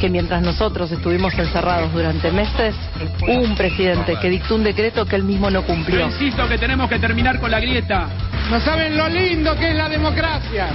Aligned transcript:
que 0.00 0.08
mientras 0.08 0.40
nosotros 0.42 0.90
estuvimos 0.90 1.34
encerrados 1.34 1.92
durante 1.92 2.32
meses, 2.32 2.74
hubo 3.22 3.42
un 3.42 3.54
presidente 3.54 4.16
que 4.20 4.30
dictó 4.30 4.54
un 4.54 4.64
decreto 4.64 5.04
que 5.04 5.14
él 5.14 5.24
mismo 5.24 5.50
no 5.50 5.62
cumplió. 5.62 6.06
insisto 6.06 6.48
que 6.48 6.56
tenemos 6.56 6.88
que 6.88 6.98
terminar 6.98 7.38
con 7.38 7.50
la 7.50 7.60
grieta. 7.60 8.08
No 8.50 8.58
saben 8.60 8.96
lo 8.96 9.08
lindo 9.08 9.54
que 9.56 9.68
es 9.70 9.76
la 9.76 9.90
democracia. 9.90 10.68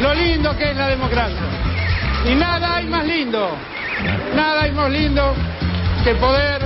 Lo 0.00 0.14
lindo 0.14 0.56
que 0.56 0.70
es 0.70 0.76
la 0.76 0.88
democracia. 0.88 1.36
Y 2.30 2.34
nada 2.36 2.76
hay 2.76 2.86
más 2.86 3.04
lindo. 3.04 3.50
Nada 4.36 4.62
hay 4.62 4.72
más 4.72 4.90
lindo 4.90 5.34
que 6.04 6.14
poder 6.14 6.62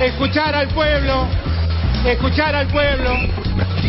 escuchar 0.00 0.56
al 0.56 0.68
pueblo, 0.68 1.28
escuchar 2.12 2.54
al 2.54 2.66
pueblo 2.68 3.10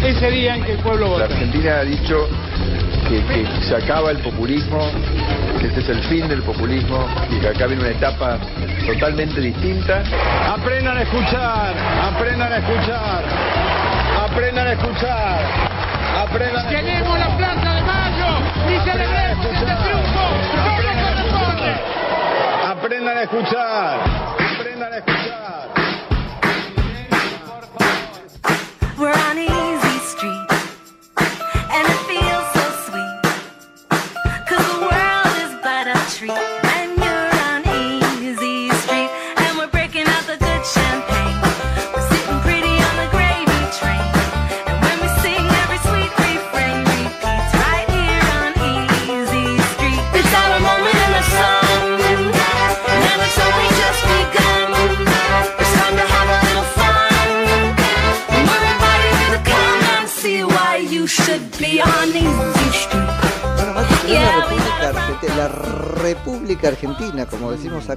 ese 0.03 0.31
día 0.31 0.55
en 0.55 0.63
que 0.63 0.71
el 0.73 0.79
pueblo 0.79 1.05
La 1.05 1.11
vota. 1.11 1.25
Argentina 1.25 1.77
ha 1.79 1.83
dicho 1.83 2.27
que, 3.09 3.23
que 3.23 3.45
se 3.63 3.75
acaba 3.75 4.11
el 4.11 4.19
populismo, 4.19 4.79
que 5.59 5.67
este 5.67 5.79
es 5.81 5.89
el 5.89 5.99
fin 6.03 6.27
del 6.27 6.41
populismo 6.43 7.07
y 7.29 7.39
que 7.39 7.47
acá 7.49 7.67
viene 7.67 7.83
una 7.83 7.91
etapa 7.91 8.37
totalmente 8.85 9.41
distinta. 9.41 10.03
Aprendan 10.53 10.97
a 10.97 11.01
escuchar, 11.01 11.73
aprendan 12.03 12.53
a 12.53 12.57
escuchar, 12.57 13.23
aprendan 14.23 14.67
a 14.67 14.71
escuchar, 14.73 15.45
aprendan 16.17 16.65
a 16.65 16.69
Llenemos 16.69 17.19
la 17.19 17.37
Plaza 17.37 17.73
de 17.73 17.81
Mayo 17.81 18.27
y 18.69 18.89
celebremos 18.89 19.45
este 19.45 19.65
triunfo. 19.65 20.15
Aprendan 22.67 23.17
a 23.17 23.21
escuchar, 23.23 24.24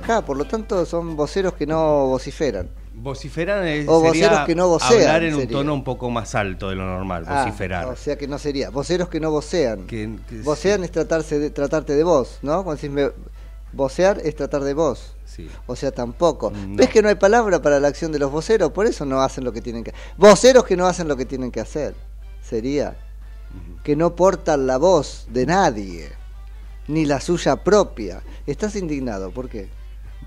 acá, 0.08 0.24
por 0.24 0.36
lo 0.36 0.44
tanto 0.46 0.84
son 0.86 1.16
voceros 1.16 1.52
que 1.54 1.66
no 1.66 2.06
vociferan. 2.06 2.68
Vociferar 2.94 3.64
es, 3.66 3.86
O 3.88 4.00
sería 4.02 4.28
voceros 4.28 4.46
que 4.46 4.54
no 4.54 4.68
vocean, 4.68 4.92
hablar 5.00 5.22
en 5.22 5.34
un 5.36 5.46
tono 5.48 5.74
un 5.74 5.84
poco 5.84 6.10
más 6.10 6.34
alto 6.34 6.68
de 6.70 6.74
lo 6.76 6.84
normal, 6.84 7.24
Ah, 7.28 7.44
vociferar. 7.44 7.86
o 7.86 7.94
sea 7.96 8.16
que 8.16 8.26
no 8.26 8.38
sería. 8.38 8.70
Voceros 8.70 9.08
que 9.08 9.20
no 9.20 9.30
vocean. 9.30 9.86
Que- 9.86 10.18
que- 10.28 10.40
Vocean 10.42 10.82
es 10.82 10.90
tratarse 10.90 11.38
de, 11.38 11.50
tratarte 11.50 11.94
de 11.94 12.02
vos, 12.02 12.38
¿no? 12.42 12.64
Cuando 12.64 12.80
decís 12.80 12.90
me- 12.90 13.10
vocear 13.72 14.18
es 14.24 14.34
tratar 14.34 14.64
de 14.64 14.74
vos. 14.74 15.14
Sí. 15.26 15.48
O 15.66 15.76
sea, 15.76 15.92
tampoco. 15.92 16.50
No. 16.50 16.76
¿Ves 16.76 16.88
que 16.88 17.02
no 17.02 17.08
hay 17.08 17.14
palabra 17.16 17.60
para 17.62 17.78
la 17.78 17.86
acción 17.88 18.10
de 18.10 18.18
los 18.18 18.32
voceros? 18.32 18.72
Por 18.72 18.86
eso 18.86 19.04
no 19.04 19.20
hacen 19.20 19.44
lo 19.44 19.52
que 19.52 19.60
tienen 19.60 19.84
que 19.84 19.92
Voceros 20.16 20.64
que 20.64 20.76
no 20.76 20.86
hacen 20.86 21.06
lo 21.06 21.16
que 21.16 21.26
tienen 21.26 21.50
que 21.52 21.60
hacer. 21.60 21.94
Sería 22.42 22.96
que 23.84 23.94
no 23.94 24.16
portan 24.16 24.66
la 24.66 24.78
voz 24.78 25.26
de 25.30 25.46
nadie, 25.46 26.08
ni 26.88 27.04
la 27.04 27.20
suya 27.20 27.62
propia. 27.62 28.22
Estás 28.46 28.74
indignado, 28.74 29.30
¿por 29.30 29.48
qué? 29.48 29.68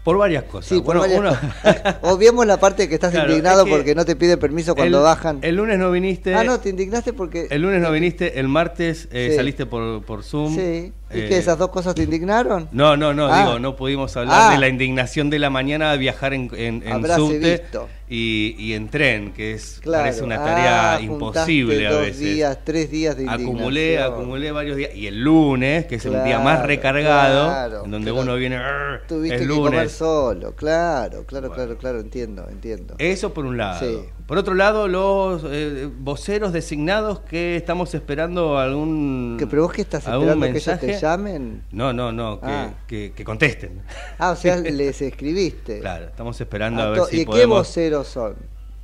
Por 0.04 0.18
varias 0.18 0.44
cosas. 0.46 0.70
Sí, 0.70 0.76
por 0.82 0.98
Bueno, 0.98 1.02
varias 1.02 1.20
uno- 1.20 1.30
cosas. 1.62 1.96
Obviemos 2.02 2.46
la 2.48 2.60
parte 2.60 2.90
que 2.90 2.96
estás 2.96 3.12
Claro, 3.12 3.30
indignado 3.30 3.60
es 3.62 3.66
que 3.66 3.72
porque 3.72 3.96
no 3.96 4.04
te 4.06 4.16
pide 4.16 4.38
permiso 4.38 4.74
cuando 4.76 4.98
el, 4.98 5.04
bajan. 5.04 5.40
El 5.44 5.56
lunes 5.58 5.78
no 5.78 5.92
viniste. 5.92 6.34
ah, 6.34 6.44
no, 6.44 6.60
te 6.60 6.70
indignaste 6.70 7.14
porque... 7.14 7.48
El 7.52 7.62
lunes 7.62 7.82
no 7.82 7.92
viniste, 7.92 8.40
el 8.40 8.48
martes 8.48 9.08
eh, 9.12 9.28
Sí. 9.32 9.36
saliste 9.36 9.66
por, 9.68 10.04
por 10.04 10.24
Zoom. 10.24 10.56
Sí. 10.56 10.92
¿Y 11.14 11.20
Eh, 11.22 11.28
que 11.30 11.38
esas 11.38 11.58
dos 11.58 11.70
cosas 11.70 11.96
te 11.96 12.04
indignaron? 12.04 12.70
No, 12.72 12.96
no, 12.98 13.14
no, 13.14 13.28
Ah. 13.28 13.44
digo, 13.46 13.60
no 13.60 13.76
pudimos 13.76 14.16
hablar 14.18 14.50
Ah. 14.50 14.52
de 14.54 14.58
la 14.60 14.68
indignación 14.68 15.30
de 15.30 15.40
la 15.40 15.50
mañana 15.50 15.92
de 15.92 15.98
viajar 15.98 16.34
en, 16.34 16.50
en, 16.56 16.84
en 16.88 17.06
subte 17.16 17.64
y, 18.10 18.56
y 18.58 18.74
en 18.74 18.90
tren, 18.90 19.32
que 19.32 19.54
es 19.54 19.80
Claro. 19.82 20.04
parece 20.04 20.24
una 20.24 20.38
tarea 20.38 20.96
Ah, 20.96 21.02
imposible 21.02 21.88
a 21.88 21.92
dos 21.92 22.02
veces. 22.02 22.20
días, 22.20 22.58
tres 22.64 22.92
días 22.92 23.16
de 23.16 23.24
indignación. 23.24 23.56
acumulé, 23.56 24.02
acumulé 24.02 24.52
varios 24.52 24.78
días. 24.78 24.94
Y 24.96 25.08
el 25.08 25.22
lunes, 25.22 25.86
que 25.86 25.96
es 25.96 26.06
el 26.06 26.12
día 26.14 26.24
Claro, 26.24 26.44
más 26.44 26.64
recargado, 26.66 27.48
claro, 27.48 27.86
en 27.86 27.92
donde 27.92 28.12
uno 28.12 28.36
viene. 28.36 28.58
"Arr", 28.58 29.02
Tuviste 29.08 29.36
es 29.36 29.42
que 29.42 29.48
comer 29.48 29.74
lunes. 29.74 29.92
solo, 29.94 30.56
claro, 30.56 31.26
claro, 31.26 31.52
claro, 31.52 31.78
claro, 31.78 32.00
entiendo, 32.00 32.48
entiendo. 32.50 32.96
Eso 32.98 33.34
por 33.34 33.46
un 33.46 33.58
lado. 33.58 33.80
Sí. 33.80 33.98
Por 34.32 34.38
otro 34.38 34.54
lado, 34.54 34.88
los 34.88 35.42
eh, 35.46 35.90
voceros 36.00 36.54
designados 36.54 37.20
que 37.20 37.58
estamos 37.58 37.94
esperando 37.94 38.58
algún. 38.58 39.36
¿Que, 39.38 39.46
¿Pero 39.46 39.64
vos 39.64 39.74
qué 39.74 39.82
estás 39.82 40.06
esperando 40.08 40.40
que 40.46 40.52
ellos 40.52 40.64
te 40.64 40.72
mensaje. 40.88 41.00
llamen? 41.02 41.64
No, 41.74 41.92
no, 41.92 42.14
no, 42.14 42.40
que, 42.40 42.48
Ah. 42.48 42.74
que, 42.88 43.12
que 43.14 43.26
contesten. 43.26 43.82
Ah, 44.18 44.32
o 44.32 44.38
sea, 44.38 44.56
les 44.62 45.02
escribiste. 45.02 45.82
Claro, 45.82 46.06
estamos 46.06 46.40
esperando 46.40 46.82
Ah, 46.82 46.86
a 46.86 46.90
ver 46.92 47.02
si 47.10 47.20
¿Y 47.20 47.26
qué 47.26 47.46
voceros 47.46 48.08
son? 48.08 48.38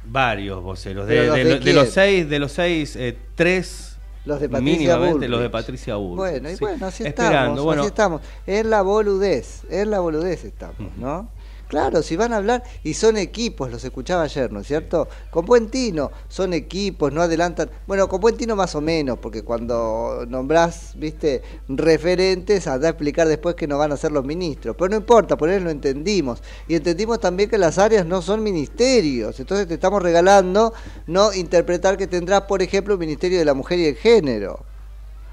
Varios 0.03 0.61
voceros. 0.61 1.05
¿Pero 1.07 1.21
De, 1.21 1.27
los 1.27 1.35
de 1.37 1.43
de 1.45 1.55
lo- 1.59 1.63
de 1.63 1.73
los 1.73 1.89
seis, 1.91 2.29
de 2.29 2.39
los 2.39 2.51
seis, 2.51 2.95
eh, 2.97 3.17
tres. 3.35 3.97
Los 4.25 4.41
de 4.41 4.49
Patricia 4.49 4.73
mínimamente 4.77 5.13
Bullrich. 5.13 5.29
los 5.29 5.39
de 5.39 5.49
Patricia 5.49 5.95
Bullrich. 5.95 6.17
Bueno, 6.17 6.49
y 6.49 6.53
Sí. 6.55 6.59
bueno, 6.59 6.85
así 6.87 7.03
Esperando, 7.05 7.37
estamos, 7.37 7.63
bueno, 7.63 7.81
así 7.83 7.87
estamos. 7.87 8.21
En 8.45 8.69
la 8.69 8.81
boludez, 8.81 9.61
en 9.69 9.91
la 9.91 10.01
boludez 10.01 10.43
estamos, 10.43 10.75
¿no? 10.97 11.29
Claro, 11.67 12.01
si 12.01 12.15
van 12.15 12.31
a 12.31 12.37
hablar, 12.37 12.63
y 12.83 12.93
son 12.93 13.17
equipos, 13.17 13.69
los 13.69 13.83
escuchaba 13.83 14.23
ayer, 14.23 14.51
¿no 14.53 14.61
es 14.61 14.67
cierto? 14.67 15.09
Con 15.29 15.45
buen 15.45 15.69
tino, 15.69 16.11
son 16.29 16.53
equipos, 16.53 17.11
no 17.11 17.21
adelantan. 17.21 17.69
Bueno, 17.85 18.07
con 18.07 18.21
buen 18.21 18.37
tino 18.37 18.55
más 18.55 18.73
o 18.75 18.79
menos, 18.79 19.19
porque 19.19 19.43
cuando 19.43 20.25
nombrás, 20.29 20.93
viste, 20.95 21.41
referentes, 21.67 22.67
anda 22.67 22.87
a 22.87 22.91
explicar 22.91 23.27
después 23.27 23.55
que 23.55 23.67
no 23.67 23.77
van 23.77 23.91
a 23.91 23.97
ser 23.97 24.13
los 24.13 24.23
ministros. 24.23 24.77
Pero 24.77 24.89
no 24.89 24.95
importa, 24.95 25.35
por 25.35 25.49
eso 25.49 25.61
lo 25.65 25.69
entendimos. 25.69 26.41
Y 26.69 26.75
entendimos 26.75 27.19
también 27.19 27.49
que 27.49 27.57
las 27.57 27.77
áreas 27.77 28.05
no 28.05 28.21
son 28.21 28.43
ministerios. 28.43 29.37
Entonces 29.39 29.67
te 29.67 29.73
estamos 29.73 30.01
regalando 30.01 30.73
no 31.05 31.33
interpretar 31.33 31.97
que 31.97 32.07
tendrás, 32.07 32.43
por 32.43 32.61
ejemplo, 32.61 32.93
el 32.93 32.99
Ministerio 32.99 33.39
de 33.39 33.45
la 33.45 33.53
Mujer 33.53 33.79
y 33.79 33.85
el 33.87 33.95
Género 33.95 34.65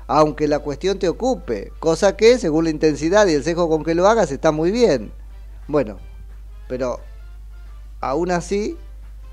aunque 0.06 0.48
la 0.48 0.58
cuestión 0.58 0.98
te 0.98 1.08
ocupe, 1.08 1.72
cosa 1.78 2.14
que 2.14 2.38
según 2.38 2.64
la 2.64 2.70
intensidad 2.70 3.26
y 3.26 3.32
el 3.32 3.42
sesgo 3.42 3.70
con 3.70 3.84
que 3.84 3.94
lo 3.94 4.06
hagas 4.06 4.30
está 4.30 4.52
muy 4.52 4.70
bien. 4.70 5.12
Bueno, 5.66 5.98
pero 6.68 7.00
aún 8.00 8.30
así 8.30 8.76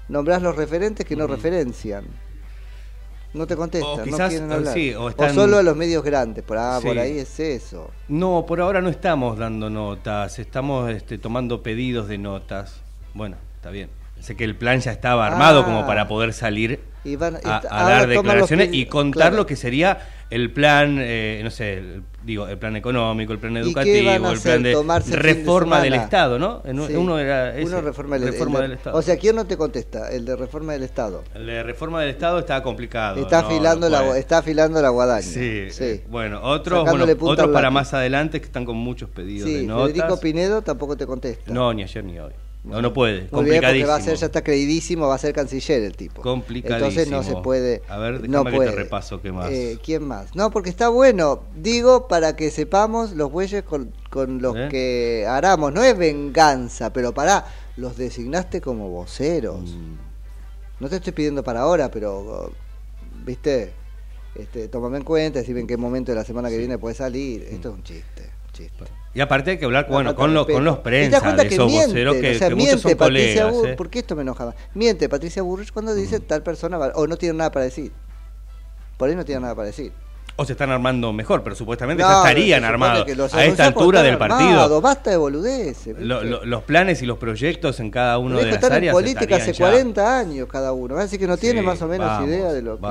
nombrás 0.09 0.41
los 0.41 0.55
referentes 0.55 1.05
que 1.05 1.15
no 1.15 1.27
referencian. 1.27 2.05
No 3.33 3.47
te 3.47 3.55
contestan, 3.55 3.89
O 3.91 3.97
no 3.97 4.03
quizás, 4.03 4.29
quieren 4.29 4.51
hablar. 4.51 4.73
sí, 4.73 4.93
o 4.93 5.09
están- 5.09 5.33
solo 5.33 5.57
a 5.57 5.63
los 5.63 5.75
medios 5.77 6.03
grandes, 6.03 6.43
por, 6.43 6.57
ah, 6.57 6.79
por 6.83 6.99
ahí 6.99 7.17
es 7.19 7.39
eso. 7.39 7.89
No, 8.09 8.45
por 8.45 8.59
ahora 8.59 8.81
no 8.81 8.89
estamos 8.89 9.37
dando 9.37 9.69
notas, 9.69 10.37
estamos 10.37 10.91
este, 10.91 11.17
tomando 11.17 11.63
pedidos 11.63 12.09
de 12.09 12.17
notas. 12.17 12.81
Bueno, 13.13 13.37
está 13.55 13.69
bien. 13.69 13.89
Sé 14.19 14.35
que 14.35 14.43
el 14.43 14.55
plan 14.57 14.81
ya 14.81 14.91
estaba 14.91 15.25
armado 15.27 15.61
Ah. 15.61 15.65
como 15.65 15.87
para 15.87 16.09
poder 16.09 16.33
salir 16.33 16.81
Y 17.05 17.15
van- 17.15 17.35
y 17.43 17.47
a, 17.47 17.61
dar 17.61 18.07
declaraciones 18.07 18.69
y 18.73 18.85
contar 18.87 19.29
claro. 19.29 19.37
lo 19.37 19.45
que 19.45 19.55
sería 19.55 19.99
el 20.29 20.51
plan, 20.51 20.97
eh, 20.99 21.39
no 21.41 21.49
sé, 21.51 21.75
el- 21.75 22.03
digo, 22.23 22.47
el 22.47 22.57
plan 22.57 22.75
económico, 22.75 23.33
el 23.33 23.39
plan 23.39 23.53
¿Y 23.53 23.55
qué 23.55 23.61
educativo, 23.61 24.29
el 24.31 24.39
plan 24.39 24.63
de 24.63 24.73
¿Tomarse 24.73 25.13
el 25.13 25.19
fin 25.19 25.27
de 25.27 25.33
reforma 25.39 25.81
del? 25.81 25.93
Estado, 25.93 26.39
¿no? 26.39 26.61
En 26.65 26.81
Sí. 26.87 26.95
Uno 26.95 27.19
era 27.19 27.55
ese, 27.57 27.67
Uno 27.67 27.81
reforma, 27.81 28.15
el, 28.15 28.23
reforma 28.23 28.57
el 28.59 28.61
de- 28.63 28.67
del 28.69 28.77
Estado. 28.77 28.97
O 28.97 29.01
sea, 29.01 29.17
¿quién 29.17 29.35
no 29.35 29.45
te 29.45 29.57
contesta? 29.57 30.09
El 30.11 30.25
de 30.25 30.35
reforma 30.35 30.73
del 30.73 30.83
Estado. 30.83 31.23
el 31.35 31.45
de 31.45 31.63
reforma 31.63 32.01
del 32.01 32.09
Estado 32.09 32.39
está 32.39 32.61
complicado. 32.63 33.21
Está 33.21 33.41
no, 33.41 33.47
afilando, 33.47 33.89
no 33.89 33.97
la, 33.97 34.17
está 34.17 34.39
afilando 34.39 34.81
la 34.81 34.89
guadaña. 34.89 35.21
Sí, 35.21 35.67
sí. 35.71 35.83
eh, 35.83 36.03
bueno, 36.09 36.41
otros, 36.43 36.83
bueno, 36.89 37.05
otros 37.21 37.49
para 37.51 37.69
más 37.69 37.93
adelante 37.93 38.39
que 38.39 38.45
están 38.45 38.65
con 38.65 38.77
muchos 38.77 39.09
pedidos 39.09 39.47
Sí, 39.49 39.57
de 39.57 39.63
notas. 39.63 39.93
Federico 39.93 40.19
Pinedo 40.19 40.61
tampoco 40.61 40.95
te 40.97 41.05
contesta. 41.05 41.51
No, 41.51 41.73
ni 41.73 41.83
ayer 41.83 42.03
ni 42.03 42.19
hoy. 42.19 42.31
No, 42.63 42.81
no 42.81 42.93
puede. 42.93 43.13
Muy 43.13 43.45
bien, 43.45 43.61
complicadísimo. 43.61 43.71
porque 43.71 43.85
va 43.85 43.95
a 43.95 44.01
ser, 44.01 44.15
ya 44.17 44.25
está 44.27 44.43
creidísimo, 44.43 45.07
va 45.07 45.15
a 45.15 45.17
ser 45.17 45.33
canciller 45.33 45.81
el 45.81 45.97
tipo. 45.97 46.21
Complicadísimo. 46.21 46.89
Entonces 46.89 47.09
no 47.09 47.23
se 47.23 47.41
puede. 47.41 47.81
A 47.87 47.97
ver, 47.97 48.29
no 48.29 48.43
que 48.43 48.51
te 48.51 48.55
puede. 48.57 48.71
repaso 48.71 49.19
qué 49.19 49.31
más. 49.31 49.49
Eh, 49.51 49.79
¿Quién 49.83 50.03
más? 50.03 50.35
No, 50.35 50.51
porque 50.51 50.69
está 50.69 50.89
bueno. 50.89 51.41
Digo 51.55 52.07
para 52.07 52.35
que 52.35 52.51
sepamos 52.51 53.13
los 53.13 53.31
bueyes 53.31 53.63
con, 53.63 53.91
con 54.11 54.43
los 54.43 54.55
¿Eh? 54.55 54.67
que 54.69 55.25
haramos. 55.27 55.73
No 55.73 55.83
es 55.83 55.97
venganza, 55.97 56.93
pero 56.93 57.13
pará, 57.13 57.45
los 57.77 57.97
designaste 57.97 58.61
como 58.61 58.89
voceros. 58.89 59.71
Mm. 59.71 59.95
No 60.81 60.89
te 60.89 60.97
estoy 60.97 61.13
pidiendo 61.13 61.43
para 61.43 61.61
ahora, 61.61 61.89
pero, 61.89 62.51
¿viste? 63.25 63.73
Este, 64.35 64.67
tómame 64.67 64.97
en 64.97 65.03
cuenta, 65.03 65.39
decime 65.39 65.61
en 65.61 65.67
qué 65.67 65.77
momento 65.77 66.11
de 66.11 66.15
la 66.15 66.23
semana 66.23 66.49
que 66.49 66.57
viene 66.57 66.77
puede 66.77 66.95
salir. 66.95 67.41
Esto 67.43 67.69
es 67.69 67.75
un 67.75 67.83
chiste, 67.83 68.29
un 68.45 68.51
chiste. 68.53 69.00
Y 69.13 69.19
aparte 69.19 69.51
hay 69.51 69.57
que 69.57 69.65
hablar 69.65 69.87
bueno, 69.89 70.15
con, 70.15 70.33
los 70.33 70.45
con 70.47 70.63
los 70.63 70.75
¿Y 70.79 70.83
te 70.83 71.09
das 71.09 71.19
prensa 71.19 71.21
cuenta 71.21 71.43
de 71.43 71.49
esos 71.49 71.67
mienten? 71.67 71.89
voceros 71.89 72.15
que, 72.15 72.31
o 72.35 72.39
sea, 72.39 72.47
que 72.47 72.55
muchos 72.55 72.65
miente 72.67 72.81
son 72.89 72.97
Patricia 72.97 73.43
colegas. 73.49 73.69
¿eh? 73.71 73.75
¿Por 73.75 73.89
qué 73.89 73.99
esto 73.99 74.15
me 74.15 74.21
enojaba? 74.21 74.55
Miente 74.73 75.09
Patricia 75.09 75.41
Burrich 75.41 75.71
cuando 75.73 75.93
dice 75.93 76.19
tal 76.21 76.41
persona 76.43 76.77
va- 76.77 76.91
o 76.95 77.05
no 77.07 77.17
tiene 77.17 77.37
nada 77.37 77.51
para 77.51 77.65
decir. 77.65 77.91
Por 78.97 79.09
ahí 79.09 79.15
no 79.15 79.25
tiene 79.25 79.41
nada 79.41 79.55
para 79.55 79.65
decir. 79.67 79.91
O 80.37 80.45
se 80.45 80.53
están 80.53 80.71
armando 80.71 81.11
mejor, 81.11 81.43
pero 81.43 81.55
supuestamente 81.57 82.01
No, 82.03 82.09
ya 82.09 82.17
estarían 82.19 82.63
armados. 82.63 83.05
A 83.33 83.43
esta 83.45 83.65
altura 83.65 84.01
del 84.01 84.17
partido, 84.17 84.49
armados, 84.51 84.81
Basta 84.81 85.11
de 85.11 85.17
boludeces. 85.17 85.87
¿viste? 85.87 86.05
lo- 86.05 86.23
lo- 86.23 86.45
los 86.45 86.63
planes 86.63 87.01
y 87.01 87.05
los 87.05 87.17
proyectos 87.17 87.81
en 87.81 87.91
cada 87.91 88.17
uno 88.17 88.37
de 88.37 88.45
las 88.45 88.55
están 88.55 88.71
en 88.71 88.77
áreas 88.77 88.93
política 88.93 89.35
hace 89.35 89.51
ya. 89.51 89.65
40 89.69 90.19
años 90.19 90.47
cada 90.49 90.71
uno. 90.71 90.95
Así 90.97 91.17
que 91.17 91.27
no 91.27 91.35
tiene 91.35 91.61
más 91.61 91.81
o 91.81 91.87
menos 91.87 92.07
vamos, 92.07 92.29
idea 92.29 92.53
de 92.53 92.61
lo 92.61 92.79
que. 92.79 92.87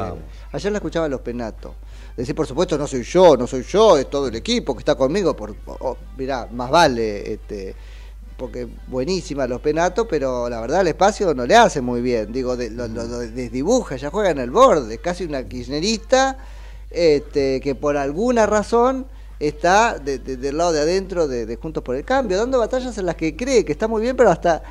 Ayer 0.53 0.71
la 0.71 0.79
escuchaba 0.79 1.09
los 1.09 1.23
penatos. 1.23 1.73
Decir, 2.21 2.35
por 2.35 2.47
supuesto, 2.47 2.77
no 2.77 2.87
soy 2.87 3.03
yo, 3.03 3.37
no 3.37 3.47
soy 3.47 3.63
yo, 3.63 3.97
es 3.97 4.09
todo 4.11 4.29
el 4.29 4.35
equipo 4.37 4.75
que 4.75 4.81
está 4.81 4.95
conmigo. 4.95 5.35
Por, 5.35 5.55
oh, 5.67 5.97
mirá, 6.17 6.47
más 6.53 6.71
vale, 6.71 7.33
este, 7.33 7.75
porque 8.37 8.69
buenísima 8.87 9.47
los 9.47 9.61
penatos, 9.61 10.07
pero 10.09 10.49
la 10.49 10.61
verdad 10.61 10.83
el 10.83 10.89
espacio 10.89 11.35
no 11.35 11.47
le 11.47 11.57
hace 11.57 11.81
muy 11.81 12.01
bien. 12.01 12.33
Digo, 12.33 12.57
de- 12.57 12.71
lo, 12.71 12.89
desdibuja, 12.89 13.97
ya 13.97 14.11
juega 14.11 14.31
en 14.31 14.39
el 14.39 14.51
borde, 14.51 14.99
casi 14.99 15.25
una 15.25 15.43
kirchnerista 15.47 16.39
este, 16.91 17.61
que 17.61 17.75
por 17.75 17.97
alguna 17.97 18.47
razón 18.47 19.07
está 19.39 19.99
de- 19.99 20.19
de- 20.19 20.37
del 20.37 20.59
lado 20.59 20.73
de 20.73 20.81
adentro 20.81 21.27
de, 21.29 21.47
de 21.47 21.57
Juntos 21.57 21.83
por 21.83 21.97
el 21.97 22.05
Cambio, 22.05 22.37
dando 22.37 22.59
batallas 22.59 22.97
en 22.99 23.07
las 23.07 23.15
que 23.17 23.37
cree 23.37 23.65
que 23.65 23.73
está 23.73 23.89
muy 23.89 24.03
bien, 24.03 24.17
pero 24.17 24.31
hasta 24.31 24.63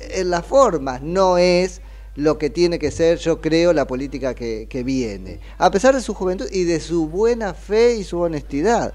en 0.00 0.30
las 0.30 0.44
formas 0.46 1.02
no 1.02 1.36
es 1.38 1.80
lo 2.16 2.38
que 2.38 2.50
tiene 2.50 2.78
que 2.78 2.90
ser, 2.90 3.18
yo 3.18 3.40
creo, 3.40 3.72
la 3.72 3.86
política 3.86 4.34
que, 4.34 4.66
que 4.68 4.82
viene. 4.84 5.40
A 5.58 5.70
pesar 5.70 5.94
de 5.94 6.00
su 6.00 6.14
juventud 6.14 6.46
y 6.50 6.64
de 6.64 6.80
su 6.80 7.08
buena 7.08 7.54
fe 7.54 7.96
y 7.96 8.04
su 8.04 8.20
honestidad. 8.20 8.94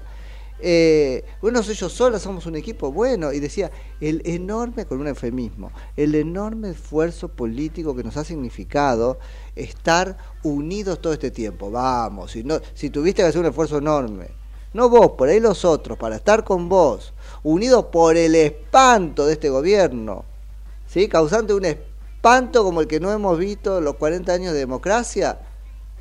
Eh, 0.62 1.24
bueno, 1.40 1.62
soy 1.62 1.74
yo 1.74 1.88
sola, 1.88 2.18
somos 2.18 2.46
un 2.46 2.56
equipo 2.56 2.92
bueno. 2.92 3.32
Y 3.32 3.40
decía, 3.40 3.70
el 4.00 4.22
enorme, 4.24 4.86
con 4.86 5.00
un 5.00 5.08
eufemismo, 5.08 5.72
el 5.96 6.14
enorme 6.14 6.70
esfuerzo 6.70 7.28
político 7.28 7.94
que 7.94 8.04
nos 8.04 8.16
ha 8.16 8.24
significado 8.24 9.18
estar 9.56 10.16
unidos 10.42 11.00
todo 11.00 11.12
este 11.12 11.30
tiempo. 11.30 11.70
Vamos, 11.70 12.32
si, 12.32 12.44
no, 12.44 12.60
si 12.74 12.90
tuviste 12.90 13.22
que 13.22 13.28
hacer 13.28 13.40
un 13.40 13.46
esfuerzo 13.48 13.78
enorme, 13.78 14.28
no 14.72 14.88
vos, 14.88 15.12
por 15.18 15.28
ahí 15.28 15.40
los 15.40 15.64
otros, 15.64 15.98
para 15.98 16.16
estar 16.16 16.44
con 16.44 16.68
vos, 16.68 17.12
unidos 17.42 17.86
por 17.86 18.16
el 18.16 18.34
espanto 18.34 19.26
de 19.26 19.32
este 19.32 19.50
gobierno, 19.50 20.24
¿sí? 20.86 21.08
causante 21.08 21.54
un 21.54 21.64
espanto 21.64 21.89
como 22.22 22.80
el 22.80 22.86
que 22.86 23.00
no 23.00 23.12
hemos 23.12 23.38
visto 23.38 23.80
los 23.80 23.96
40 23.96 24.32
años 24.32 24.52
de 24.52 24.58
democracia. 24.58 25.38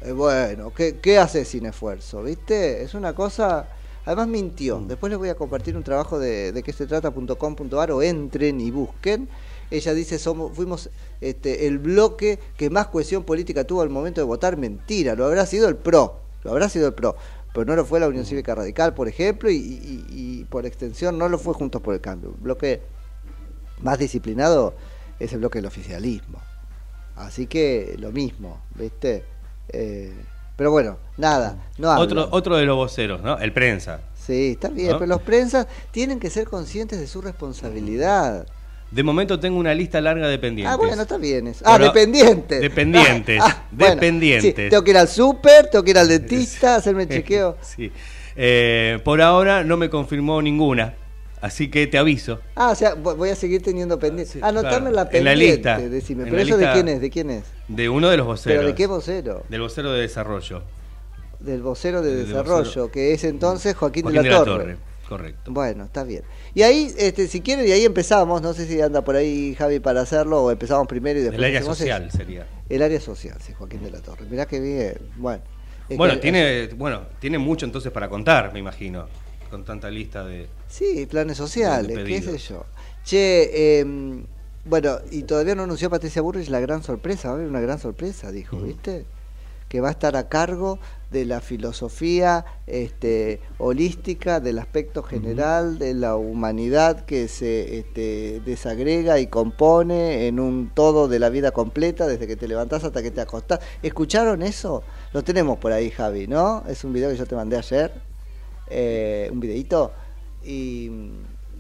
Eh, 0.02 0.12
bueno, 0.12 0.74
¿qué, 0.74 0.98
¿qué 1.00 1.18
hace 1.18 1.46
sin 1.46 1.66
esfuerzo? 1.66 2.24
¿Viste? 2.24 2.84
Es 2.84 2.94
una 2.94 3.14
cosa... 3.14 3.68
Además 4.06 4.28
mintió. 4.28 4.80
Después 4.88 5.10
les 5.12 5.20
voy 5.20 5.30
a 5.30 5.36
compartir 5.36 5.78
un 5.78 5.84
trabajo 5.84 6.18
de, 6.18 6.52
de 6.52 6.64
que 6.64 6.74
se 6.74 6.88
trata.com.ar 6.88 7.92
o 7.92 8.02
entren 8.02 8.60
y 8.60 8.72
busquen. 8.72 9.30
Ella 9.70 9.94
dice, 9.94 10.18
somos, 10.18 10.52
fuimos 10.56 10.90
este, 11.22 11.68
el 11.68 11.78
bloque 11.78 12.40
que 12.58 12.70
más 12.72 12.88
cohesión 12.88 13.24
política 13.24 13.66
tuvo 13.66 13.82
al 13.82 13.90
momento 13.90 14.20
de 14.20 14.26
votar. 14.26 14.58
Mentira, 14.58 15.14
lo 15.16 15.26
habrá 15.26 15.46
sido 15.46 15.68
el 15.68 15.76
PRO. 15.76 16.22
Lo 16.44 16.52
habrá 16.52 16.70
sido 16.70 16.88
el 16.88 16.94
PRO. 16.94 17.16
Pero 17.54 17.66
no 17.66 17.76
lo 17.76 17.86
fue 17.86 18.00
la 18.00 18.08
Unión 18.08 18.26
Cívica 18.26 18.56
Radical, 18.56 18.94
por 18.96 19.08
ejemplo, 19.08 19.52
y, 19.52 19.56
y- 19.58 20.06
y 20.10 20.44
por 20.46 20.66
extensión 20.66 21.18
no 21.18 21.30
lo 21.30 21.38
fue 21.38 21.54
Juntos 21.54 21.82
por 21.82 21.94
el 21.94 22.02
Cambio. 22.02 22.30
El 22.36 22.42
bloque 22.42 22.82
más 23.82 24.00
disciplinado 24.00 24.74
es 25.20 25.34
el 25.34 25.40
bloque 25.40 25.60
del 25.60 25.66
oficialismo. 25.66 26.40
Así 27.16 27.48
que 27.48 27.96
lo 28.00 28.12
mismo, 28.12 28.62
¿viste? 28.76 29.26
Eh, 29.70 30.14
pero 30.56 30.72
bueno, 30.72 30.98
nada, 31.18 31.58
no 31.78 31.90
hablan. 31.92 32.06
Otro, 32.08 32.28
otro 32.32 32.58
de 32.58 32.66
los 32.66 32.76
voceros, 32.76 33.22
¿no? 33.22 33.38
El 33.38 33.52
prensa. 33.54 34.02
Sí, 34.16 34.52
está 34.52 34.70
bien, 34.70 34.92
¿No? 34.92 35.00
pero 35.00 35.08
los 35.08 35.22
prensas 35.22 35.68
tienen 35.92 36.20
que 36.20 36.30
ser 36.30 36.48
conscientes 36.48 37.00
de 37.00 37.08
su 37.08 37.22
responsabilidad. 37.22 38.46
De 38.92 39.04
momento 39.04 39.40
tengo 39.40 39.60
una 39.60 39.74
lista 39.74 40.02
larga 40.02 40.28
de 40.28 40.40
pendientes. 40.40 40.74
Ah, 40.74 40.78
bueno, 40.78 41.02
está 41.02 41.18
bien 41.18 41.48
eso. 41.48 41.64
Ah, 41.66 41.74
Pero- 41.78 41.86
dependientes. 41.92 42.62
Dependientes, 42.62 43.40
Ah, 43.44 43.64
dependientes. 43.72 44.56
sí, 44.56 44.70
tengo 44.70 44.84
que 44.84 44.92
ir 44.92 44.98
al 44.98 45.08
súper, 45.08 45.68
tengo 45.70 45.84
que 45.84 45.92
ir 45.92 45.98
al 45.98 46.08
dentista, 46.08 46.76
hacerme 46.78 47.04
el 47.04 47.10
chequeo. 47.10 47.58
Sí. 47.62 47.92
Eh, 48.36 49.00
por 49.04 49.22
ahora 49.22 49.64
no 49.64 49.78
me 49.78 49.90
confirmó 49.90 50.42
ninguna, 50.42 50.96
así 51.42 51.70
que 51.70 51.88
te 51.88 51.98
aviso. 51.98 52.40
Ah, 52.56 52.72
o 52.72 52.76
sea, 52.76 52.96
vo- 52.96 53.16
voy 53.16 53.30
a 53.30 53.36
seguir 53.36 53.62
teniendo 53.62 53.98
pendientes. 54.00 54.42
Anotame 54.44 54.92
claro. 54.92 54.92
la 54.96 55.02
En 55.04 55.08
pendiente, 55.10 55.24
la 55.24 55.36
lista. 55.78 55.80
decime. 55.90 56.24
En 56.24 56.30
Pero 56.30 56.38
la 56.38 56.44
eso 56.44 56.58
de 56.58 56.72
quién 56.74 56.88
es, 56.90 57.02
de 57.02 57.10
quién 57.10 57.30
es? 57.30 57.44
De 57.68 57.90
uno 57.90 58.10
de 58.10 58.18
los 58.18 58.26
voceros. 58.26 58.58
¿Pero 58.58 58.68
de 58.68 58.76
qué 58.76 58.88
vocero? 58.88 59.44
Del 59.50 59.62
vocero 59.62 59.92
de 59.94 60.02
desarrollo. 60.02 60.64
Del 61.40 61.62
vocero 61.62 62.02
de 62.02 62.16
desarrollo, 62.16 62.66
vocero- 62.66 62.92
que 62.92 63.14
es 63.14 63.24
entonces 63.24 63.76
Joaquín, 63.76 64.04
Joaquín 64.04 64.24
de 64.24 64.30
la, 64.30 64.44
Torre. 64.44 64.78
Correcto. 65.08 65.52
Bueno, 65.52 65.86
está 65.86 66.04
bien. 66.04 66.22
Y 66.54 66.62
ahí, 66.62 66.94
este, 66.98 67.28
si 67.28 67.42
quieren, 67.42 67.68
y 67.68 67.72
ahí 67.72 67.84
empezamos, 67.84 68.44
no 68.44 68.54
sé 68.54 68.68
si 68.68 68.80
anda 68.80 69.02
por 69.04 69.16
ahí 69.16 69.56
Javi 69.56 69.80
para 69.80 70.02
hacerlo, 70.02 70.44
o 70.44 70.52
empezamos 70.52 70.88
primero 70.88 71.18
y 71.20 71.24
después 71.24 71.40
El 71.40 71.46
área 71.46 71.64
social 71.64 72.04
eso. 72.08 72.18
sería. 72.18 72.46
El 72.70 72.84
área 72.84 73.00
social, 73.00 73.36
sí, 73.42 73.54
Joaquín 73.54 73.82
de 73.84 73.90
la 73.90 74.02
Torre. 74.02 74.26
Mirá 74.30 74.46
qué 74.46 74.60
bien. 74.60 74.98
Bueno, 75.18 75.42
Bueno, 75.98 76.14
que- 76.16 76.20
tiene, 76.20 76.68
bueno, 76.76 77.02
tiene 77.20 77.40
mucho 77.40 77.66
entonces 77.66 77.92
para 77.92 78.08
contar, 78.08 78.54
me 78.54 78.60
imagino, 78.60 79.08
con 79.50 79.64
tanta 79.66 79.90
lista 79.90 80.24
de... 80.24 80.48
Sí, 80.70 81.08
planes 81.08 81.36
sociales, 81.38 81.98
qué 82.06 82.22
sé 82.22 82.38
yo. 82.38 82.64
Che, 83.04 83.80
eh, 83.82 84.24
bueno, 84.66 84.98
y 85.10 85.24
todavía 85.24 85.56
no 85.56 85.64
anunció 85.64 85.90
Patricia 85.90 86.22
Burrich 86.22 86.50
la 86.50 86.60
gran 86.60 86.84
sorpresa, 86.84 87.30
va 87.30 87.34
a 87.34 87.38
haber 87.38 87.50
una 87.50 87.60
gran 87.60 87.80
sorpresa, 87.80 88.32
dijo, 88.32 88.58
¿viste? 88.58 89.06
Que 89.68 89.82
va 89.82 89.88
a 89.88 89.92
estar 89.92 90.16
a 90.16 90.30
cargo 90.30 90.80
de 91.10 91.26
la 91.26 91.42
filosofía 91.42 92.46
este, 92.68 93.42
holística, 93.58 94.40
del 94.40 94.60
aspecto 94.60 95.02
general 95.02 95.80
de 95.80 95.96
la 95.96 96.16
humanidad 96.18 97.06
que 97.06 97.28
se 97.28 97.80
este, 97.80 98.42
desagrega 98.46 99.20
y 99.20 99.26
compone 99.26 100.28
en 100.28 100.40
un 100.40 100.70
todo 100.72 101.08
de 101.08 101.18
la 101.18 101.30
vida 101.30 101.50
completa, 101.50 102.06
desde 102.06 102.28
que 102.28 102.36
te 102.36 102.48
levantás 102.48 102.84
hasta 102.84 103.02
que 103.02 103.10
te 103.10 103.22
acostás. 103.22 103.60
¿Escucharon 103.82 104.44
eso? 104.44 104.84
Lo 105.14 105.24
tenemos 105.24 105.58
por 105.58 105.72
ahí, 105.72 105.90
Javi, 105.90 106.28
¿no? 106.28 106.64
Es 106.68 106.84
un 106.84 106.94
video 106.94 107.10
que 107.10 107.18
yo 107.18 107.26
te 107.26 107.36
mandé 107.36 107.58
ayer, 107.58 107.92
eh, 108.70 109.30
un 109.32 109.40
videito, 109.40 109.94
y 110.44 110.92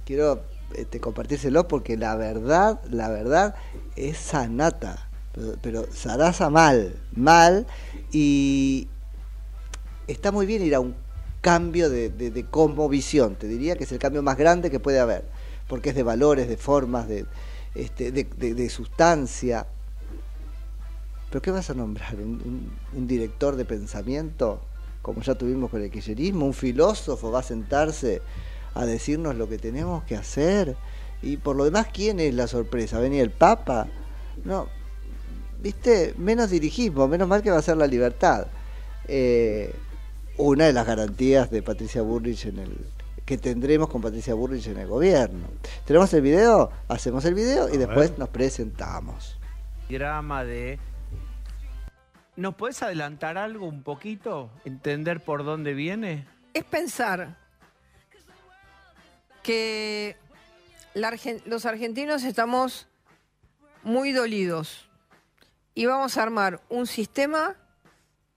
quiero 0.05 0.41
este, 0.75 0.99
compartírselo 0.99 1.67
porque 1.67 1.97
la 1.97 2.15
verdad, 2.15 2.81
la 2.89 3.09
verdad 3.09 3.55
es 3.95 4.17
sanata, 4.17 5.09
pero, 5.33 5.55
pero 5.61 6.49
mal, 6.49 6.95
mal, 7.15 7.67
y 8.11 8.87
está 10.07 10.31
muy 10.31 10.45
bien 10.45 10.63
ir 10.63 10.75
a 10.75 10.79
un 10.79 10.95
cambio 11.41 11.89
de, 11.89 12.09
de, 12.09 12.31
de 12.31 12.45
cosmovisión, 12.45 13.35
te 13.35 13.47
diría 13.47 13.75
que 13.75 13.83
es 13.85 13.91
el 13.91 13.99
cambio 13.99 14.21
más 14.21 14.37
grande 14.37 14.69
que 14.69 14.79
puede 14.79 14.99
haber, 14.99 15.23
porque 15.67 15.89
es 15.89 15.95
de 15.95 16.03
valores, 16.03 16.47
de 16.47 16.57
formas, 16.57 17.07
de, 17.07 17.25
este, 17.75 18.11
de, 18.11 18.69
sustancia. 18.69 19.67
¿Pero 21.29 21.41
qué 21.41 21.51
vas 21.51 21.69
a 21.69 21.73
nombrar? 21.75 22.15
¿Un, 22.15 22.41
un- 22.43 22.71
un 22.93 23.07
director 23.07 23.55
de 23.55 23.65
pensamiento? 23.65 24.61
Como 25.01 25.21
ya 25.21 25.35
tuvimos 25.35 25.69
con 25.69 25.81
el 25.81 25.91
kirchnerismo, 25.91 26.45
un 26.45 26.53
filósofo 26.53 27.31
va 27.31 27.39
a 27.39 27.43
sentarse 27.43 28.21
a 28.73 28.85
decirnos 28.85 29.35
lo 29.35 29.47
que 29.49 29.57
tenemos 29.57 30.03
que 30.03 30.15
hacer. 30.15 30.75
Y 31.21 31.37
por 31.37 31.55
lo 31.55 31.65
demás, 31.65 31.87
¿quién 31.93 32.19
es 32.19 32.33
la 32.33 32.47
sorpresa? 32.47 32.99
¿Venía 32.99 33.21
el 33.21 33.31
Papa? 33.31 33.87
No, 34.43 34.67
viste, 35.61 36.13
menos 36.17 36.49
dirigismo, 36.49 37.07
menos 37.07 37.27
mal 37.27 37.41
que 37.41 37.51
va 37.51 37.57
a 37.57 37.61
ser 37.61 37.77
la 37.77 37.87
libertad. 37.87 38.47
Eh, 39.07 39.73
una 40.37 40.65
de 40.65 40.73
las 40.73 40.85
garantías 40.87 41.51
de 41.51 41.61
Patricia 41.61 42.01
Burrich 42.01 42.45
en 42.45 42.59
el 42.59 42.77
que 43.25 43.37
tendremos 43.37 43.89
con 43.89 44.01
Patricia 44.01 44.33
Burrich 44.33 44.67
en 44.67 44.77
el 44.77 44.87
gobierno. 44.87 45.47
¿Tenemos 45.85 46.11
el 46.13 46.21
video? 46.21 46.71
Hacemos 46.87 47.25
el 47.25 47.35
video 47.35 47.69
y 47.69 47.75
A 47.75 47.79
después 47.79 48.11
ver. 48.11 48.19
nos 48.19 48.29
presentamos. 48.29 49.37
Drama 49.89 50.43
de... 50.43 50.79
¿Nos 52.35 52.55
puedes 52.55 52.81
adelantar 52.81 53.37
algo 53.37 53.67
un 53.67 53.83
poquito? 53.83 54.49
¿Entender 54.63 55.19
por 55.23 55.43
dónde 55.43 55.73
viene? 55.73 56.25
Es 56.53 56.63
pensar 56.63 57.37
que 59.49 60.15
los 61.43 61.65
argentinos 61.65 62.23
estamos 62.23 62.87
muy 63.81 64.11
dolidos 64.11 64.87
y 65.73 65.87
vamos 65.87 66.17
a 66.17 66.21
armar 66.21 66.61
un 66.69 66.85
sistema 66.85 67.55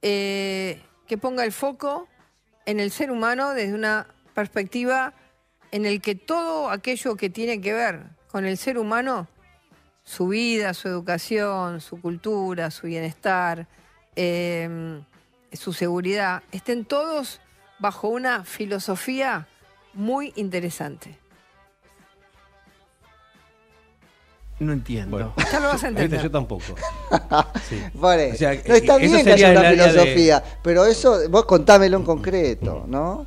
eh, 0.00 0.81
que 1.07 1.19
ponga 1.19 1.45
el 1.45 1.52
foco 1.52 2.09
en 2.64 2.81
el 2.81 2.90
ser 2.90 3.11
humano 3.11 3.50
desde 3.50 3.75
una 3.75 4.07
perspectiva 4.33 5.12
en 5.71 5.85
el 5.85 6.00
que 6.00 6.14
todo 6.14 6.71
aquello 6.71 7.14
que 7.14 7.28
tiene 7.28 7.61
que 7.61 7.75
ver 7.75 8.04
con 8.28 8.47
el 8.47 8.57
ser 8.57 8.78
humano, 8.78 9.28
su 10.04 10.28
vida, 10.28 10.73
su 10.73 10.88
educación, 10.88 11.83
su 11.83 12.00
cultura, 12.00 12.71
su 12.71 12.87
bienestar, 12.87 13.66
eh, 14.16 15.02
su 15.52 15.75
seguridad, 15.75 16.42
estén 16.52 16.87
todos 16.87 17.42
bajo 17.81 18.09
una 18.09 18.47
filosofía 18.47 19.47
muy 19.95 20.33
interesante. 20.37 21.19
No 24.61 24.73
entiendo. 24.73 25.11
Bueno. 25.17 25.35
Ya 25.51 25.59
lo 25.61 25.69
vas 25.69 25.83
a 25.83 25.89
entender. 25.89 26.23
Yo 26.23 26.31
tampoco. 26.31 26.63
Sí. 27.69 27.83
Eso. 27.95 28.33
O 28.33 28.37
sea, 28.37 28.55
no 28.55 28.75
está 28.75 28.97
bien 28.99 29.25
que 29.25 29.33
haya 29.33 29.51
una 29.53 29.63
de- 29.63 29.71
filosofía, 29.77 30.43
pero 30.63 30.85
eso, 30.87 31.29
vos 31.31 31.45
contámelo 31.47 31.97
en 31.99 32.05
concreto, 32.05 32.85
¿no? 32.87 33.27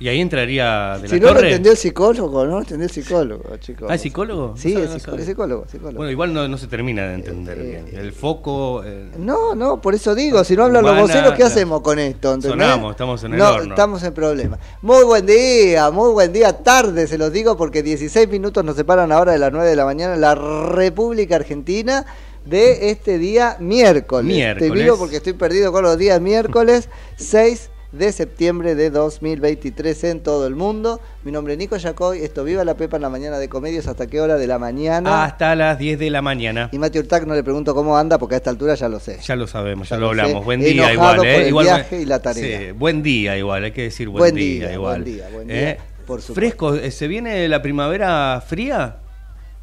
Y 0.00 0.08
ahí 0.08 0.20
entraría 0.20 0.98
de 1.00 1.08
la 1.08 1.14
Si 1.14 1.20
no 1.20 1.32
lo 1.32 1.40
entendió 1.40 1.70
el 1.70 1.78
psicólogo, 1.78 2.44
no 2.44 2.52
lo 2.54 2.58
entendió 2.58 2.84
el 2.86 2.90
psicólogo, 2.90 3.56
chicos. 3.58 3.86
Ah, 3.88 3.94
¿es 3.94 4.00
psicólogo? 4.02 4.54
Sí, 4.56 4.74
No 4.74 4.80
es 4.80 4.86
sabe, 4.86 4.88
no 4.88 4.98
psicó- 4.98 5.10
sabe. 5.12 5.22
es 5.22 5.28
psicólogo, 5.28 5.64
psicólogo. 5.70 5.96
Bueno, 5.96 6.10
igual 6.10 6.34
no, 6.34 6.48
no 6.48 6.58
se 6.58 6.66
termina 6.66 7.06
de 7.06 7.14
entender 7.14 7.58
Eh, 7.60 7.82
bien. 7.90 8.00
El 8.04 8.12
foco. 8.12 8.82
el- 8.82 9.10
No, 9.24 9.54
no, 9.54 9.80
por 9.80 9.94
eso 9.94 10.14
digo, 10.16 10.42
si 10.42 10.56
no 10.56 10.64
hablan 10.64 10.84
los 10.84 10.98
voceros, 10.98 11.34
¿qué 11.34 11.44
hacemos 11.44 11.80
con 11.80 11.98
esto? 12.00 12.34
¿entendés? 12.34 12.50
Sonamos, 12.50 12.90
estamos 12.90 13.22
en 13.24 13.32
el 13.34 13.38
no, 13.38 13.50
horno. 13.54 13.72
estamos 13.74 14.02
en 14.02 14.12
problema. 14.14 14.58
Muy 14.82 15.04
buen 15.04 15.24
día, 15.26 15.90
muy 15.92 16.10
buen 16.12 16.32
día, 16.32 16.52
tarde, 16.64 17.06
se 17.06 17.16
los 17.16 17.32
digo, 17.32 17.56
porque 17.56 17.82
16 17.84 18.28
minutos 18.28 18.64
nos 18.64 18.74
separan 18.76 19.12
ahora 19.12 19.30
de 19.32 19.38
las 19.38 19.52
9 19.52 19.68
de 19.70 19.76
la 19.76 19.84
mañana 19.84 20.14
en 20.14 20.20
la 20.20 20.34
República 20.34 21.36
Argentina 21.36 22.04
de 22.44 22.90
este 22.90 23.16
día 23.18 23.56
miércoles. 23.60 24.26
Miércoles. 24.26 24.72
Te 24.72 24.78
digo 24.82 24.98
porque 24.98 25.16
estoy 25.16 25.32
perdido 25.34 25.70
con 25.72 25.84
los 25.84 25.96
días 25.96 26.20
miércoles 26.20 26.88
6 27.16 27.70
de 27.98 28.10
septiembre 28.12 28.74
de 28.74 28.90
2023 28.90 30.04
en 30.04 30.20
todo 30.22 30.46
el 30.46 30.54
mundo. 30.56 31.00
Mi 31.22 31.30
nombre 31.32 31.52
es 31.54 31.58
Nico 31.58 31.76
Yacoy, 31.76 32.20
esto 32.22 32.42
Viva 32.44 32.64
la 32.64 32.74
Pepa 32.74 32.96
en 32.96 33.02
la 33.02 33.08
mañana 33.08 33.38
de 33.38 33.48
comedios, 33.48 33.86
¿hasta 33.86 34.06
qué 34.06 34.20
hora 34.20 34.36
de 34.36 34.46
la 34.46 34.58
mañana? 34.58 35.24
Hasta 35.24 35.54
las 35.54 35.78
10 35.78 35.98
de 35.98 36.10
la 36.10 36.20
mañana. 36.20 36.68
Y 36.72 36.78
Mati 36.78 36.98
Urtac 36.98 37.24
no 37.26 37.34
le 37.34 37.42
pregunto 37.44 37.74
cómo 37.74 37.96
anda 37.96 38.18
porque 38.18 38.34
a 38.34 38.38
esta 38.38 38.50
altura 38.50 38.74
ya 38.74 38.88
lo 38.88 38.98
sé. 38.98 39.18
Ya 39.22 39.36
lo 39.36 39.46
sabemos, 39.46 39.88
ya, 39.88 39.96
Ya 39.96 40.00
lo 40.00 40.08
lo 40.08 40.14
sé. 40.14 40.20
hablamos. 40.22 40.44
Buen 40.44 40.60
día 40.60 40.72
Enojado 40.92 40.92
igual, 40.94 41.16
por 41.16 41.26
¿eh? 41.26 41.36
el 41.42 41.48
Igual, 41.48 41.64
viaje 41.66 42.00
y 42.02 42.04
la 42.06 42.18
tarea. 42.20 42.58
Sí, 42.60 42.72
buen 42.72 43.02
día 43.02 43.36
igual, 43.38 43.64
hay 43.64 43.72
que 43.72 43.82
decir 43.82 44.08
buen, 44.08 44.18
Buen 44.20 44.34
día, 44.34 44.66
día, 44.66 44.72
igual. 44.74 45.02
buen 45.02 45.14
día, 45.16 45.28
buen 45.32 45.50
¿Eh? 45.50 45.54
día, 45.60 45.76
por 46.06 46.20
supuesto. 46.20 46.34
Fresco, 46.34 46.74
eh, 46.74 46.90
¿se 46.90 47.06
viene 47.06 47.48
la 47.48 47.62
primavera 47.62 48.42
fría? 48.46 48.96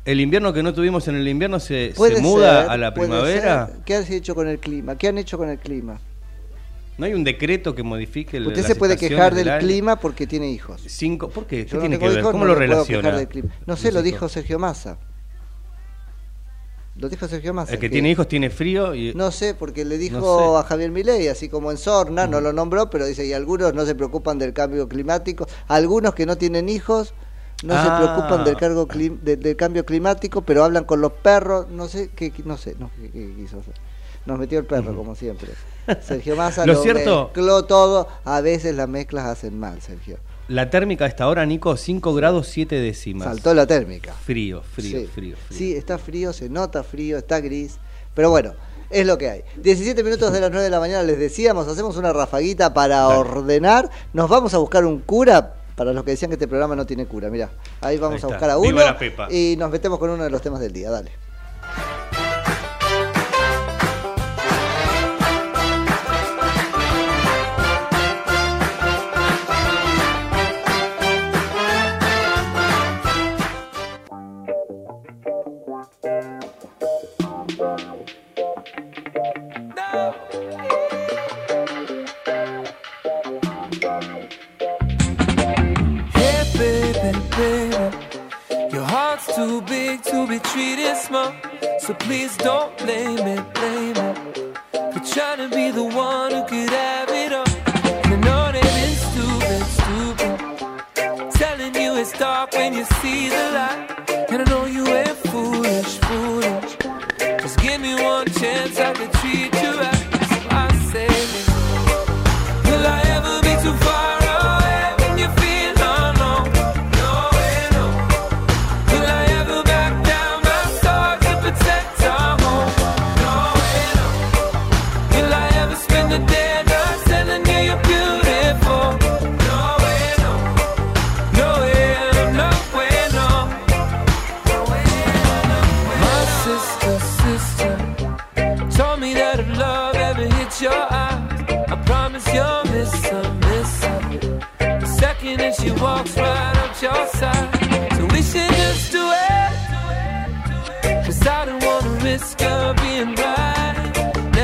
¿El 0.06 0.20
invierno 0.20 0.52
que 0.54 0.64
no 0.64 0.74
tuvimos 0.74 1.08
en 1.10 1.16
el 1.16 1.28
invierno 1.28 1.60
se, 1.60 1.94
se 1.94 2.22
muda 2.22 2.62
ser, 2.64 2.72
a 2.72 2.78
la 2.78 2.94
primavera? 2.94 3.70
¿Qué 3.86 3.96
has 3.96 4.10
hecho 4.10 4.34
con 4.34 4.48
el 4.48 4.58
clima? 4.58 4.98
¿Qué 4.98 5.10
han 5.10 5.18
hecho 5.20 5.38
con 5.38 5.50
el 5.50 5.60
clima? 5.60 6.00
¿No 6.98 7.06
hay 7.06 7.14
un 7.14 7.24
decreto 7.24 7.74
que 7.74 7.84
modifique 7.84 8.38
el 8.38 8.48
Usted 8.48 8.64
se 8.64 8.76
puede 8.76 8.96
quejar 8.98 9.34
del 9.34 9.58
clima 9.60 9.96
porque 9.96 10.28
tiene 10.28 10.50
hijos. 10.52 10.82
Cinco, 10.88 11.30
¿Por 11.30 11.46
qué? 11.48 11.66
¿Qué 11.66 11.72
Yo 11.72 11.76
no 11.78 11.82
tiene 11.82 11.96
que 11.96 12.00
tengo 12.00 12.12
ver? 12.12 12.20
hijos, 12.20 12.32
¿Cómo 12.32 12.44
no 12.46 12.54
lo 12.54 12.60
relaciona? 12.60 13.02
quejar 13.04 13.18
del 13.20 13.28
clima. 13.28 13.50
No 13.66 13.76
sé, 13.78 13.92
lo 13.92 14.02
dijo 14.02 14.30
Sergio 14.30 14.60
Massa. 14.60 14.98
Lo 16.98 17.08
dijo 17.10 17.28
Sergio 17.28 17.54
Massa. 17.54 17.74
El 17.74 17.80
que 17.80 17.90
tiene 17.90 18.12
hijos 18.12 18.28
tiene 18.28 18.50
frío 18.50 18.94
y... 18.94 19.14
No 19.16 19.32
sé, 19.32 19.56
porque 19.56 19.86
le 19.86 19.98
dijo 19.98 20.18
No 20.20 20.58
sé. 20.58 20.66
a 20.66 20.68
Javier 20.70 20.92
Milei, 20.92 21.30
así 21.30 21.48
como 21.50 21.72
en 21.72 21.78
Sorna, 21.78 22.28
no 22.28 22.42
lo 22.42 22.52
nombró, 22.54 22.90
pero 22.90 23.06
dice, 23.06 23.26
y 23.26 23.34
algunos 23.34 23.74
no 23.74 23.86
se 23.86 23.96
preocupan 23.96 24.38
del 24.38 24.54
cambio 24.54 24.88
climático, 24.90 25.48
algunos 25.68 26.14
que 26.14 26.26
no 26.26 26.38
tienen 26.38 26.68
hijos 26.70 27.14
no 27.64 27.76
Ah. 27.76 27.84
se 27.84 28.04
preocupan 28.04 28.44
del, 28.44 28.58
cargo 28.58 28.88
clim- 28.88 29.20
de- 29.22 29.38
del 29.38 29.56
cambio 29.56 29.86
climático, 29.86 30.42
pero 30.42 30.64
hablan 30.64 30.84
con 30.84 31.00
los 31.00 31.12
perros, 31.14 31.70
no 31.70 31.88
sé, 31.88 32.10
qué, 32.16 32.34
no 32.44 32.58
sé, 32.58 32.76
no, 32.80 32.90
qué- 33.00 33.10
qué 33.12 33.34
quiso 33.36 33.60
hacer. 33.60 33.76
Nos 34.26 34.38
metió 34.40 34.60
el 34.60 34.66
perro, 34.66 34.96
como 34.96 35.16
siempre. 35.16 35.50
Sergio 36.02 36.36
Massa 36.36 36.66
Lo 36.66 36.74
lo, 36.74 36.84
cierto- 36.84 37.26
mezcló 37.34 37.66
todo, 37.66 38.08
a 38.26 38.42
veces 38.42 38.76
las 38.76 38.88
mezclas 38.90 39.26
hacen 39.26 39.60
mal, 39.60 39.82
Sergio. 39.82 40.18
La 40.48 40.70
térmica 40.70 41.06
a 41.06 41.08
esta 41.08 41.28
hora, 41.28 41.46
Nico, 41.46 41.78
5 41.78 42.14
grados 42.14 42.48
7 42.48 42.76
décimas. 42.76 43.26
Saltó 43.28 43.54
la 43.54 43.66
térmica. 43.66 44.14
Frío, 44.14 44.62
frío, 44.64 45.00
Sí. 45.00 45.08
frío, 45.08 45.36
frío. 45.48 45.58
Sí, 45.58 45.74
está 45.76 45.98
frío, 45.98 46.34
se 46.34 46.50
nota 46.50 46.84
frío, 46.84 47.18
está 47.18 47.40
gris. 47.40 47.78
Pero 48.14 48.30
bueno, 48.32 48.54
es 48.90 49.06
lo 49.06 49.18
que 49.18 49.30
hay. 49.30 49.44
17 49.62 50.04
minutos 50.04 50.34
de 50.34 50.42
las 50.42 50.50
9 50.52 50.66
de 50.66 50.70
la 50.70 50.80
mañana 50.82 51.04
les 51.04 51.18
decíamos, 51.18 51.68
hacemos 51.70 51.96
una 51.96 52.12
rafaguita 52.12 52.74
para 52.74 53.08
ordenar. 53.08 53.90
Nos 54.12 54.30
vamos 54.30 54.54
a 54.54 54.58
buscar 54.58 54.84
un 54.86 55.00
cura. 55.00 55.56
Para 55.76 55.94
los 55.94 56.04
que 56.04 56.12
decían 56.12 56.30
que 56.30 56.36
este 56.36 56.50
programa 56.50 56.76
no 56.76 56.86
tiene 56.86 57.06
cura, 57.06 57.30
mira, 57.30 57.50
ahí 57.80 57.98
vamos 57.98 58.22
Ahí 58.22 58.30
a 58.30 58.34
buscar 58.34 58.50
a 58.50 58.58
Viva 58.58 58.68
uno 58.76 58.86
la 58.86 58.98
Pepa. 59.00 59.28
y 59.32 59.56
nos 59.58 59.72
metemos 59.72 59.98
con 60.00 60.10
uno 60.10 60.24
de 60.26 60.30
los 60.30 60.42
temas 60.42 60.60
del 60.60 60.74
día, 60.74 60.92
dale. 60.92 61.12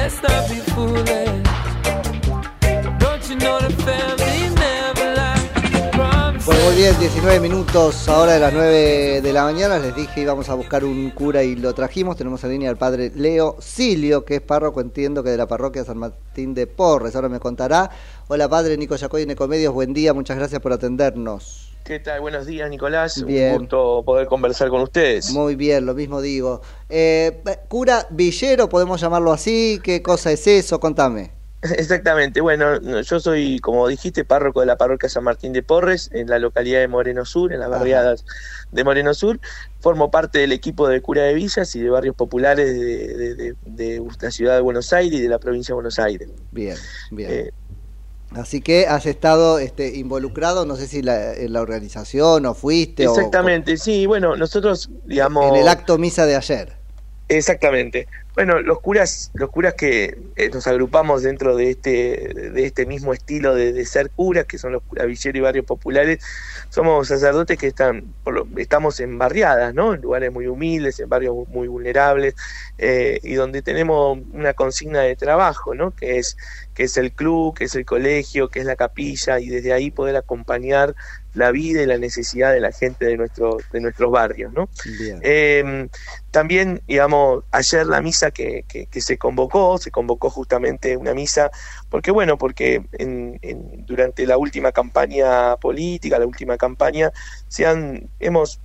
messed 0.07 0.23
up 0.23 0.47
before. 0.47 1.47
10, 6.77 7.00
19 7.00 7.39
minutos, 7.39 8.07
ahora 8.07 8.34
de 8.34 8.39
las 8.39 8.53
9 8.53 9.22
de 9.24 9.34
la 9.34 9.43
mañana. 9.46 9.79
Les 9.79 9.96
dije 9.96 10.22
íbamos 10.22 10.48
a 10.48 10.53
buscar 10.53 10.86
un 10.86 11.10
cura 11.10 11.41
y 11.41 11.55
lo 11.55 11.74
trajimos. 11.74 12.17
Tenemos 12.17 12.43
en 12.43 12.51
línea 12.51 12.69
al 12.69 12.77
padre 12.77 13.12
Leo 13.15 13.55
Silio, 13.60 14.24
que 14.24 14.36
es 14.36 14.41
párroco, 14.41 14.79
entiendo 14.79 15.24
que 15.24 15.31
de 15.31 15.38
la 15.38 15.48
parroquia 15.48 15.84
San 15.84 15.98
Martín 15.98 16.53
de 16.53 16.67
Porres. 16.67 17.15
Ahora 17.15 17.29
me 17.29 17.39
contará. 17.39 17.89
Hola, 18.27 18.48
padre 18.48 18.77
Nico 18.77 18.96
Yacoy, 18.96 19.25
Necomedios. 19.25 19.74
Buen 19.74 19.91
día, 19.91 20.13
muchas 20.13 20.38
gracias 20.38 20.62
por 20.62 20.72
atendernos. 20.72 21.74
¿Qué 21.84 22.00
tal? 22.00 22.22
Buenos 22.22 22.46
días, 22.46 22.69
Nicolás. 22.69 23.25
Bien. 23.25 23.53
Un 23.53 23.57
gusto 23.62 24.03
poder 24.05 24.27
conversar 24.27 24.69
con 24.69 24.81
ustedes. 24.84 25.31
Muy 25.31 25.55
bien, 25.55 25.84
lo 25.84 25.96
mismo 25.96 26.22
digo. 26.22 26.62
Eh, 26.89 27.41
cura 27.69 28.05
Villero, 28.12 28.69
podemos 28.69 29.01
llamarlo 29.01 29.31
así. 29.31 29.79
¿Qué 29.84 30.03
cosa 30.03 30.31
es 30.31 30.46
eso? 30.46 30.79
Contame. 30.79 31.37
Exactamente, 31.61 32.39
bueno, 32.39 32.79
no, 32.79 33.01
yo 33.01 33.19
soy, 33.19 33.59
como 33.59 33.87
dijiste, 33.87 34.23
párroco 34.23 34.59
de 34.59 34.67
la 34.67 34.77
parroquia 34.77 35.09
San 35.09 35.23
Martín 35.23 35.53
de 35.53 35.63
Porres, 35.63 36.09
en 36.13 36.29
la 36.29 36.37
localidad 36.39 36.79
de 36.79 36.87
Moreno 36.87 37.25
Sur, 37.25 37.51
en 37.51 37.59
las 37.59 37.69
barriadas 37.69 38.25
de 38.71 38.83
Moreno 38.83 39.13
Sur. 39.13 39.39
Formo 39.79 40.11
parte 40.11 40.39
del 40.39 40.51
equipo 40.51 40.87
de 40.87 41.01
cura 41.01 41.23
de 41.23 41.33
villas 41.33 41.75
y 41.75 41.81
de 41.81 41.89
barrios 41.89 42.15
populares 42.15 42.67
de, 42.67 43.17
de- 43.17 43.35
de- 43.35 43.55
de 43.65 44.01
la 44.21 44.31
ciudad 44.31 44.55
de 44.55 44.61
Buenos 44.61 44.93
Aires 44.93 45.19
y 45.19 45.21
de 45.23 45.29
la 45.29 45.39
provincia 45.39 45.73
de 45.73 45.75
Buenos 45.75 45.97
Aires. 45.99 46.29
Bien, 46.51 46.77
bien. 47.11 47.31
Eh, 47.31 47.51
Así 48.31 48.59
que 48.59 48.87
has 48.87 49.05
estado 49.05 49.57
este, 49.57 49.95
involucrado, 49.95 50.65
no 50.65 50.75
sé 50.75 50.87
si 50.87 51.01
la, 51.01 51.33
en 51.33 51.53
la 51.53 51.61
organización 51.61 52.45
o 52.45 52.53
fuiste 52.53 53.07
o- 53.07 53.11
Exactamente, 53.11 53.77
sí, 53.77 54.05
bueno, 54.05 54.35
nosotros, 54.35 54.89
digamos... 55.05 55.45
en 55.45 55.61
el 55.61 55.67
acto 55.69 55.97
misa 55.97 56.25
de 56.25 56.35
ayer. 56.35 56.75
Exactamente. 57.29 58.07
Bueno, 58.36 58.62
los 58.62 58.79
curas, 58.79 59.31
los 59.34 59.50
curas 59.50 59.74
que 59.74 60.17
eh, 60.36 60.50
nos 60.53 60.65
agrupamos 60.67 61.24
dentro 61.24 61.57
de 61.57 61.72
este, 61.72 62.51
de 62.53 62.65
este 62.65 62.86
mismo 62.86 63.12
estilo 63.12 63.53
de, 63.53 63.84
ser 63.86 64.12
curas, 64.12 64.46
que 64.46 64.57
son 64.57 64.72
los 64.72 64.84
curavilleros 64.84 65.36
y 65.36 65.41
barrios 65.41 65.65
populares, 65.65 66.24
somos 66.69 67.07
sacerdotes 67.07 67.57
que 67.57 67.67
están, 67.67 68.13
estamos 68.57 69.00
en 69.00 69.17
barriadas, 69.17 69.74
¿no? 69.74 69.96
En 69.96 70.01
lugares 70.01 70.31
muy 70.31 70.48
humildes, 70.48 71.00
en 71.00 71.10
barrios 71.10 71.36
muy 71.50 71.67
vulnerables, 71.67 72.36
eh, 72.77 73.19
y 73.24 73.34
donde 73.34 73.62
tenemos 73.62 74.19
una 74.31 74.53
consigna 74.53 75.01
de 75.01 75.15
trabajo, 75.15 75.74
¿no? 75.75 75.91
Que 75.91 76.19
es, 76.19 76.38
que 76.75 76.84
es 76.84 76.96
el 76.96 77.12
club, 77.12 77.57
que 77.57 77.65
es 77.65 77.75
el 77.75 77.86
colegio, 77.86 78.50
que 78.50 78.60
es 78.60 78.65
la 78.65 78.75
capilla, 78.75 79.39
y 79.39 79.50
desde 79.50 79.74
ahí 79.74 79.89
poder 79.89 80.15
acompañar 80.15 80.96
la 81.38 81.51
vida 81.51 81.82
y 81.82 81.86
la 81.86 81.98
necesidad 81.98 82.51
de 82.53 82.60
la 82.60 82.72
gente 82.72 83.06
de 83.06 83.17
nuestro, 83.17 83.58
de 83.72 83.79
nuestros 83.79 84.12
barrios, 84.12 84.51
¿no? 84.53 84.70
Eh, 85.24 85.88
también, 86.32 86.82
digamos, 86.88 87.44
ayer 87.51 87.86
la 87.88 88.01
misa 88.01 88.32
que, 88.32 88.63
que, 88.67 88.88
que 88.88 89.01
se 89.01 89.17
convocó, 89.17 89.77
se 89.77 89.91
convocó 89.91 90.29
justamente 90.29 90.98
una 90.98 91.13
misa, 91.13 91.50
porque 91.89 92.12
bueno, 92.12 92.38
porque 92.38 92.84
en, 92.94 93.39
en- 93.41 93.86
durante 93.86 94.25
la 94.25 94.38
última 94.38 94.72
campaña 94.72 95.56
política, 95.58 96.20
la 96.20 96.25
última 96.27 96.58
campaña, 96.58 97.12
se 97.48 97.65
han, 97.65 98.10
hemos 98.20 98.60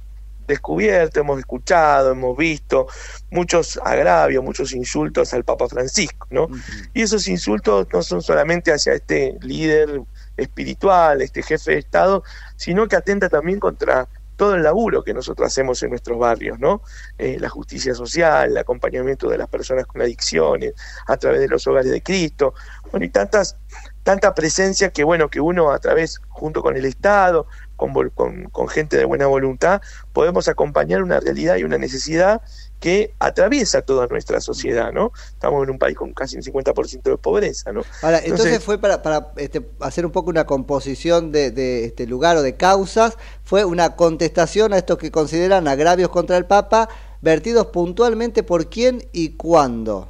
descubierto, 0.46 1.20
hemos 1.20 1.38
escuchado, 1.38 2.12
hemos 2.12 2.36
visto 2.36 2.86
muchos 3.30 3.78
agravios, 3.82 4.42
muchos 4.42 4.72
insultos 4.74 5.32
al 5.34 5.44
Papa 5.44 5.68
Francisco, 5.68 6.26
¿no? 6.30 6.48
Y 6.92 7.02
esos 7.02 7.28
insultos 7.28 7.86
no 7.92 8.02
son 8.02 8.20
solamente 8.22 8.72
hacia 8.72 8.94
este 8.94 9.36
líder 9.40 10.02
espiritual, 10.42 11.22
este 11.22 11.42
jefe 11.42 11.72
de 11.72 11.78
Estado, 11.78 12.22
sino 12.56 12.88
que 12.88 12.96
atenta 12.96 13.28
también 13.28 13.60
contra 13.60 14.08
todo 14.36 14.54
el 14.54 14.62
laburo 14.62 15.04
que 15.04 15.14
nosotros 15.14 15.46
hacemos 15.46 15.82
en 15.82 15.90
nuestros 15.90 16.18
barrios, 16.18 16.58
¿no? 16.58 16.82
Eh, 17.18 17.36
la 17.38 17.48
justicia 17.48 17.94
social, 17.94 18.50
el 18.50 18.58
acompañamiento 18.58 19.28
de 19.28 19.38
las 19.38 19.48
personas 19.48 19.86
con 19.86 20.02
adicciones, 20.02 20.74
a 21.06 21.16
través 21.16 21.40
de 21.40 21.48
los 21.48 21.66
hogares 21.66 21.92
de 21.92 22.02
Cristo, 22.02 22.54
bueno, 22.90 23.06
y 23.06 23.10
tantas, 23.10 23.56
tanta 24.02 24.34
presencia 24.34 24.90
que, 24.90 25.04
bueno, 25.04 25.28
que 25.28 25.40
uno 25.40 25.70
a 25.70 25.78
través, 25.78 26.20
junto 26.28 26.62
con 26.62 26.76
el 26.76 26.86
Estado, 26.86 27.46
con, 27.76 28.68
gente 28.68 28.96
de 28.96 29.04
buena 29.04 29.26
voluntad, 29.26 29.80
podemos 30.12 30.48
acompañar 30.48 31.02
una 31.02 31.20
realidad 31.20 31.56
y 31.56 31.64
una 31.64 31.78
necesidad 31.78 32.42
que 32.82 33.14
atraviesa 33.20 33.82
toda 33.82 34.08
nuestra 34.08 34.40
sociedad, 34.40 34.92
¿no? 34.92 35.12
Estamos 35.28 35.62
en 35.62 35.70
un 35.70 35.78
país 35.78 35.96
con 35.96 36.12
casi 36.12 36.36
un 36.36 36.42
50% 36.42 37.02
de 37.02 37.16
pobreza, 37.16 37.72
¿no? 37.72 37.82
Ahora, 38.02 38.20
entonces, 38.24 38.62
fue 38.62 38.76
para, 38.76 39.02
para 39.02 39.28
este, 39.36 39.64
hacer 39.78 40.04
un 40.04 40.10
poco 40.10 40.30
una 40.30 40.46
composición 40.46 41.30
de, 41.30 41.52
de 41.52 41.84
este 41.84 42.08
lugar 42.08 42.36
o 42.36 42.42
de 42.42 42.56
causas, 42.56 43.16
fue 43.44 43.64
una 43.64 43.94
contestación 43.94 44.72
a 44.72 44.78
estos 44.78 44.98
que 44.98 45.12
consideran 45.12 45.68
agravios 45.68 46.08
contra 46.08 46.36
el 46.36 46.44
Papa, 46.44 46.88
vertidos 47.20 47.66
puntualmente 47.66 48.42
por 48.42 48.68
quién 48.68 49.06
y 49.12 49.30
cuándo. 49.36 50.08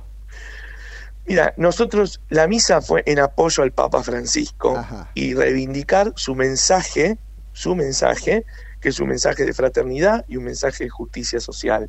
Mira, 1.27 1.53
nosotros, 1.59 2.23
la 2.31 2.47
misa 2.47 2.81
fue 2.81 3.03
en 3.05 3.19
apoyo 3.19 3.63
al 3.63 3.73
Papa 3.73 4.03
Francisco 4.03 4.83
y 5.13 5.35
reivindicar 5.35 6.15
su 6.17 6.35
mensaje, 6.35 7.19
su 7.53 7.75
mensaje, 7.75 8.47
que 8.81 8.89
es 8.89 8.99
un 8.99 9.09
mensaje 9.09 9.45
de 9.45 9.53
fraternidad 9.53 10.25
y 10.27 10.39
un 10.39 10.45
mensaje 10.45 10.85
de 10.85 10.91
justicia 10.91 11.39
social. 11.39 11.89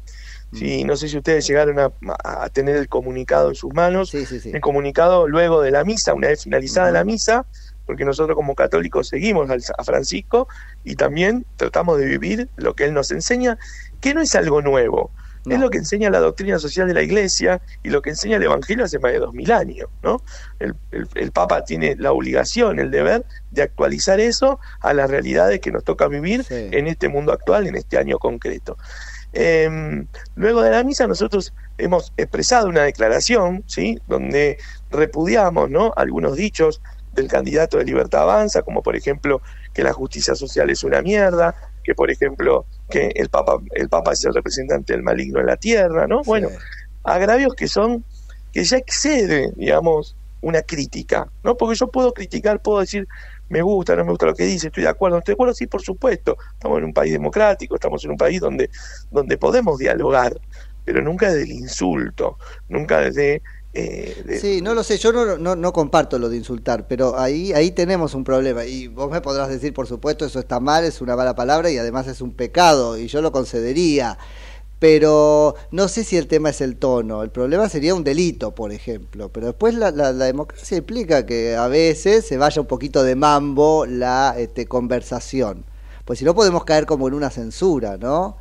Sí, 0.53 0.83
no 0.83 0.95
sé 0.95 1.07
si 1.09 1.17
ustedes 1.17 1.47
llegaron 1.47 1.79
a, 1.79 1.91
a 2.23 2.49
tener 2.49 2.75
el 2.75 2.87
comunicado 2.87 3.49
en 3.49 3.55
sus 3.55 3.73
manos. 3.73 4.11
El 4.53 4.61
comunicado 4.61 5.27
luego 5.27 5.61
de 5.61 5.71
la 5.71 5.83
misa, 5.83 6.13
una 6.13 6.27
vez 6.27 6.43
finalizada 6.43 6.91
la 6.91 7.03
misa, 7.03 7.47
porque 7.85 8.05
nosotros 8.05 8.35
como 8.35 8.55
católicos 8.55 9.07
seguimos 9.07 9.49
al- 9.49 9.63
a 9.77 9.83
Francisco 9.83 10.47
y 10.83 10.95
también 10.95 11.45
tratamos 11.55 11.97
de 11.97 12.05
vivir 12.05 12.49
lo 12.55 12.75
que 12.75 12.85
él 12.85 12.93
nos 12.93 13.11
enseña, 13.11 13.57
que 13.99 14.13
no 14.13 14.21
es 14.21 14.35
algo 14.35 14.61
nuevo. 14.61 15.11
Es 15.45 15.59
lo 15.59 15.69
que 15.69 15.77
enseña 15.79 16.09
la 16.09 16.19
doctrina 16.19 16.57
social 16.57 16.87
de 16.87 16.93
la 16.93 17.01
Iglesia 17.01 17.61
y 17.83 17.89
lo 17.89 18.01
que 18.01 18.11
enseña 18.11 18.37
el 18.37 18.43
Evangelio 18.43 18.85
hace 18.85 18.97
más 18.99 19.11
de 19.11 19.19
dos 19.19 19.33
mil 19.33 19.51
años, 19.51 19.89
¿no? 20.01 20.21
El, 20.57 20.73
el- 20.91 21.09
el 21.15 21.31
Papa 21.33 21.65
tiene 21.65 21.97
la 21.97 22.13
obligación, 22.13 22.79
el 22.79 22.89
deber 22.91 23.25
de 23.49 23.61
actualizar 23.63 24.21
eso 24.21 24.61
a 24.79 24.93
las 24.93 25.09
realidades 25.09 25.59
que 25.59 25.69
nos 25.71 25.83
toca 25.83 26.07
vivir 26.07 26.45
en 26.71 26.87
este 26.87 27.09
mundo 27.09 27.33
actual, 27.33 27.67
en 27.67 27.75
este 27.75 27.97
año 27.97 28.19
concreto. 28.19 28.77
Eh, 29.33 30.05
luego 30.35 30.61
de 30.61 30.71
la 30.71 30.83
misa 30.83 31.07
nosotros 31.07 31.53
hemos 31.77 32.13
expresado 32.17 32.67
una 32.67 32.83
declaración, 32.83 33.63
¿sí? 33.67 33.99
Donde 34.07 34.57
repudiamos, 34.91 35.69
¿no? 35.69 35.91
Algunos 35.95 36.35
dichos 36.35 36.81
del 37.13 37.27
candidato 37.27 37.77
de 37.77 37.85
Libertad 37.85 38.23
Avanza, 38.23 38.61
como 38.61 38.81
por 38.81 38.95
ejemplo 38.95 39.41
que 39.73 39.83
la 39.83 39.93
justicia 39.93 40.35
social 40.35 40.69
es 40.69 40.83
una 40.83 41.01
mierda, 41.01 41.55
que 41.83 41.95
por 41.95 42.09
ejemplo 42.09 42.65
que 42.89 43.11
el 43.15 43.29
Papa, 43.29 43.59
el 43.71 43.89
Papa 43.89 44.13
es 44.13 44.23
el 44.25 44.33
representante 44.33 44.93
del 44.93 45.03
maligno 45.03 45.39
en 45.39 45.47
la 45.47 45.57
tierra, 45.57 46.07
¿no? 46.07 46.23
Bueno, 46.23 46.49
agravios 47.03 47.55
que 47.55 47.67
son, 47.67 48.03
que 48.51 48.63
ya 48.63 48.77
excede, 48.77 49.51
digamos, 49.55 50.15
una 50.43 50.61
crítica, 50.63 51.31
¿no? 51.43 51.57
Porque 51.57 51.75
yo 51.75 51.87
puedo 51.89 52.13
criticar, 52.13 52.61
puedo 52.61 52.79
decir, 52.81 53.07
me 53.49 53.61
gusta, 53.61 53.95
no 53.95 54.03
me 54.05 54.11
gusta 54.11 54.27
lo 54.27 54.35
que 54.35 54.45
dice, 54.45 54.67
estoy 54.67 54.83
de 54.83 54.89
acuerdo, 54.89 55.15
no 55.15 55.19
estoy 55.19 55.33
de 55.33 55.35
acuerdo, 55.35 55.53
sí, 55.53 55.67
por 55.67 55.81
supuesto, 55.81 56.37
estamos 56.53 56.77
en 56.79 56.85
un 56.85 56.93
país 56.93 57.11
democrático, 57.13 57.75
estamos 57.75 58.03
en 58.05 58.11
un 58.11 58.17
país 58.17 58.39
donde, 58.41 58.69
donde 59.11 59.37
podemos 59.37 59.77
dialogar, 59.77 60.33
pero 60.83 61.01
nunca 61.01 61.27
desde 61.31 61.43
el 61.43 61.51
insulto, 61.51 62.37
nunca 62.67 62.99
desde... 62.99 63.41
eh, 63.73 64.21
de- 64.25 64.39
Sí, 64.39 64.61
no 64.61 64.73
lo 64.73 64.83
sé, 64.83 64.97
yo 64.97 65.11
no, 65.13 65.37
no, 65.37 65.55
no 65.55 65.73
comparto 65.73 66.19
lo 66.19 66.29
de 66.29 66.37
insultar, 66.37 66.87
pero 66.87 67.17
ahí, 67.17 67.53
ahí 67.53 67.71
tenemos 67.71 68.13
un 68.13 68.23
problema. 68.23 68.65
Y 68.65 68.87
vos 68.87 69.09
me 69.11 69.21
podrás 69.21 69.49
decir, 69.49 69.73
por 69.73 69.87
supuesto, 69.87 70.25
eso 70.25 70.39
está 70.39 70.59
mal, 70.59 70.83
es 70.83 71.01
una 71.01 71.15
mala 71.15 71.35
palabra 71.35 71.69
y 71.71 71.77
además 71.77 72.07
es 72.07 72.19
un 72.21 72.33
pecado, 72.35 72.97
y 72.97 73.07
yo 73.07 73.21
lo 73.21 73.31
concedería. 73.31 74.17
Pero 74.83 75.55
no 75.71 75.87
sé 75.87 76.03
si 76.03 76.17
el 76.17 76.27
tema 76.27 76.49
es 76.49 76.59
el 76.59 76.75
tono, 76.75 77.23
el 77.23 77.29
problema 77.29 77.69
sería 77.69 77.95
un 77.95 78.03
delito, 78.03 78.53
por 78.53 78.73
ejemplo. 78.73 79.29
Pero 79.29 79.47
después 79.47 79.75
la, 79.75 79.93
democracia 80.11 80.75
implica 80.77 81.25
que 81.25 81.55
a 81.55 81.69
veces 81.69 82.27
se 82.27 82.35
vaya 82.35 82.61
un 82.61 82.67
poquito 82.67 83.01
de 83.01 83.15
mambo 83.15 83.85
la 83.85 84.35
este, 84.37 84.65
conversación. 84.65 85.63
Pues 86.03 86.19
si 86.19 86.25
no 86.25 86.35
podemos 86.35 86.65
caer 86.65 86.85
como 86.85 87.07
en 87.07 87.13
una 87.13 87.29
censura, 87.29 87.95
¿no? 87.95 88.35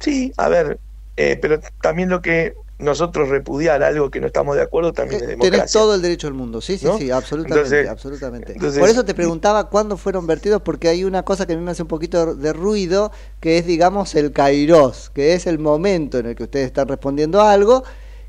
Sí, 0.00 0.32
a 0.36 0.48
ver, 0.48 0.80
eh, 1.16 1.38
pero 1.40 1.60
también 1.80 2.08
lo 2.08 2.20
que 2.20 2.56
nosotros 2.80 3.28
repudiar 3.28 3.82
algo 3.82 4.10
que 4.10 4.20
no 4.20 4.26
estamos 4.26 4.56
de 4.56 4.62
acuerdo 4.62 4.92
también 4.92 5.20
es 5.22 5.28
Tenés 5.28 5.38
democracia. 5.40 5.80
todo 5.80 5.94
el 5.94 6.02
derecho 6.02 6.26
del 6.26 6.34
mundo, 6.34 6.60
sí, 6.60 6.78
sí, 6.78 6.86
¿no? 6.86 6.98
sí, 6.98 7.10
absolutamente, 7.10 7.58
Entonces- 7.60 7.88
absolutamente. 7.88 8.52
entonces- 8.52 8.80
Por 8.80 8.88
eso 8.88 9.04
te 9.04 9.14
preguntaba 9.14 9.68
cuándo 9.68 9.96
fueron 9.96 10.26
vertidos, 10.26 10.62
porque 10.62 10.88
hay 10.88 11.04
una 11.04 11.24
cosa 11.24 11.46
que 11.46 11.52
a 11.52 11.56
mí 11.56 11.62
me 11.62 11.70
hace 11.70 11.82
un 11.82 11.88
poquito 11.88 12.34
de 12.34 12.52
ruido, 12.52 13.12
que 13.40 13.58
es, 13.58 13.66
digamos, 13.66 14.14
el 14.14 14.32
kairos, 14.32 15.10
que 15.14 15.34
es 15.34 15.46
el 15.46 15.58
momento 15.58 16.18
en 16.18 16.26
el 16.26 16.34
que 16.36 16.42
ustedes 16.44 16.66
están 16.66 16.88
respondiendo 16.88 17.40
a 17.40 17.52
algo, 17.52 17.84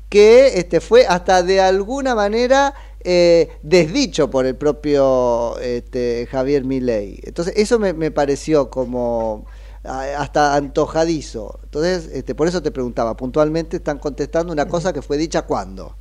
que 0.08 0.58
este 0.58 0.80
fue 0.80 1.06
hasta 1.06 1.42
de 1.42 1.60
alguna 1.60 2.14
manera 2.14 2.74
eh, 3.04 3.48
desdicho 3.62 4.30
por 4.30 4.46
el 4.46 4.54
propio 4.54 5.58
este, 5.58 6.28
Javier 6.30 6.64
Milei. 6.64 7.18
Entonces, 7.24 7.54
eso 7.56 7.78
me, 7.80 7.92
me 7.94 8.10
pareció 8.12 8.70
como 8.70 9.44
hasta 9.84 10.54
antojadizo. 10.54 11.60
Entonces, 11.64 12.08
este, 12.12 12.34
por 12.34 12.46
eso 12.48 12.62
te 12.62 12.70
preguntaba, 12.70 13.16
puntualmente 13.16 13.76
están 13.78 13.98
contestando 13.98 14.52
una 14.52 14.66
cosa 14.66 14.92
que 14.92 15.02
fue 15.02 15.16
dicha 15.16 15.42
cuándo. 15.42 15.96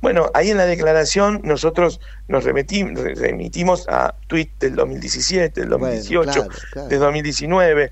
Bueno, 0.00 0.30
ahí 0.34 0.50
en 0.50 0.56
la 0.56 0.66
declaración 0.66 1.42
nosotros 1.44 2.00
nos 2.26 2.44
remetim- 2.44 2.96
re- 2.96 3.14
remitimos 3.14 3.86
a 3.88 4.14
tweet 4.26 4.50
del 4.58 4.74
2017, 4.74 5.60
del 5.60 5.70
2018, 5.70 6.22
claro, 6.32 6.48
claro. 6.72 6.88
del 6.88 6.98
2019. 6.98 7.90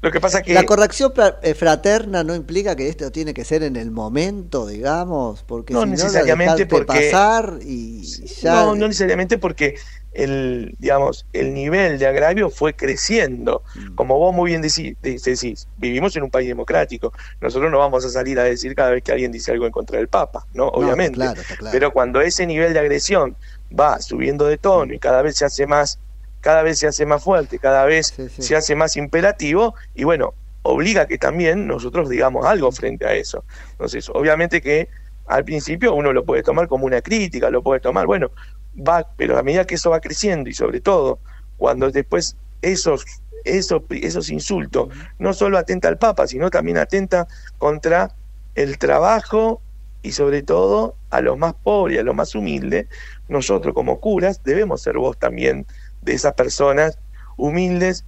Lo 0.00 0.12
que 0.12 0.20
pasa 0.20 0.42
que... 0.42 0.52
La 0.54 0.64
corrección 0.64 1.12
eh, 1.42 1.54
fraterna 1.54 2.22
no 2.22 2.34
implica 2.36 2.76
que 2.76 2.88
esto 2.88 3.10
tiene 3.10 3.34
que 3.34 3.44
ser 3.44 3.62
en 3.64 3.74
el 3.76 3.90
momento, 3.90 4.66
digamos, 4.66 5.42
porque 5.44 5.72
No 5.72 5.82
si 5.84 5.88
necesariamente 5.90 6.66
no 6.66 6.78
lo 6.78 6.86
porque- 6.86 7.10
pasar 7.10 7.58
y 7.62 8.02
ya 8.42 8.52
No, 8.64 8.76
no 8.76 8.86
necesariamente 8.86 9.38
porque 9.38 9.74
el, 10.18 10.74
digamos, 10.78 11.24
el 11.32 11.54
nivel 11.54 11.98
de 11.98 12.06
agravio 12.06 12.50
fue 12.50 12.74
creciendo. 12.74 13.62
Mm. 13.74 13.94
Como 13.94 14.18
vos 14.18 14.34
muy 14.34 14.50
bien 14.50 14.62
decí- 14.62 14.96
de- 15.00 15.18
decís, 15.24 15.68
vivimos 15.76 16.16
en 16.16 16.24
un 16.24 16.30
país 16.30 16.48
democrático. 16.48 17.12
Nosotros 17.40 17.70
no 17.70 17.78
vamos 17.78 18.04
a 18.04 18.08
salir 18.08 18.38
a 18.40 18.44
decir 18.44 18.74
cada 18.74 18.90
vez 18.90 19.02
que 19.02 19.12
alguien 19.12 19.30
dice 19.30 19.52
algo 19.52 19.66
en 19.66 19.72
contra 19.72 19.98
del 19.98 20.08
Papa, 20.08 20.44
¿no? 20.52 20.66
está 20.66 20.78
Obviamente. 20.78 21.14
claro, 21.14 21.40
está 21.40 21.56
claro. 21.56 21.72
Pero 21.72 21.92
cuando 21.92 22.20
ese 22.20 22.46
nivel 22.46 22.72
de 22.72 22.80
agresión 22.80 23.36
va 23.70 24.00
subiendo 24.00 24.46
de 24.46 24.58
tono 24.58 24.92
y 24.92 24.98
cada 24.98 25.22
vez 25.22 25.36
se 25.36 25.44
hace 25.44 25.66
más, 25.66 25.98
cada 26.40 26.62
vez 26.62 26.78
se 26.78 26.88
hace 26.88 27.06
más 27.06 27.22
fuerte, 27.22 27.58
cada 27.58 27.84
vez 27.84 28.12
se 28.38 28.56
hace 28.56 28.74
más 28.74 28.96
imperativo, 28.96 29.74
y 29.94 30.04
bueno, 30.04 30.34
obliga 30.62 31.06
que 31.06 31.18
también 31.18 31.66
nosotros 31.66 32.08
digamos 32.08 32.44
algo 32.44 32.72
frente 32.72 33.06
a 33.06 33.14
eso. 33.14 33.44
Entonces, 33.72 34.08
obviamente 34.08 34.60
que 34.60 34.88
al 35.26 35.44
principio 35.44 35.94
uno 35.94 36.12
lo 36.12 36.24
puede 36.24 36.42
tomar 36.42 36.68
como 36.68 36.86
una 36.86 37.02
crítica, 37.02 37.50
lo 37.50 37.62
puede 37.62 37.80
tomar, 37.80 38.06
bueno, 38.06 38.30
va, 38.78 39.06
pero 39.16 39.38
a 39.38 39.42
medida 39.42 39.66
que 39.66 39.76
eso 39.76 39.90
va 39.90 40.00
creciendo 40.00 40.48
y 40.50 40.54
sobre 40.54 40.80
todo 40.80 41.18
cuando 41.56 41.90
después 41.90 42.36
esos 42.62 43.04
esos, 43.44 43.82
esos 43.90 44.30
insultos 44.30 44.88
no 45.18 45.32
solo 45.32 45.58
atenta 45.58 45.88
al 45.88 45.98
Papa, 45.98 46.26
sino 46.26 46.50
también 46.50 46.78
atenta 46.78 47.28
contra 47.58 48.14
el 48.54 48.78
trabajo 48.78 49.60
y 50.02 50.12
sobre 50.12 50.42
todo 50.42 50.96
a 51.10 51.20
los 51.20 51.38
más 51.38 51.54
pobres, 51.54 52.00
a 52.00 52.02
los 52.02 52.14
más 52.14 52.34
humildes, 52.34 52.86
nosotros 53.28 53.74
como 53.74 54.00
curas 54.00 54.42
debemos 54.44 54.82
ser 54.82 54.96
voz 54.98 55.18
también 55.18 55.66
de 56.02 56.14
esas 56.14 56.34
personas 56.34 56.98
humildes, 57.36 58.04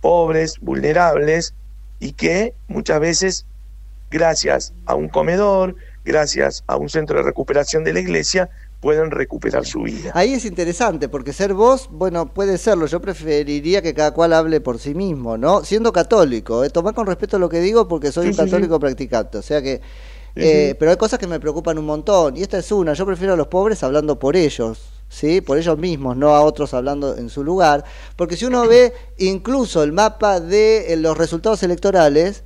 pobres, 0.00 0.58
vulnerables 0.60 1.54
y 1.98 2.12
que 2.12 2.54
muchas 2.68 3.00
veces, 3.00 3.46
gracias 4.10 4.72
a 4.86 4.94
un 4.94 5.08
comedor, 5.08 5.76
gracias 6.04 6.64
a 6.66 6.76
un 6.76 6.88
centro 6.88 7.18
de 7.18 7.24
recuperación 7.24 7.84
de 7.84 7.92
la 7.92 8.00
iglesia, 8.00 8.50
pueden 8.86 9.10
recuperar 9.10 9.66
su 9.66 9.82
vida. 9.82 10.12
Ahí 10.14 10.34
es 10.34 10.44
interesante, 10.44 11.08
porque 11.08 11.32
ser 11.32 11.54
vos, 11.54 11.88
bueno, 11.90 12.32
puede 12.32 12.56
serlo. 12.56 12.86
Yo 12.86 13.00
preferiría 13.00 13.82
que 13.82 13.92
cada 13.94 14.12
cual 14.12 14.32
hable 14.32 14.60
por 14.60 14.78
sí 14.78 14.94
mismo, 14.94 15.36
¿no? 15.36 15.64
Siendo 15.64 15.92
católico, 15.92 16.62
¿eh? 16.62 16.70
tomar 16.70 16.94
con 16.94 17.04
respeto 17.04 17.36
lo 17.40 17.48
que 17.48 17.58
digo 17.58 17.88
porque 17.88 18.12
soy 18.12 18.26
Sí, 18.26 18.30
un 18.30 18.36
católico 18.36 18.76
sí. 18.76 18.80
practicante. 18.80 19.38
O 19.38 19.42
sea 19.42 19.60
que. 19.60 19.80
Eh. 20.36 20.76
Pero 20.78 20.92
hay 20.92 20.96
cosas 20.96 21.18
que 21.18 21.26
me 21.26 21.40
preocupan 21.40 21.76
un 21.78 21.84
montón. 21.84 22.36
Y 22.36 22.42
esta 22.42 22.58
es 22.58 22.70
una. 22.70 22.92
Yo 22.92 23.04
prefiero 23.04 23.32
a 23.32 23.36
los 23.36 23.48
pobres 23.48 23.82
hablando 23.82 24.20
por 24.20 24.36
ellos. 24.36 24.78
¿Sí? 25.08 25.40
Por 25.40 25.58
ellos 25.58 25.76
mismos, 25.76 26.16
no 26.16 26.36
a 26.36 26.42
otros 26.42 26.72
hablando 26.72 27.16
en 27.16 27.28
su 27.28 27.42
lugar. 27.42 27.82
Porque 28.14 28.36
si 28.36 28.44
uno 28.44 28.68
ve 28.68 28.92
incluso 29.18 29.82
el 29.82 29.90
mapa 29.90 30.38
de 30.38 30.92
eh, 30.92 30.96
los 30.96 31.18
resultados 31.18 31.60
electorales, 31.64 32.44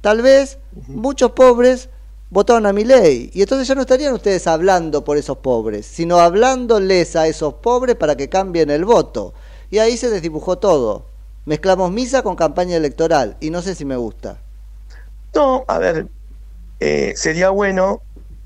tal 0.00 0.20
vez 0.20 0.58
muchos 0.88 1.30
pobres 1.30 1.90
votaron 2.30 2.66
a 2.66 2.72
mi 2.72 2.84
ley. 2.84 3.30
Y 3.34 3.42
entonces 3.42 3.68
ya 3.68 3.74
no 3.74 3.82
estarían 3.82 4.12
ustedes 4.14 4.46
hablando 4.46 5.04
por 5.04 5.16
esos 5.16 5.38
pobres, 5.38 5.86
sino 5.86 6.18
hablándoles 6.18 7.16
a 7.16 7.26
esos 7.28 7.54
pobres 7.54 7.96
para 7.96 8.16
que 8.16 8.28
cambien 8.28 8.70
el 8.70 8.84
voto. 8.84 9.34
Y 9.70 9.78
ahí 9.78 9.96
se 9.96 10.10
desdibujó 10.10 10.58
todo. 10.58 11.06
Mezclamos 11.44 11.90
misa 11.92 12.22
con 12.22 12.36
campaña 12.36 12.76
electoral. 12.76 13.36
Y 13.40 13.50
no 13.50 13.62
sé 13.62 13.74
si 13.74 13.84
me 13.84 13.96
gusta. 13.96 14.38
No, 15.34 15.64
a 15.68 15.78
ver, 15.78 16.06
eh, 16.80 17.12
sería 17.16 17.50
bueno 17.50 18.02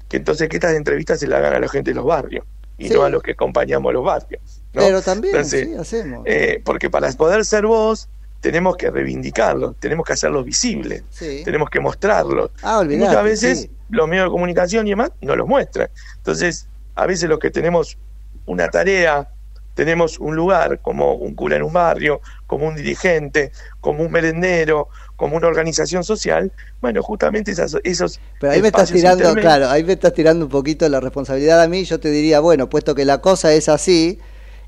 que 0.09 0.17
entonces 0.19 0.49
que 0.49 0.57
estas 0.57 0.75
entrevistas 0.75 1.21
se 1.21 1.27
las 1.29 1.39
hagan 1.39 1.55
a 1.55 1.61
la 1.61 1.69
gente 1.69 1.91
de 1.93 1.95
los 1.95 2.05
barrios 2.05 2.45
y 2.79 2.89
Sí. 2.89 2.95
no 2.95 3.05
a 3.05 3.11
los 3.11 3.23
que 3.23 3.33
acompañamos 3.33 3.93
los 3.93 4.05
barrios. 4.05 4.43
¿no? 4.73 4.83
Pero 4.83 5.03
también, 5.03 5.37
Entonces, 5.37 5.69
sí, 5.69 5.75
hacemos. 5.75 6.23
eh, 6.27 6.61
porque 6.65 6.91
para 6.91 7.11
poder 7.13 7.45
ser 7.45 7.67
vos 7.67 8.09
tenemos 8.41 8.77
que 8.77 8.91
reivindicarlos, 8.91 9.77
tenemos 9.79 10.05
que 10.07 10.15
hacerlos 10.15 10.45
visibles, 10.45 11.03
Sí. 11.11 11.43
tenemos 11.45 11.69
que 11.71 11.81
mostrarlos. 11.81 12.51
Ah, 12.63 12.79
olvidate, 12.79 13.07
muchas 13.09 13.25
veces 13.25 13.61
sí. 13.63 13.71
los 13.91 14.09
medios 14.09 14.27
de 14.27 14.31
comunicación 14.31 14.87
y 14.87 14.91
demás 14.91 15.11
no 15.21 15.37
los 15.37 15.47
muestran. 15.47 15.89
Entonces, 16.17 16.67
a 16.95 17.07
veces 17.07 17.29
los 17.29 17.39
que 17.39 17.51
tenemos 17.51 17.99
una 18.47 18.69
tarea, 18.69 19.29
tenemos 19.75 20.19
un 20.19 20.35
lugar 20.37 20.81
como 20.81 21.15
un 21.15 21.35
cura 21.35 21.57
en 21.57 21.63
un 21.63 21.73
barrio, 21.73 22.21
como 22.47 22.67
un 22.67 22.75
dirigente, 22.77 23.53
como 23.81 24.03
un 24.03 24.11
merendero, 24.11 24.89
como 25.17 25.37
una 25.37 25.47
organización 25.47 26.03
social, 26.03 26.51
bueno, 26.81 27.03
justamente 27.03 27.51
esas, 27.53 27.77
esos... 27.85 28.21
Pero 28.41 28.53
ahí 28.55 28.63
me 28.63 28.69
estás 28.69 28.91
tirando, 28.91 29.25
intermedios- 29.25 29.41
claro, 29.43 29.69
ahí 29.69 29.85
me 29.85 29.93
estás 29.93 30.13
tirando 30.15 30.47
un 30.47 30.51
poquito 30.51 30.89
la 30.89 31.01
responsabilidad 31.01 31.61
a 31.63 31.69
mí. 31.69 31.85
Yo 31.85 32.01
te 32.01 32.11
diría, 32.11 32.41
bueno, 32.41 32.69
puesto 32.69 32.95
que 32.95 33.05
la 33.05 33.21
cosa 33.21 33.53
es 33.53 33.69
así, 33.69 34.19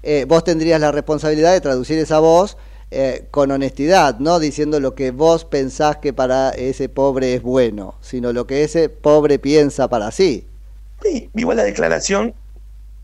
eh, 0.02 0.24
vos 0.28 0.44
tendrías 0.44 0.80
la 0.80 0.92
responsabilidad 0.92 1.52
de 1.52 1.60
traducir 1.60 1.98
esa 1.98 2.18
voz 2.18 2.56
eh, 2.92 3.26
con 3.30 3.50
honestidad, 3.50 4.18
no 4.18 4.38
diciendo 4.38 4.80
lo 4.80 4.94
que 4.94 5.10
vos 5.10 5.44
pensás 5.44 5.96
que 5.98 6.12
para 6.12 6.50
ese 6.50 6.88
pobre 6.88 7.34
es 7.34 7.42
bueno, 7.42 7.94
sino 8.00 8.32
lo 8.32 8.46
que 8.46 8.64
ese 8.64 8.88
pobre 8.88 9.38
piensa 9.38 9.88
para 9.88 10.10
sí. 10.10 10.46
Sí, 11.02 11.30
igual 11.34 11.56
la 11.56 11.64
declaración 11.64 12.34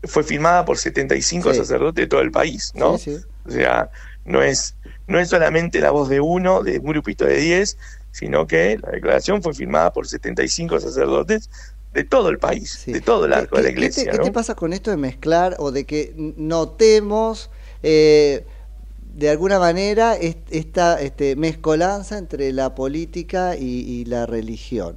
fue 0.03 0.23
firmada 0.23 0.65
por 0.65 0.77
75 0.77 1.51
Sí. 1.51 1.57
sacerdotes 1.57 2.03
de 2.03 2.07
todo 2.07 2.21
el 2.21 2.31
país, 2.31 2.71
¿no? 2.75 2.97
Sí, 2.97 3.15
sí. 3.17 3.25
O 3.45 3.51
sea, 3.51 3.89
no 4.25 4.41
es, 4.43 4.75
no 5.07 5.19
es 5.19 5.29
solamente 5.29 5.79
la 5.81 5.91
voz 5.91 6.09
de 6.09 6.19
uno, 6.21 6.63
de 6.63 6.79
un 6.79 6.85
grupito 6.87 7.25
de 7.25 7.37
10, 7.37 7.77
sino 8.11 8.47
que 8.47 8.77
la 8.81 8.91
declaración 8.91 9.41
fue 9.43 9.53
firmada 9.53 9.91
por 9.91 10.07
75 10.07 10.79
sacerdotes 10.79 11.49
de 11.93 12.03
todo 12.03 12.29
el 12.29 12.37
país, 12.37 12.83
de 12.85 13.01
todo 13.01 13.25
el 13.25 13.33
arco 13.33 13.57
de 13.57 13.63
la 13.63 13.69
¿Qué- 13.69 13.73
iglesia, 13.75 14.03
¿Qué, 14.05 14.11
te, 14.11 14.17
¿no? 14.17 14.23
qué 14.23 14.29
te 14.29 14.33
pasa 14.33 14.55
con 14.55 14.73
esto 14.73 14.91
de 14.91 14.97
mezclar 14.97 15.55
o 15.59 15.71
de 15.71 15.85
que 15.85 16.13
notemos 16.15 17.49
eh, 17.83 18.45
de 19.19 19.29
alguna 19.29 19.59
manera 19.59 20.15
est- 20.15 20.47
esta 20.51 21.01
este, 21.01 21.35
mezcolanza 21.35 22.17
entre 22.17 22.51
la 22.53 22.75
política 22.75 23.55
y, 23.57 23.65
y 23.95 24.05
la 24.05 24.25
religión? 24.25 24.95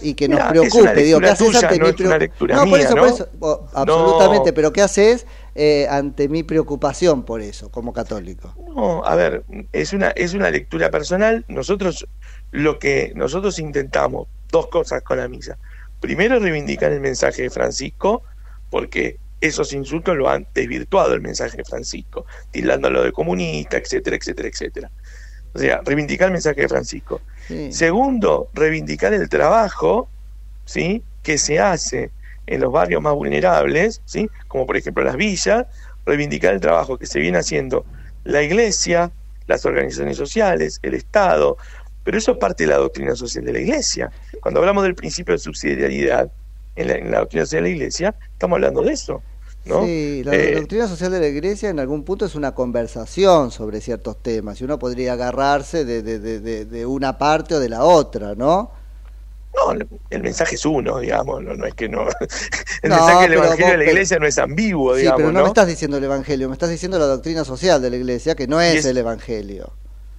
Y 0.00 0.14
que 0.14 0.28
nos 0.28 0.42
Mira, 0.42 0.44
preocupe, 0.44 1.02
digo, 1.04 1.20
¿qué 1.20 1.30
haces 1.30 1.54
ante 1.54 1.78
no 1.78 1.86
mi 1.86 1.92
es 1.92 2.00
una 2.00 2.18
preo- 2.18 2.18
lectura 2.18 2.58
No, 2.58 2.68
por 2.68 2.80
mía, 2.80 2.80
eso, 2.80 2.96
¿no? 2.96 3.02
por 3.02 3.08
eso, 3.08 3.28
o- 3.40 3.66
absolutamente, 3.72 4.52
pero 4.52 4.72
¿qué 4.72 4.82
haces 4.82 5.26
eh, 5.54 5.86
ante 5.88 6.28
mi 6.28 6.42
preocupación 6.42 7.24
por 7.24 7.40
eso, 7.40 7.70
como 7.70 7.92
católico? 7.92 8.56
No, 8.56 9.04
a 9.04 9.14
ver, 9.16 9.44
es 9.72 9.92
una, 9.92 10.08
es 10.10 10.34
una 10.34 10.50
lectura 10.50 10.90
personal. 10.90 11.44
Nosotros 11.48 12.06
lo 12.50 12.78
que 12.78 13.12
nosotros 13.16 13.58
intentamos, 13.58 14.28
dos 14.50 14.68
cosas 14.68 15.02
con 15.02 15.18
la 15.18 15.28
misa. 15.28 15.58
Primero, 16.00 16.38
reivindicar 16.38 16.92
el 16.92 17.00
mensaje 17.00 17.42
de 17.42 17.50
Francisco, 17.50 18.24
porque 18.68 19.21
esos 19.42 19.72
insultos 19.72 20.16
lo 20.16 20.30
han 20.30 20.46
desvirtuado 20.54 21.14
el 21.14 21.20
mensaje 21.20 21.56
de 21.58 21.64
Francisco, 21.64 22.24
tildándolo 22.52 23.02
de 23.02 23.12
comunista, 23.12 23.76
etcétera, 23.76 24.16
etcétera, 24.16 24.48
etcétera. 24.48 24.90
O 25.52 25.58
sea, 25.58 25.82
reivindicar 25.84 26.28
el 26.28 26.32
mensaje 26.32 26.62
de 26.62 26.68
Francisco. 26.68 27.20
Sí. 27.48 27.72
Segundo, 27.72 28.48
reivindicar 28.54 29.12
el 29.12 29.28
trabajo, 29.28 30.08
¿sí? 30.64 31.02
que 31.22 31.38
se 31.38 31.58
hace 31.58 32.10
en 32.46 32.60
los 32.60 32.72
barrios 32.72 33.02
más 33.02 33.14
vulnerables, 33.14 34.00
¿sí? 34.04 34.30
como 34.46 34.64
por 34.64 34.76
ejemplo 34.76 35.02
las 35.02 35.16
villas, 35.16 35.66
reivindicar 36.06 36.54
el 36.54 36.60
trabajo 36.60 36.96
que 36.96 37.06
se 37.06 37.18
viene 37.18 37.38
haciendo 37.38 37.84
la 38.24 38.42
iglesia, 38.42 39.10
las 39.48 39.66
organizaciones 39.66 40.16
sociales, 40.16 40.78
el 40.82 40.94
Estado, 40.94 41.56
pero 42.04 42.16
eso 42.16 42.32
es 42.32 42.38
parte 42.38 42.64
de 42.64 42.70
la 42.70 42.76
doctrina 42.76 43.16
social 43.16 43.44
de 43.44 43.52
la 43.52 43.58
iglesia. 43.58 44.10
Cuando 44.40 44.60
hablamos 44.60 44.84
del 44.84 44.94
principio 44.94 45.34
de 45.34 45.38
subsidiariedad 45.38 46.30
en 46.76 46.88
la, 46.88 46.94
en 46.94 47.10
la 47.10 47.18
doctrina 47.18 47.44
social 47.44 47.64
de 47.64 47.70
la 47.70 47.76
iglesia, 47.76 48.14
estamos 48.32 48.56
hablando 48.56 48.82
de 48.82 48.92
eso. 48.92 49.20
¿No? 49.64 49.92
Sí, 49.94 50.22
la 50.24 50.34
Eh, 50.34 50.52
doctrina 50.52 50.88
social 50.88 51.12
de 51.12 51.20
la 51.20 51.28
iglesia 51.28 51.70
en 51.70 51.78
algún 51.78 52.04
punto 52.04 52.24
es 52.26 52.34
una 52.34 52.52
conversación 52.54 53.50
sobre 53.52 53.80
ciertos 53.80 54.20
temas 54.22 54.60
y 54.60 54.64
uno 54.64 54.78
podría 54.78 55.12
agarrarse 55.14 55.84
de, 55.84 56.02
de, 56.02 56.18
de, 56.18 56.40
de- 56.40 56.64
de 56.66 56.86
una 56.86 57.16
parte 57.16 57.54
o 57.54 57.60
de 57.60 57.68
la 57.68 57.84
otra, 57.84 58.34
¿no? 58.34 58.72
No, 59.54 59.72
el 60.10 60.22
mensaje 60.22 60.54
es 60.56 60.64
uno, 60.64 60.98
digamos, 60.98 61.42
no, 61.42 61.54
no 61.54 61.66
es 61.66 61.74
que 61.74 61.88
no. 61.88 62.06
El 62.82 62.92
No, 62.92 62.94
mensaje 62.94 63.24
del 63.24 63.34
Evangelio 63.34 63.72
vos- 63.72 63.78
de 63.78 63.78
la 63.78 63.84
Iglesia 63.84 64.18
no 64.18 64.26
es 64.26 64.38
ambiguo, 64.38 64.94
Sí, 64.94 65.12
digamos, 65.12 65.12
pero 65.12 65.32
no, 65.32 65.42
¿no? 65.42 65.42
me 65.42 65.48
estás 65.48 65.66
diciendo 65.66 65.96
el 65.96 66.04
evangelio, 66.04 66.48
me 66.48 66.52
estás 66.54 66.70
diciendo 66.70 66.98
la 66.98 67.06
doctrina 67.06 67.44
social 67.44 67.80
de 67.82 67.90
la 67.90 67.96
iglesia, 67.96 68.34
que 68.36 68.46
no 68.46 68.60
es- 68.60 68.84
el 68.84 68.98
evangelio. 68.98 69.72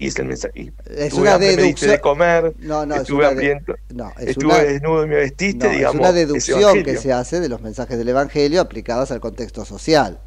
Es 0.07 0.19
el 0.19 0.25
mensaje. 0.25 0.73
Es 0.95 1.13
una 1.13 1.37
diste 1.37 1.55
de 1.55 1.61
deducción- 1.63 1.99
comer, 2.01 2.53
No, 2.59 2.85
no, 2.85 2.95
es 2.95 3.01
estuve 3.01 3.17
una 3.19 3.27
de- 3.27 3.31
hambriento, 3.31 3.75
no, 3.93 4.11
es 4.19 4.27
estuve 4.29 4.45
una- 4.45 4.63
desnudo 4.63 5.05
y 5.05 5.07
me 5.07 5.15
vestiste, 5.15 5.67
No, 5.67 5.71
digamos. 5.73 5.95
es 5.95 5.99
una 6.01 6.11
deducción 6.11 6.83
que 6.83 6.97
se 6.97 7.13
hace 7.13 7.39
de 7.39 7.49
los 7.49 7.61
mensajes 7.61 7.97
del 7.97 8.09
evangelio 8.09 8.61
aplicados 8.61 9.11
al 9.11 9.19
contexto 9.19 9.65
social. 9.65 10.19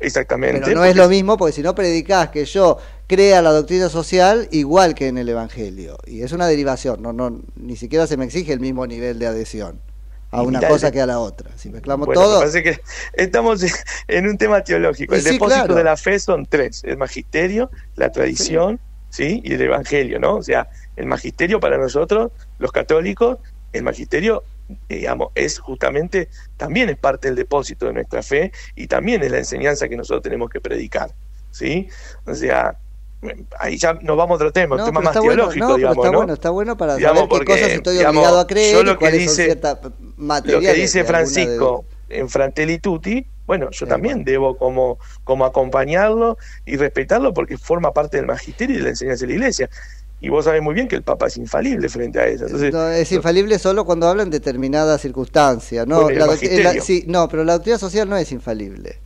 Exactamente. 0.00 0.60
Pero 0.64 0.76
no 0.76 0.84
es 0.84 0.94
lo 0.94 1.08
mismo 1.08 1.36
porque 1.36 1.52
si 1.52 1.62
no 1.62 1.74
predicás 1.74 2.28
que 2.28 2.44
yo 2.44 2.78
crea 3.08 3.42
la 3.42 3.50
doctrina 3.50 3.88
social 3.88 4.46
igual 4.52 4.94
que 4.94 5.08
en 5.08 5.18
el 5.18 5.28
evangelio. 5.28 5.98
Y 6.06 6.22
es 6.22 6.30
una 6.32 6.46
derivación, 6.46 7.02
no, 7.02 7.12
no, 7.12 7.40
ni 7.56 7.76
siquiera 7.76 8.06
se 8.06 8.16
me 8.16 8.24
exige 8.24 8.52
el 8.52 8.60
mismo 8.60 8.86
nivel 8.86 9.18
de 9.18 9.26
adhesión 9.26 9.80
a 10.30 10.42
una 10.42 10.60
cosa 10.68 10.92
que 10.92 11.00
a 11.00 11.06
la 11.06 11.18
otra. 11.18 11.50
Si 11.56 11.70
mezclamos 11.70 12.06
Bueno, 12.06 12.20
todo, 12.20 12.34
me 12.34 12.46
parece 12.46 12.62
que 12.62 12.80
estamos 13.14 13.64
en 14.08 14.28
un 14.28 14.38
tema 14.38 14.62
teológico. 14.62 15.14
Y 15.14 15.18
El 15.18 15.24
sí, 15.24 15.30
depósito 15.32 15.60
claro. 15.62 15.74
de 15.74 15.84
la 15.84 15.96
fe 15.96 16.18
son 16.20 16.46
tres: 16.46 16.82
el 16.84 16.96
magisterio, 16.96 17.70
la 17.96 18.12
tradición, 18.12 18.78
sí. 19.10 19.40
y 19.44 19.54
el 19.54 19.60
evangelio, 19.62 20.18
¿no? 20.18 20.36
O 20.36 20.42
sea, 20.42 20.68
el 20.96 21.06
magisterio 21.06 21.60
para 21.60 21.78
nosotros, 21.78 22.30
los 22.58 22.72
católicos, 22.72 23.38
el 23.72 23.82
magisterio, 23.82 24.42
digamos, 24.88 25.30
es 25.34 25.58
justamente 25.58 26.28
también 26.56 26.88
es 26.88 26.96
parte 26.98 27.28
del 27.28 27.36
depósito 27.36 27.86
de 27.86 27.92
nuestra 27.94 28.22
fe 28.22 28.52
y 28.74 28.86
también 28.86 29.22
es 29.22 29.30
la 29.30 29.38
enseñanza 29.38 29.88
que 29.88 29.96
nosotros 29.96 30.22
tenemos 30.22 30.50
que 30.50 30.60
predicar, 30.60 31.10
¿sí? 31.50 31.88
O 32.26 32.34
sea, 32.34 32.76
ahí 33.58 33.76
ya 33.78 33.94
nos 33.94 34.16
vamos 34.16 34.32
a 34.32 34.36
otro 34.36 34.52
tema, 34.52 34.76
un 34.76 34.80
No, 34.80 34.84
tema 34.86 35.00
más 35.00 35.10
está 35.10 35.20
bueno, 35.20 35.34
teológico, 35.48 35.68
no, 35.68 35.76
digamos, 35.76 35.96
está 35.96 36.10
¿no? 36.12 36.18
bueno, 36.18 36.32
está 36.34 36.50
bueno 36.50 36.76
para 36.76 36.96
Digamos, 36.96 37.16
saber 37.18 37.28
qué 37.28 37.36
porque, 37.36 37.52
cosas 37.52 37.68
estoy 37.72 37.96
digamos, 37.96 38.16
obligado 38.18 38.40
a 38.40 38.46
creer 38.46 38.72
yo 38.74 38.80
y 38.80 38.84
lo 38.84 38.98
que 38.98 39.10
dice- 39.10 39.58
lo 40.44 40.60
que 40.60 40.72
dice 40.74 40.98
de 40.98 41.04
Francisco 41.04 41.84
en 42.08 42.28
Fratelli 42.28 42.78
Tutti, 42.78 43.24
bueno, 43.46 43.70
yo 43.70 43.86
también 43.86 44.24
debo 44.24 44.58
como, 44.58 44.98
como 45.24 45.46
acompañarlo 45.46 46.36
y 46.66 46.76
respetarlo 46.76 47.32
porque 47.32 47.56
forma 47.56 47.92
parte 47.92 48.18
del 48.18 48.26
magisterio 48.26 48.76
y 48.76 48.78
de 48.78 48.84
la 48.84 48.90
enseñanza 48.90 49.22
de 49.22 49.28
la 49.28 49.34
iglesia. 49.34 49.70
Y 50.20 50.28
vos 50.28 50.44
sabés 50.44 50.60
muy 50.60 50.74
bien 50.74 50.88
que 50.88 50.96
el 50.96 51.02
Papa 51.02 51.28
es 51.28 51.36
infalible 51.36 51.88
frente 51.88 52.18
a 52.18 52.26
eso. 52.26 52.44
Entonces, 52.44 52.72
No, 52.72 52.88
es 52.88 53.10
infalible 53.12 53.58
solo 53.58 53.84
cuando 53.84 54.08
hablan 54.08 54.30
de 54.30 54.40
determinadas 54.40 55.00
circunstancias. 55.00 55.86
No, 55.86 56.02
Bueno, 56.02 56.26
la 56.26 56.36
sí, 56.80 57.04
no, 57.06 57.28
pero 57.28 57.44
la 57.44 57.54
doctrina 57.54 57.78
social 57.78 58.08
no 58.08 58.16
es 58.16 58.32
infalible. 58.32 58.98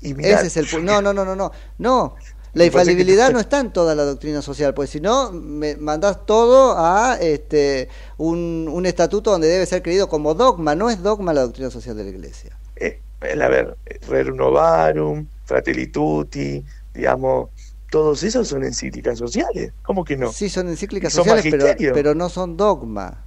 y 0.00 0.14
mirá, 0.14 0.40
Ese 0.40 0.46
es 0.60 0.74
el 0.74 0.84
No, 0.84 1.02
no, 1.02 1.12
no, 1.12 1.24
no, 1.24 1.36
no. 1.36 1.52
No. 1.78 2.16
La 2.54 2.62
que 2.62 2.66
infalibilidad 2.66 3.30
no 3.32 3.40
está 3.40 3.60
en 3.60 3.72
toda 3.72 3.94
la 3.94 4.04
doctrina 4.04 4.40
social, 4.42 4.74
pues 4.74 4.90
si 4.90 5.00
no, 5.00 5.32
me 5.32 5.76
mandás 5.76 6.24
todo 6.24 6.74
a 6.78 7.18
este 7.20 7.88
un, 8.16 8.68
un 8.70 8.86
estatuto 8.86 9.30
donde 9.32 9.48
debe 9.48 9.66
ser 9.66 9.82
creído 9.82 10.08
como 10.08 10.34
dogma, 10.34 10.74
no 10.74 10.88
es 10.88 11.02
dogma 11.02 11.32
la 11.32 11.42
doctrina 11.42 11.70
social 11.70 11.96
de 11.96 12.04
la 12.04 12.10
Iglesia. 12.10 12.56
eh, 12.76 13.00
a 13.20 13.48
ver, 13.48 13.76
Rerum 14.08 14.36
Novarum, 14.36 15.26
Fratelli 15.44 15.88
Tutti, 15.88 16.64
digamos, 16.92 17.50
todos 17.90 18.22
esos 18.22 18.48
son 18.48 18.64
encíclicas 18.64 19.18
sociales. 19.18 19.72
¿Cómo 19.82 20.04
que 20.04 20.16
no? 20.16 20.32
Sí, 20.32 20.48
son 20.48 20.68
encíclicas 20.68 21.12
¿Son 21.12 21.24
sociales, 21.24 21.46
pero, 21.50 21.94
pero 21.94 22.14
no 22.14 22.28
son 22.28 22.56
dogma. 22.56 23.23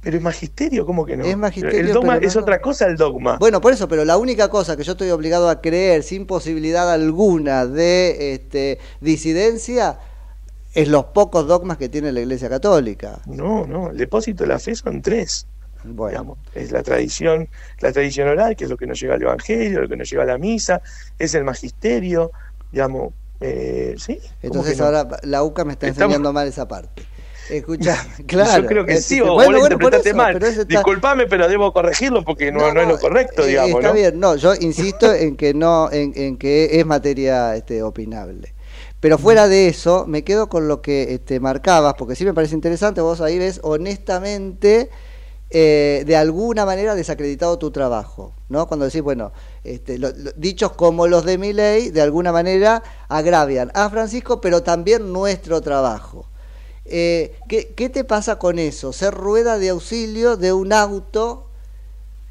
Pero 0.00 0.16
es 0.16 0.22
magisterio, 0.22 0.86
¿cómo 0.86 1.04
que 1.04 1.16
no? 1.16 1.24
Es 1.24 1.36
magisterio, 1.36 1.80
El 1.80 1.92
dogma 1.92 2.20
no 2.20 2.26
es 2.26 2.36
otra 2.36 2.60
cosa 2.60 2.86
el 2.86 2.96
dogma. 2.96 3.36
Bueno, 3.38 3.60
por 3.60 3.72
eso, 3.72 3.88
pero 3.88 4.04
la 4.04 4.16
única 4.16 4.48
cosa 4.48 4.76
que 4.76 4.84
yo 4.84 4.92
estoy 4.92 5.10
obligado 5.10 5.48
a 5.48 5.60
creer 5.60 6.02
sin 6.04 6.24
posibilidad 6.26 6.90
alguna 6.92 7.66
de 7.66 8.34
este, 8.34 8.78
disidencia 9.00 9.98
es 10.74 10.86
los 10.88 11.06
pocos 11.06 11.48
dogmas 11.48 11.78
que 11.78 11.88
tiene 11.88 12.12
la 12.12 12.20
Iglesia 12.20 12.48
Católica. 12.48 13.18
No, 13.26 13.66
no, 13.66 13.90
el 13.90 13.96
depósito 13.96 14.44
de 14.44 14.48
la 14.48 14.58
fe 14.60 14.74
son 14.76 15.02
tres. 15.02 15.46
Bueno. 15.84 16.10
Digamos, 16.10 16.38
es 16.54 16.70
la 16.70 16.82
tradición, 16.82 17.48
la 17.80 17.92
tradición 17.92 18.28
oral, 18.28 18.54
que 18.56 18.64
es 18.64 18.70
lo 18.70 18.76
que 18.76 18.86
nos 18.86 19.00
lleva 19.00 19.14
al 19.14 19.22
Evangelio, 19.22 19.80
lo 19.82 19.88
que 19.88 19.96
nos 19.96 20.08
lleva 20.10 20.22
a 20.24 20.26
la 20.26 20.38
misa, 20.38 20.80
es 21.18 21.34
el 21.34 21.44
magisterio, 21.44 22.30
digamos, 22.70 23.14
eh, 23.40 23.94
sí. 23.98 24.16
¿cómo 24.18 24.32
Entonces 24.42 24.78
no? 24.78 24.84
ahora 24.86 25.08
la 25.22 25.42
UCA 25.42 25.64
me 25.64 25.72
está 25.72 25.86
Estamos- 25.88 26.04
enseñando 26.12 26.32
mal 26.32 26.46
esa 26.48 26.66
parte. 26.68 27.02
Escucha, 27.48 27.96
claro. 28.26 28.62
Yo 28.62 28.68
creo 28.68 28.84
que 28.86 28.92
eh, 28.94 29.02
sí, 29.02 29.20
bueno, 29.20 29.32
o 29.32 29.36
vos 29.36 29.42
lo 29.52 29.58
bueno, 29.58 29.58
interpretaste 29.60 30.08
eso, 30.10 30.16
mal. 30.16 30.32
pero 30.34 30.46
está- 30.48 30.64
Disculpame, 30.64 31.26
pero 31.26 31.48
debo 31.48 31.72
corregirlo 31.72 32.22
porque 32.24 32.52
no, 32.52 32.72
no, 32.72 32.80
es 32.82 32.88
lo 32.88 32.98
correcto, 32.98 33.42
Eh, 33.42 33.48
digamos, 33.48 33.76
está 33.76 33.88
¿no? 33.88 33.94
bien, 33.94 34.20
no, 34.20 34.36
yo 34.36 34.54
insisto 34.54 35.12
en 35.14 35.36
que 35.36 35.54
no, 35.54 35.90
en, 35.90 36.12
en 36.14 36.36
que 36.36 36.78
es 36.78 36.86
materia 36.86 37.56
este, 37.56 37.82
opinable. 37.82 38.54
Pero 39.00 39.16
fuera 39.16 39.48
de 39.48 39.68
eso, 39.68 40.06
me 40.06 40.24
quedo 40.24 40.48
con 40.48 40.68
lo 40.68 40.82
que 40.82 41.14
este, 41.14 41.40
marcabas, 41.40 41.94
porque 41.94 42.16
sí 42.16 42.24
me 42.24 42.34
parece 42.34 42.54
interesante, 42.54 43.00
vos 43.00 43.20
ahí 43.20 43.38
ves 43.38 43.60
honestamente, 43.62 44.90
eh, 45.50 46.02
de 46.06 46.16
alguna 46.16 46.66
manera 46.66 46.94
desacreditado 46.94 47.58
tu 47.58 47.70
trabajo, 47.70 48.34
¿no? 48.48 48.66
Cuando 48.66 48.84
decís, 48.86 49.00
bueno, 49.02 49.32
este, 49.64 49.98
lo- 49.98 50.10
lo- 50.10 50.32
dichos 50.32 50.72
como 50.72 51.06
los 51.06 51.24
de 51.24 51.38
mi 51.38 51.52
ley, 51.54 51.90
de 51.90 52.02
alguna 52.02 52.32
manera 52.32 52.82
agravian 53.08 53.70
a 53.74 53.88
Francisco, 53.88 54.40
pero 54.40 54.62
también 54.62 55.12
nuestro 55.12 55.60
trabajo. 55.62 56.26
Eh, 56.90 57.36
¿qué, 57.48 57.72
¿Qué 57.76 57.88
te 57.88 58.04
pasa 58.04 58.38
con 58.38 58.58
eso? 58.58 58.92
Ser 58.92 59.14
rueda 59.14 59.58
de 59.58 59.70
auxilio 59.70 60.36
de 60.36 60.52
un 60.52 60.72
auto 60.72 61.48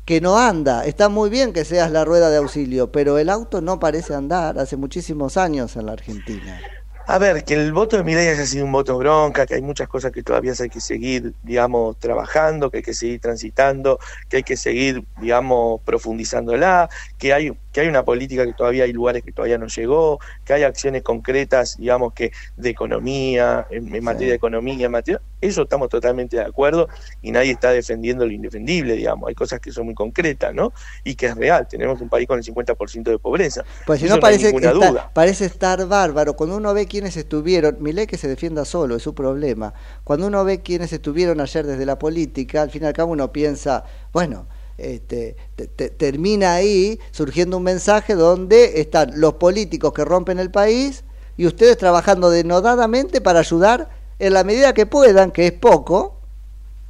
que 0.08 0.22
no 0.22 0.38
anda. 0.38 0.86
Está 0.86 1.10
muy 1.10 1.30
bien 1.30 1.52
que 1.52 1.66
seas 1.66 1.92
la 1.92 2.06
rueda 2.06 2.30
de 2.30 2.38
auxilio, 2.38 2.92
pero 2.92 3.18
el 3.18 3.30
auto 3.30 3.60
no 3.60 3.80
parece 3.80 4.16
andar 4.16 4.58
hace 4.58 4.78
muchísimos 4.78 5.36
años 5.36 5.76
en 5.76 5.86
la 5.86 5.92
Argentina. 5.92 6.62
A 7.10 7.20
ver, 7.20 7.46
que 7.46 7.54
el 7.54 7.72
voto 7.72 7.96
de 7.96 8.04
Milei 8.04 8.28
haya 8.28 8.46
sido 8.46 8.66
un 8.66 8.72
voto 8.74 8.98
bronca, 8.98 9.46
que 9.46 9.56
hay 9.56 9.62
muchas 9.62 9.88
cosas 9.88 10.12
que 10.12 10.24
todavía 10.24 10.54
hay 10.60 10.70
que 10.70 10.82
seguir, 10.82 11.34
digamos, 11.42 11.98
trabajando, 12.00 12.70
que 12.70 12.78
hay 12.78 12.84
que 12.84 12.94
seguir 12.94 13.22
transitando, 13.22 13.98
que 14.28 14.38
hay 14.38 14.44
que 14.44 14.58
seguir, 14.58 15.06
digamos, 15.22 15.80
profundizándola, 15.84 16.90
que 17.18 17.34
hay, 17.34 17.58
que 17.78 17.82
hay 17.82 17.90
una 17.90 18.04
política 18.04 18.44
que 18.44 18.54
todavía 18.54 18.86
hay 18.86 18.92
lugares 18.92 19.22
que 19.22 19.32
todavía 19.32 19.60
no 19.60 19.68
llegó, 19.68 20.20
que 20.44 20.54
hay 20.54 20.64
acciones 20.64 21.04
concretas, 21.04 21.78
digamos, 21.78 22.12
que 22.12 22.32
de 22.56 22.70
economía, 22.72 23.68
en, 23.70 23.94
en 23.94 24.04
materia 24.04 24.30
de 24.30 24.36
economía, 24.38 24.88
en 24.88 24.92
materia... 24.92 25.22
Eso 25.40 25.62
estamos 25.62 25.88
totalmente 25.90 26.38
de 26.38 26.42
acuerdo 26.42 26.90
y 27.22 27.30
nadie 27.32 27.52
está 27.52 27.70
defendiendo 27.70 28.26
lo 28.26 28.32
indefendible, 28.32 28.96
digamos. 28.96 29.30
Hay 29.30 29.36
cosas 29.36 29.60
que 29.60 29.72
son 29.72 29.86
muy 29.86 29.94
concretas, 29.94 30.56
¿no? 30.56 30.74
Y 31.04 31.14
que 31.14 31.28
es 31.28 31.36
real. 31.36 31.68
Tenemos 31.70 32.02
un 32.02 32.10
país 32.10 32.28
con 32.28 32.40
el 32.40 32.44
50% 32.44 33.04
de 33.04 33.20
pobreza. 33.20 33.64
Pues 33.86 34.00
si 34.00 34.08
Eso 34.08 34.16
no 34.16 34.22
parece, 34.22 34.50
está- 34.50 34.72
duda. 34.72 35.12
parece 35.14 35.46
estar 35.46 35.86
bárbaro. 35.86 36.34
Cuando 36.36 36.58
uno 36.58 36.74
ve 36.74 36.88
quiénes 36.88 37.16
estuvieron, 37.16 37.78
Milei 37.80 38.08
que 38.08 38.18
se 38.18 38.28
defienda 38.28 38.66
solo, 38.66 38.96
es 38.96 39.04
su 39.04 39.14
problema. 39.14 39.76
Cuando 40.04 40.26
uno 40.26 40.44
ve 40.44 40.64
quiénes 40.64 40.92
estuvieron 40.92 41.40
ayer 41.42 41.64
desde 41.68 41.86
la 41.86 42.00
política, 42.00 42.64
al 42.64 42.72
fin 42.72 42.82
y 42.82 42.86
al 42.88 42.94
cabo 42.94 43.12
uno 43.12 43.32
piensa, 43.32 43.84
bueno, 44.12 44.48
este, 44.78 45.36
te- 45.56 45.68
te- 45.68 45.90
termina 45.90 46.54
ahí 46.54 47.00
surgiendo 47.12 47.58
un 47.58 47.64
mensaje 47.64 48.14
donde 48.16 48.80
están 48.82 49.20
los 49.20 49.34
políticos 49.34 49.94
que 49.94 50.06
rompen 50.06 50.40
el 50.40 50.52
país 50.52 51.04
y 51.36 51.46
ustedes 51.48 51.78
trabajando 51.78 52.30
denodadamente 52.30 53.22
para 53.22 53.40
ayudar 53.40 53.90
en 54.20 54.34
la 54.34 54.44
medida 54.44 54.74
que 54.74 54.86
puedan, 54.86 55.32
que 55.32 55.48
es 55.48 55.54
poco, 55.54 56.16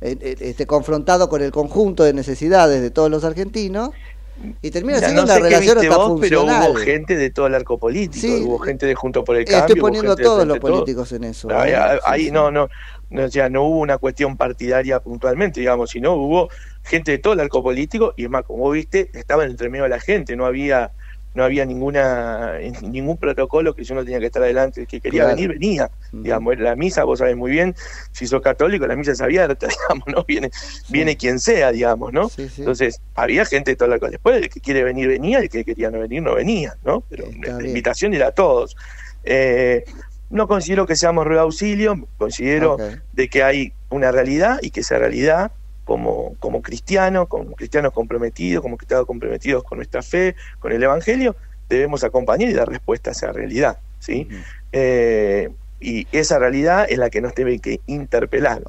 este, 0.01 0.65
confrontado 0.67 1.27
con 1.29 1.41
el 1.41 1.51
conjunto 1.51 2.03
de 2.03 2.13
necesidades 2.13 2.81
de 2.81 2.91
todos 2.91 3.09
los 3.09 3.23
argentinos, 3.23 3.89
y 4.61 4.69
termina 4.69 4.99
siendo 4.99 5.23
no 5.25 5.27
sé 5.33 5.39
relación 5.39 5.79
hasta 5.79 5.97
vos, 5.97 6.19
pero 6.21 6.43
hubo 6.43 6.75
gente 6.75 7.15
de 7.17 7.31
todo 7.31 7.47
el 7.47 7.55
arco 7.55 7.79
político, 7.79 8.21
Sí. 8.27 8.43
hubo 8.45 8.59
gente 8.59 8.85
de 8.85 8.93
Junto 8.93 9.23
por 9.23 9.35
el 9.35 9.41
Estoy 9.43 9.55
Cambio. 9.59 9.75
hubo 9.75 9.81
poniendo 9.81 10.15
todos 10.15 10.45
los 10.45 10.59
políticos 10.59 11.11
en 11.13 11.23
eso. 11.23 11.49
Ahí, 11.51 11.71
¿eh? 11.71 11.99
ahí 12.05 12.25
Sí, 12.25 12.31
no, 12.31 12.51
no, 12.51 12.67
no, 12.67 12.69
o 13.11 13.29
sea, 13.29 13.49
no 13.49 13.63
hubo 13.63 13.79
una 13.79 13.97
cuestión 13.97 14.35
partidaria 14.37 14.99
puntualmente, 14.99 15.59
digamos, 15.59 15.91
sino 15.91 16.13
hubo 16.15 16.49
gente 16.83 17.11
de 17.11 17.17
todo 17.19 17.33
el 17.33 17.39
arco 17.39 17.63
político 17.63 18.13
y 18.17 18.25
es 18.25 18.29
más, 18.29 18.43
como 18.43 18.69
viste, 18.71 19.09
estaba 19.13 19.43
en 19.43 19.51
entre 19.51 19.69
medio 19.69 19.83
de 19.83 19.89
la 19.89 19.99
gente, 19.99 20.35
no 20.35 20.45
había 20.45 20.91
no 21.33 21.43
había 21.43 21.65
ninguna 21.65 22.53
ningún 22.81 23.15
protocolo 23.17 23.75
que 23.75 23.83
yo 23.83 23.93
no 23.93 24.03
tenía 24.03 24.19
que 24.19 24.25
estar 24.25 24.41
adelante, 24.41 24.81
el 24.81 24.87
que 24.87 24.99
quería 24.99 25.21
Claro. 25.21 25.35
venir 25.35 25.49
venía, 25.49 25.91
digamos, 26.11 26.57
la 26.57 26.75
misa, 26.75 27.03
vos 27.03 27.19
sabés 27.19 27.37
muy 27.37 27.51
bien, 27.51 27.75
si 28.11 28.25
sos 28.25 28.41
católico, 28.41 28.87
la 28.87 28.95
misa 28.95 29.11
es 29.11 29.21
abierta, 29.21 29.67
digamos, 29.87 30.07
no 30.07 30.25
viene 30.27 30.49
viene 30.89 31.15
quien 31.15 31.39
sea, 31.39 31.71
digamos, 31.71 32.11
¿no? 32.11 32.31
Entonces, 32.57 32.99
había 33.13 33.45
gente 33.45 33.71
de 33.71 33.75
todo 33.75 33.87
el 33.87 33.93
arco, 33.93 34.09
después 34.09 34.35
el 34.41 34.49
que 34.49 34.59
quiere 34.61 34.83
venir 34.83 35.07
venía, 35.07 35.37
el 35.39 35.49
que 35.49 35.63
quería 35.63 35.91
no 35.91 35.99
venir 35.99 36.23
no 36.23 36.33
venía, 36.33 36.75
¿no? 36.83 37.03
Pero 37.07 37.25
la 37.25 37.57
bien. 37.57 37.67
invitación 37.67 38.15
era 38.15 38.27
a 38.29 38.31
todos. 38.31 38.75
Eh, 39.23 39.83
no 40.29 40.47
considero 40.47 40.85
que 40.85 40.95
seamos 40.95 41.27
de 41.27 41.39
auxilio, 41.39 42.07
considero 42.17 42.77
de 43.13 43.29
que 43.29 43.43
hay 43.43 43.73
una 43.89 44.11
realidad 44.11 44.59
y 44.61 44.71
que 44.71 44.81
esa 44.81 44.97
realidad, 44.97 45.51
como, 45.85 46.35
como 46.39 46.61
cristianos, 46.61 47.27
como 47.27 47.55
cristianos 47.55 47.93
comprometidos, 47.93 48.61
como 48.61 48.77
cristianos 48.77 49.05
comprometidos 49.05 49.63
con 49.63 49.77
nuestra 49.77 50.01
fe, 50.01 50.35
con 50.59 50.71
el 50.71 50.83
Evangelio, 50.83 51.35
debemos 51.69 52.03
acompañar 52.03 52.49
y 52.49 52.53
dar 52.53 52.67
respuesta 52.67 53.11
a 53.11 53.13
esa 53.13 53.31
realidad. 53.31 53.79
¿sí? 53.99 54.27
Eh, 54.71 55.49
y 55.79 56.07
esa 56.11 56.39
realidad 56.39 56.87
es 56.89 56.97
la 56.97 57.09
que 57.09 57.21
nos 57.21 57.35
debe 57.35 57.59
que 57.59 57.81
interpelar. 57.85 58.63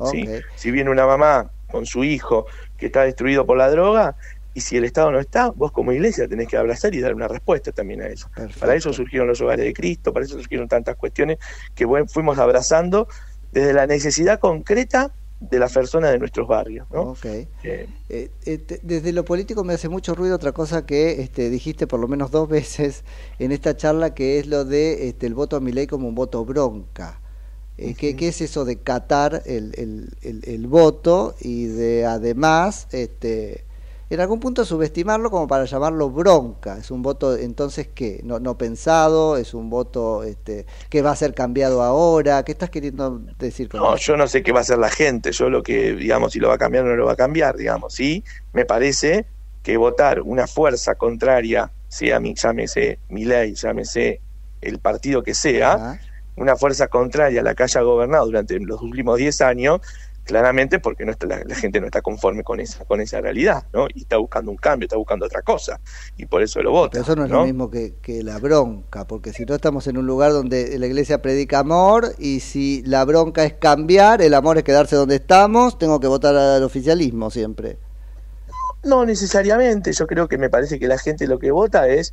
Si 0.56 0.70
viene 0.70 0.90
una 0.90 1.06
mamá 1.06 1.50
con 1.70 1.86
su 1.86 2.04
hijo 2.04 2.46
que 2.76 2.86
está 2.86 3.02
destruido 3.02 3.46
por 3.46 3.58
la 3.58 3.70
droga, 3.70 4.16
y 4.58 4.60
si 4.60 4.76
el 4.76 4.84
Estado 4.84 5.10
no 5.12 5.20
está, 5.20 5.50
vos 5.50 5.72
como 5.72 5.92
iglesia 5.92 6.26
tenés 6.28 6.48
que 6.48 6.56
abrazar 6.56 6.94
y 6.94 7.00
dar 7.00 7.14
una 7.14 7.28
respuesta 7.28 7.70
también 7.72 8.02
a 8.02 8.06
eso. 8.08 8.28
Para 8.60 8.74
eso 8.74 8.92
surgieron 8.92 9.28
los 9.28 9.40
hogares 9.40 9.64
de 9.64 9.72
Cristo, 9.72 10.12
para 10.12 10.24
eso 10.24 10.34
surgieron 10.36 10.66
tantas 10.68 10.96
cuestiones 10.96 11.38
que 11.74 11.84
bueno, 11.84 12.06
fuimos 12.08 12.38
abrazando 12.38 13.06
desde 13.52 13.72
la 13.72 13.86
necesidad 13.86 14.38
concreta 14.40 15.12
de 15.40 15.58
las 15.58 15.72
personas 15.72 16.10
de 16.10 16.18
nuestros 16.18 16.48
barrios. 16.48 16.86
¿no? 16.90 17.12
Eh, 17.62 17.86
Eh, 18.08 18.30
eh, 18.46 18.58
te- 18.58 18.80
desde 18.82 19.12
lo 19.12 19.24
político 19.24 19.62
me 19.64 19.74
hace 19.74 19.88
mucho 19.88 20.14
ruido 20.14 20.34
otra 20.34 20.52
cosa 20.52 20.84
que 20.84 21.22
este, 21.22 21.50
dijiste 21.50 21.86
por 21.86 22.00
lo 22.00 22.08
menos 22.08 22.30
dos 22.30 22.48
veces 22.58 23.04
en 23.38 23.52
esta 23.52 23.76
charla, 23.76 24.14
que 24.14 24.38
es 24.40 24.46
lo 24.46 24.64
de 24.64 25.08
este, 25.08 25.26
el 25.26 25.34
voto 25.34 25.56
a 25.56 25.60
mi 25.60 25.72
ley 25.72 25.86
como 25.86 26.08
un 26.08 26.14
voto 26.14 26.44
bronca. 26.44 27.20
Eh, 27.76 27.94
¿qué, 27.94 28.16
qué 28.16 28.28
es 28.28 28.40
eso 28.40 28.64
de 28.64 28.80
catar 28.80 29.42
el, 29.46 29.72
el, 29.76 30.08
el- 30.22 30.42
el 30.44 30.66
voto 30.66 31.36
y 31.40 31.66
de 31.66 32.06
además 32.06 32.88
este, 32.90 33.64
en 34.10 34.20
algún 34.20 34.40
punto 34.40 34.64
subestimarlo 34.64 35.30
como 35.30 35.46
para 35.46 35.64
llamarlo 35.64 36.10
bronca? 36.10 36.78
¿Es 36.78 36.90
un 36.90 37.02
voto 37.02 37.36
entonces 37.36 37.88
qué? 37.94 38.20
¿No, 38.24 38.40
no 38.40 38.56
pensado? 38.56 39.36
¿Es 39.36 39.54
un 39.54 39.68
voto 39.70 40.22
este, 40.22 40.66
que 40.88 41.02
va 41.02 41.10
a 41.10 41.16
ser 41.16 41.34
cambiado 41.34 41.82
ahora? 41.82 42.42
¿Qué 42.42 42.52
estás 42.52 42.70
queriendo 42.70 43.20
decir 43.38 43.68
con 43.68 43.80
No, 43.80 43.94
eso? 43.94 44.04
yo 44.12 44.16
no 44.16 44.26
sé 44.26 44.42
qué 44.42 44.52
va 44.52 44.60
a 44.60 44.62
hacer 44.62 44.78
la 44.78 44.90
gente, 44.90 45.32
yo 45.32 45.50
lo 45.50 45.62
que, 45.62 45.94
digamos, 45.94 46.32
si 46.32 46.38
lo 46.40 46.48
va 46.48 46.54
a 46.54 46.58
cambiar 46.58 46.84
o 46.84 46.88
no 46.88 46.96
lo 46.96 47.06
va 47.06 47.12
a 47.12 47.16
cambiar, 47.16 47.56
digamos, 47.56 47.92
sí, 47.94 48.24
me 48.52 48.64
parece 48.64 49.26
que 49.62 49.76
votar 49.76 50.22
una 50.22 50.46
fuerza 50.46 50.94
contraria, 50.94 51.70
sea 51.88 52.20
mi, 52.20 52.34
llámese 52.34 52.98
mi 53.10 53.24
ley, 53.24 53.54
llámese 53.54 54.20
el 54.62 54.78
partido 54.78 55.22
que 55.22 55.34
sea, 55.34 56.00
una 56.36 56.56
fuerza 56.56 56.88
contraria 56.88 57.40
a 57.40 57.44
la 57.44 57.54
que 57.54 57.64
haya 57.64 57.80
gobernado 57.82 58.26
durante 58.26 58.58
los 58.60 58.80
últimos 58.80 59.18
10 59.18 59.40
años, 59.42 59.80
claramente 60.28 60.78
porque 60.78 61.06
no 61.06 61.12
está, 61.12 61.26
la, 61.26 61.42
la 61.42 61.54
gente 61.54 61.80
no 61.80 61.86
está 61.86 62.02
conforme 62.02 62.44
con 62.44 62.60
esa, 62.60 62.84
con 62.84 63.00
esa 63.00 63.18
realidad, 63.22 63.64
¿no? 63.72 63.86
Y 63.94 64.02
está 64.02 64.18
buscando 64.18 64.50
un 64.50 64.58
cambio, 64.58 64.84
está 64.84 64.98
buscando 64.98 65.24
otra 65.24 65.40
cosa, 65.40 65.80
y 66.18 66.26
por 66.26 66.42
eso 66.42 66.62
lo 66.62 66.70
vota. 66.70 66.90
Pero 66.92 67.02
eso 67.02 67.16
no 67.16 67.24
es 67.24 67.30
¿no? 67.30 67.38
lo 67.38 67.46
mismo 67.46 67.70
que, 67.70 67.94
que 68.02 68.22
la 68.22 68.38
bronca, 68.38 69.06
porque 69.06 69.32
si 69.32 69.46
no 69.46 69.54
estamos 69.54 69.86
en 69.86 69.96
un 69.96 70.06
lugar 70.06 70.32
donde 70.32 70.78
la 70.78 70.86
iglesia 70.86 71.22
predica 71.22 71.60
amor 71.60 72.14
y 72.18 72.40
si 72.40 72.82
la 72.84 73.06
bronca 73.06 73.42
es 73.44 73.54
cambiar, 73.54 74.20
el 74.20 74.34
amor 74.34 74.58
es 74.58 74.64
quedarse 74.64 74.96
donde 74.96 75.14
estamos, 75.14 75.78
tengo 75.78 75.98
que 75.98 76.08
votar 76.08 76.36
al 76.36 76.62
oficialismo 76.62 77.30
siempre. 77.30 77.78
No 78.84 79.06
necesariamente, 79.06 79.94
yo 79.94 80.06
creo 80.06 80.28
que 80.28 80.36
me 80.36 80.50
parece 80.50 80.78
que 80.78 80.88
la 80.88 80.98
gente 80.98 81.26
lo 81.26 81.38
que 81.38 81.52
vota 81.52 81.88
es 81.88 82.12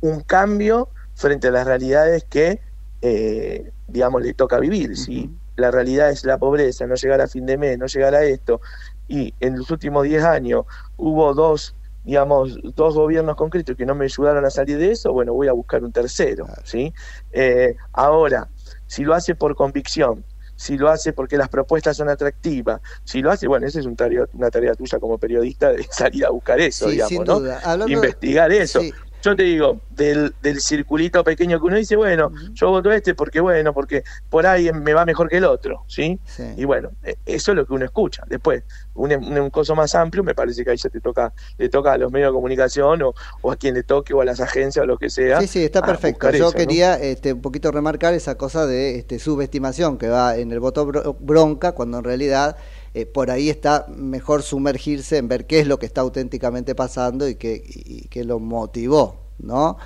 un 0.00 0.22
cambio 0.22 0.88
frente 1.14 1.46
a 1.46 1.50
las 1.52 1.68
realidades 1.68 2.24
que, 2.24 2.58
eh, 3.00 3.70
digamos, 3.86 4.22
le 4.22 4.34
toca 4.34 4.58
vivir. 4.58 4.96
Si 4.96 5.30
la 5.56 5.70
realidad 5.70 6.10
es 6.10 6.24
la 6.24 6.38
pobreza, 6.38 6.86
no 6.86 6.94
llegar 6.94 7.20
a 7.20 7.28
fin 7.28 7.46
de 7.46 7.56
mes, 7.56 7.78
no 7.78 7.86
llegar 7.86 8.14
a 8.14 8.24
esto, 8.24 8.60
y 9.08 9.34
en 9.40 9.58
los 9.58 9.70
últimos 9.70 10.04
10 10.04 10.24
años 10.24 10.64
hubo 10.96 11.34
dos 11.34 11.74
digamos, 12.04 12.58
dos 12.74 12.94
gobiernos 12.94 13.34
concretos 13.34 13.74
que 13.76 13.86
no 13.86 13.94
me 13.94 14.04
ayudaron 14.04 14.44
a 14.44 14.50
salir 14.50 14.76
de 14.76 14.90
eso, 14.90 15.10
bueno, 15.14 15.32
voy 15.32 15.48
a 15.48 15.52
buscar 15.52 15.82
un 15.82 15.90
tercero, 15.90 16.46
¿sí? 16.62 16.92
Eh, 17.32 17.76
ahora, 17.94 18.46
si 18.86 19.04
lo 19.04 19.14
hace 19.14 19.34
por 19.34 19.56
convicción, 19.56 20.22
si 20.54 20.76
lo 20.76 20.90
hace 20.90 21.14
porque 21.14 21.38
las 21.38 21.48
propuestas 21.48 21.96
son 21.96 22.10
atractivas, 22.10 22.82
si 23.04 23.22
lo 23.22 23.30
hace, 23.30 23.48
bueno, 23.48 23.66
esa 23.66 23.80
es 23.80 23.86
un 23.86 23.96
tarea, 23.96 24.26
una 24.34 24.50
tarea 24.50 24.74
tuya 24.74 24.98
como 24.98 25.16
periodista 25.16 25.72
de 25.72 25.82
salir 25.90 26.26
a 26.26 26.28
buscar 26.28 26.60
eso, 26.60 26.86
Sí, 26.86 26.92
digamos, 26.92 27.08
sin 27.08 27.24
¿no? 27.24 27.40
duda. 27.40 27.62
Investigar 27.88 28.52
eso. 28.52 28.80
Sí. 28.80 28.92
Yo 29.24 29.34
te 29.34 29.42
digo, 29.44 29.80
del, 29.88 30.34
del 30.42 30.60
circulito 30.60 31.24
pequeño 31.24 31.58
que 31.58 31.64
uno 31.64 31.76
dice, 31.76 31.96
bueno, 31.96 32.30
yo 32.52 32.68
voto 32.68 32.92
este 32.92 33.14
porque, 33.14 33.40
bueno, 33.40 33.72
porque 33.72 34.04
por 34.28 34.46
ahí 34.46 34.70
me 34.70 34.92
va 34.92 35.06
mejor 35.06 35.30
que 35.30 35.38
el 35.38 35.46
otro, 35.46 35.82
¿sí? 35.86 36.20
Y 36.58 36.64
bueno, 36.66 36.90
eh, 37.02 37.16
eso 37.24 37.52
es 37.52 37.56
lo 37.56 37.64
que 37.66 37.72
uno 37.72 37.86
escucha. 37.86 38.22
Después, 38.26 38.64
un, 38.92 39.14
un, 39.14 39.48
coso 39.48 39.74
más 39.74 39.94
amplio, 39.94 40.22
me 40.22 40.34
parece 40.34 40.62
que 40.62 40.72
ahí 40.72 40.76
ya 40.76 40.90
te 40.90 41.00
toca, 41.00 41.32
le 41.56 41.70
toca 41.70 41.92
a 41.94 41.96
los 41.98 42.12
medios 42.12 42.32
de 42.32 42.34
comunicación 42.34 43.00
o, 43.00 43.14
o 43.40 43.50
a 43.50 43.56
quien 43.56 43.74
le 43.74 43.82
toque 43.82 44.12
o 44.12 44.20
a 44.20 44.26
las 44.26 44.40
agencias 44.40 44.82
o 44.82 44.86
lo 44.86 44.98
que 44.98 45.08
sea. 45.08 45.40
Sí, 45.40 45.46
sí, 45.48 45.64
está 45.64 45.80
perfecto. 45.80 46.30
Yo 46.30 46.36
eso, 46.36 46.44
¿no? 46.44 46.52
quería 46.52 46.96
este, 47.00 47.32
un 47.32 47.40
poquito 47.40 47.70
remarcar 47.70 48.12
esa 48.12 48.36
cosa 48.36 48.66
de 48.66 48.98
este, 48.98 49.18
subestimación 49.18 49.96
que 49.96 50.08
va 50.08 50.36
en 50.36 50.52
el 50.52 50.60
voto 50.60 50.86
bro- 50.86 51.16
bronca, 51.18 51.72
cuando 51.72 51.96
en 51.98 52.04
realidad 52.04 52.58
eh, 52.94 53.06
por 53.06 53.32
ahí 53.32 53.50
está 53.50 53.86
mejor 53.88 54.44
sumergirse 54.44 55.16
en 55.16 55.26
ver 55.26 55.46
qué 55.46 55.58
es 55.58 55.66
lo 55.66 55.80
que 55.80 55.86
está 55.86 56.02
auténticamente 56.02 56.76
pasando 56.76 57.28
y 57.28 57.34
qué, 57.34 58.06
qué 58.08 58.22
lo 58.22 58.38
motivó, 58.38 59.16
¿no? 59.40 59.78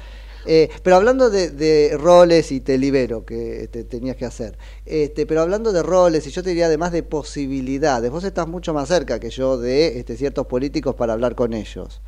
Eh, 0.45 0.69
pero 0.83 0.97
hablando 0.97 1.31
de, 1.31 1.97
roles 1.99 2.53
y 2.53 2.61
te 2.61 2.77
libero 2.77 3.25
que 3.25 3.69
tenías 3.89 4.17
que 4.17 4.27
hacer, 4.27 4.59
este, 4.85 5.25
pero 5.27 5.41
hablando 5.41 5.73
de 5.73 5.83
roles 5.83 6.27
y 6.27 6.31
yo 6.31 6.43
te 6.43 6.51
diría 6.51 6.67
además 6.67 6.93
de 6.93 7.03
posibilidades, 7.03 8.11
vos 8.11 8.25
estás 8.25 8.47
mucho 8.47 8.73
más 8.75 8.89
cerca 8.89 9.19
que 9.19 9.31
yo 9.31 9.59
de 9.59 9.99
este, 9.99 10.17
ciertos 10.17 10.47
políticos 10.47 10.95
para 10.95 11.15
hablar 11.15 11.35
con 11.35 11.55
ellos. 11.55 12.03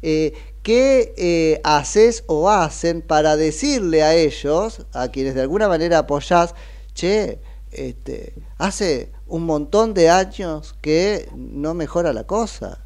Eh, 0.00 0.32
¿Qué 0.62 1.60
haces 1.64 2.24
o 2.26 2.50
hacen 2.50 3.02
para 3.02 3.36
decirle 3.36 4.02
a 4.02 4.14
ellos, 4.14 4.86
a 4.92 5.08
quienes 5.10 5.34
de 5.34 5.42
alguna 5.42 5.68
manera 5.68 5.98
apoyás, 5.98 6.54
che, 6.94 7.38
este, 7.76 8.34
hace 8.58 9.12
un 9.26 9.44
montón 9.44 9.94
de 9.94 10.10
años 10.10 10.74
que 10.80 11.28
no 11.36 11.74
mejora 11.74 12.12
la 12.12 12.24
cosa? 12.24 12.80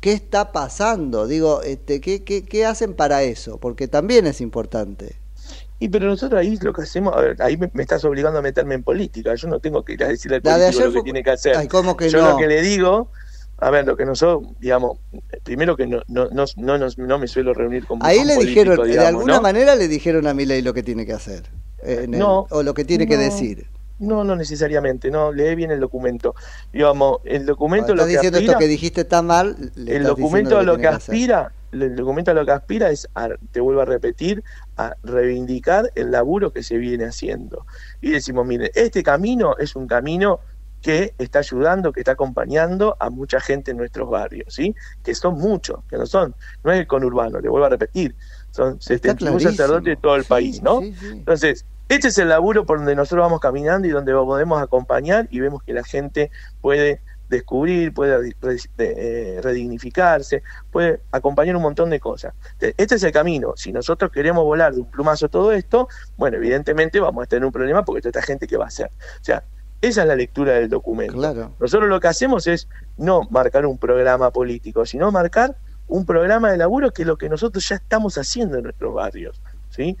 ¿Qué 0.00 0.12
está 0.12 0.52
pasando? 0.52 1.26
Digo, 1.26 1.62
este, 1.62 2.00
¿qué, 2.00 2.24
qué, 2.24 2.44
qué 2.44 2.66
hacen 2.66 2.94
para 2.94 3.22
eso? 3.24 3.58
Porque 3.58 3.88
también 3.88 4.26
es 4.26 4.40
importante. 4.40 5.16
Y 5.80 5.88
pero 5.88 6.06
nosotros 6.06 6.40
ahí 6.40 6.56
lo 6.60 6.72
que 6.72 6.82
hacemos, 6.82 7.14
a 7.16 7.20
ver, 7.20 7.42
ahí 7.42 7.56
me, 7.56 7.70
me 7.72 7.82
estás 7.82 8.04
obligando 8.04 8.38
a 8.38 8.42
meterme 8.42 8.74
en 8.74 8.82
política. 8.82 9.34
Yo 9.34 9.48
no 9.48 9.60
tengo 9.60 9.84
que 9.84 9.92
ir 9.94 10.04
a 10.04 10.08
decirle 10.08 10.36
al 10.36 10.42
de 10.42 10.50
político 10.50 10.68
ayer 10.68 10.86
lo 10.86 10.92
que 10.92 10.92
fue- 10.98 11.04
tiene 11.04 11.22
que 11.22 11.30
hacer. 11.30 11.56
Ay, 11.56 11.68
¿cómo 11.68 11.96
que 11.96 12.10
Yo 12.10 12.18
no? 12.22 12.30
lo 12.32 12.36
que 12.36 12.46
le 12.48 12.62
digo, 12.62 13.08
a 13.58 13.70
ver, 13.70 13.86
lo 13.86 13.96
que 13.96 14.04
nosotros, 14.04 14.52
digamos, 14.60 14.98
primero 15.44 15.76
que 15.76 15.86
no, 15.86 16.02
no, 16.08 16.28
no, 16.30 16.44
no, 16.56 16.78
no 16.96 17.18
me 17.18 17.26
suelo 17.28 17.54
reunir 17.54 17.86
con 17.86 18.00
Ahí 18.00 18.18
con 18.18 18.26
le 18.28 18.36
dijeron, 18.38 18.90
de 18.90 18.98
alguna 18.98 19.40
manera 19.40 19.76
le 19.76 19.88
dijeron 19.88 20.26
a 20.26 20.34
Milei 20.34 20.62
lo 20.62 20.74
que 20.74 20.82
tiene 20.82 21.06
que 21.06 21.12
hacer. 21.12 21.44
eh, 21.84 22.06
el- 22.10 22.20
o 22.22 22.62
lo 22.64 22.74
que 22.74 22.84
tiene 22.84 23.06
que 23.06 23.16
decir. 23.16 23.66
No, 23.98 24.22
no 24.24 24.36
necesariamente, 24.36 25.10
no, 25.10 25.32
lee 25.32 25.54
bien 25.54 25.70
el 25.70 25.80
documento. 25.80 26.34
Digamos, 26.72 27.18
el 27.24 27.46
documento 27.46 27.94
lo 27.94 28.06
que 28.06 28.12
diciendo 28.12 28.38
aspira, 28.38 28.52
esto 28.52 28.58
que 28.60 28.68
dijiste 28.68 29.00
está 29.02 29.22
mal, 29.22 29.56
le 29.76 29.96
el 29.96 30.04
documento 30.04 30.58
a 30.58 30.62
lo 30.62 30.78
que 30.78 30.86
aspira, 30.86 31.52
el 31.72 31.96
documento 31.96 32.30
a 32.30 32.34
lo 32.34 32.46
que 32.46 32.52
aspira 32.52 32.90
es, 32.90 33.08
a- 33.14 33.30
te 33.50 33.60
vuelvo 33.60 33.80
a 33.80 33.84
repetir, 33.84 34.42
a 34.76 34.94
reivindicar 35.02 35.90
el 35.94 36.10
laburo 36.10 36.52
que 36.52 36.62
se 36.62 36.76
viene 36.78 37.06
haciendo. 37.06 37.66
Y 38.00 38.10
decimos, 38.10 38.46
mire, 38.46 38.70
este 38.74 39.02
camino 39.02 39.56
es 39.58 39.74
un 39.76 39.86
camino 39.86 40.40
que 40.80 41.14
está 41.18 41.40
ayudando, 41.40 41.92
que 41.92 42.00
está 42.00 42.12
acompañando 42.12 42.96
a 43.00 43.10
mucha 43.10 43.40
gente 43.40 43.72
en 43.72 43.78
nuestros 43.78 44.08
barrios, 44.08 44.54
¿sí? 44.54 44.74
Que 45.02 45.12
son 45.14 45.34
muchos, 45.34 45.80
que 45.88 45.96
no 45.96 46.06
son, 46.06 46.36
no 46.62 46.72
es 46.72 46.78
el 46.78 46.86
conurbano, 46.86 47.40
le 47.40 47.48
vuelvo 47.48 47.66
a 47.66 47.70
repetir, 47.70 48.16
son 48.52 48.80
71 48.80 49.38
clarísimo. 49.38 49.50
sacerdotes 49.56 49.84
de 49.84 49.96
todo 49.96 50.14
el 50.14 50.24
país, 50.24 50.62
¿no? 50.62 50.80
Entonces, 50.80 51.66
este 51.88 52.08
es 52.08 52.18
el 52.18 52.28
laburo 52.28 52.66
por 52.66 52.78
donde 52.78 52.94
nosotros 52.94 53.24
vamos 53.24 53.40
caminando 53.40 53.88
y 53.88 53.90
donde 53.90 54.12
podemos 54.12 54.60
acompañar 54.60 55.28
y 55.30 55.40
vemos 55.40 55.62
que 55.62 55.72
la 55.72 55.84
gente 55.84 56.30
puede 56.60 57.00
descubrir, 57.28 57.92
puede 57.92 58.34
eh, 58.78 59.40
redignificarse, 59.42 60.42
puede 60.70 61.00
acompañar 61.12 61.56
un 61.56 61.62
montón 61.62 61.90
de 61.90 62.00
cosas. 62.00 62.34
Este 62.60 62.94
es 62.94 63.02
el 63.02 63.12
camino. 63.12 63.54
Si 63.56 63.72
nosotros 63.72 64.10
queremos 64.10 64.44
volar 64.44 64.74
de 64.74 64.80
un 64.80 64.90
plumazo 64.90 65.28
todo 65.28 65.52
esto, 65.52 65.88
bueno, 66.16 66.38
evidentemente 66.38 67.00
vamos 67.00 67.24
a 67.24 67.26
tener 67.26 67.44
un 67.44 67.52
problema 67.52 67.84
porque 67.84 68.00
toda 68.00 68.10
esta 68.10 68.22
gente 68.22 68.46
que 68.46 68.56
va 68.56 68.64
a 68.64 68.68
hacer. 68.68 68.90
O 69.20 69.24
sea, 69.24 69.44
esa 69.80 70.02
es 70.02 70.08
la 70.08 70.16
lectura 70.16 70.54
del 70.54 70.68
documento. 70.68 71.14
Claro. 71.14 71.54
Nosotros 71.60 71.88
lo 71.88 72.00
que 72.00 72.08
hacemos 72.08 72.46
es 72.46 72.68
no 72.96 73.22
marcar 73.30 73.66
un 73.66 73.78
programa 73.78 74.30
político, 74.30 74.84
sino 74.86 75.12
marcar 75.12 75.56
un 75.86 76.04
programa 76.04 76.50
de 76.50 76.58
laburo 76.58 76.92
que 76.92 77.02
es 77.02 77.08
lo 77.08 77.16
que 77.16 77.28
nosotros 77.28 77.66
ya 77.68 77.76
estamos 77.76 78.18
haciendo 78.18 78.56
en 78.56 78.64
nuestros 78.64 78.92
barrios. 78.94 79.40
¿sí? 79.70 79.96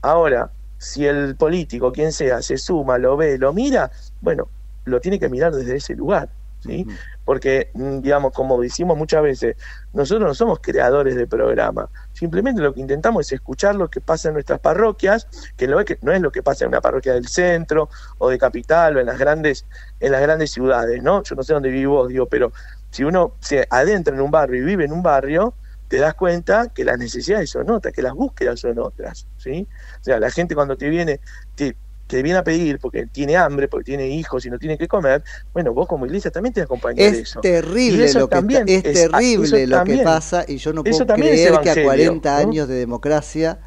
Ahora, 0.00 0.50
si 0.80 1.06
el 1.06 1.36
político, 1.36 1.92
quien 1.92 2.10
sea, 2.10 2.40
se 2.40 2.56
suma, 2.56 2.96
lo 2.96 3.14
ve, 3.14 3.36
lo 3.36 3.52
mira, 3.52 3.90
bueno, 4.22 4.48
lo 4.86 4.98
tiene 4.98 5.20
que 5.20 5.28
mirar 5.28 5.54
desde 5.54 5.76
ese 5.76 5.94
lugar. 5.94 6.30
¿sí? 6.60 6.86
Porque, 7.26 7.70
mm, 7.74 8.00
digamos, 8.00 8.32
como 8.32 8.58
decimos 8.58 8.96
muchas 8.96 9.22
veces, 9.22 9.56
nosotros 9.92 10.26
no 10.26 10.34
somos 10.34 10.60
creadores 10.60 11.16
de 11.16 11.26
programa. 11.26 11.90
Simplemente 12.14 12.62
lo 12.62 12.72
que 12.72 12.80
intentamos 12.80 13.26
es 13.26 13.32
escuchar 13.32 13.74
lo 13.74 13.88
que 13.88 14.00
pasa 14.00 14.28
en 14.28 14.34
nuestras 14.34 14.58
parroquias, 14.58 15.26
que 15.54 15.68
no 15.68 15.78
es, 15.80 15.84
que 15.84 15.98
no 16.00 16.12
es 16.12 16.22
lo 16.22 16.32
que 16.32 16.42
pasa 16.42 16.64
en 16.64 16.68
una 16.68 16.80
parroquia 16.80 17.12
del 17.12 17.28
centro 17.28 17.90
o 18.16 18.30
de 18.30 18.38
capital 18.38 18.96
o 18.96 19.00
en 19.00 19.06
las 19.06 19.18
grandes, 19.18 19.66
en 20.00 20.12
las 20.12 20.22
grandes 20.22 20.50
ciudades, 20.50 21.02
¿no? 21.02 21.22
Yo 21.24 21.34
no 21.34 21.42
sé 21.42 21.52
dónde 21.52 21.68
vivís 21.68 21.88
vos, 21.88 22.08
digo, 22.08 22.24
pero 22.24 22.52
si 22.90 23.04
uno 23.04 23.34
se 23.40 23.66
adentra 23.68 24.14
en 24.14 24.22
un 24.22 24.30
barrio 24.30 24.62
y 24.62 24.64
vive 24.64 24.86
en 24.86 24.92
un 24.92 25.02
barrio, 25.02 25.52
te 25.90 25.98
das 25.98 26.14
cuenta 26.14 26.68
que 26.74 26.84
las 26.84 26.98
necesidades 26.98 27.50
son 27.50 27.68
otras, 27.70 27.92
que 27.92 28.02
las 28.02 28.14
búsquedas 28.14 28.60
son 28.60 28.78
otras, 28.78 29.26
¿sí? 29.36 29.68
O 30.00 30.04
sea, 30.04 30.20
la 30.20 30.30
gente 30.30 30.54
cuando 30.54 30.76
te 30.76 30.88
viene, 30.88 31.20
te, 31.56 31.76
te 32.06 32.22
viene 32.22 32.38
a 32.38 32.44
pedir 32.44 32.78
porque 32.78 33.06
tiene 33.06 33.36
hambre, 33.36 33.68
porque 33.68 33.84
tiene 33.84 34.08
hijos 34.08 34.46
y 34.46 34.50
no 34.50 34.58
tiene 34.58 34.78
que 34.78 34.88
comer, 34.88 35.24
bueno, 35.52 35.74
vos 35.74 35.88
como 35.88 36.06
iglesia 36.06 36.30
también 36.30 36.52
te 36.54 36.62
acompañas 36.62 37.12
Es 37.12 37.18
eso. 37.22 37.40
Y 37.40 37.50
terrible 37.50 38.04
eso 38.04 38.18
lo 38.20 38.28
que 38.30 38.38
es, 38.38 38.44
es- 38.84 39.08
ah, 39.12 39.20
terrible 39.20 39.62
eso 39.62 39.66
lo 39.66 39.84
que 39.84 39.98
pasa 39.98 40.44
y 40.48 40.56
yo 40.58 40.72
no 40.72 40.82
eso 40.84 41.04
puedo 41.04 41.06
creer 41.12 41.60
que 41.60 41.70
a 41.70 41.74
evangelio, 41.74 41.86
40 41.86 42.30
¿no? 42.32 42.38
años 42.38 42.68
de 42.68 42.74
democracia 42.76 43.58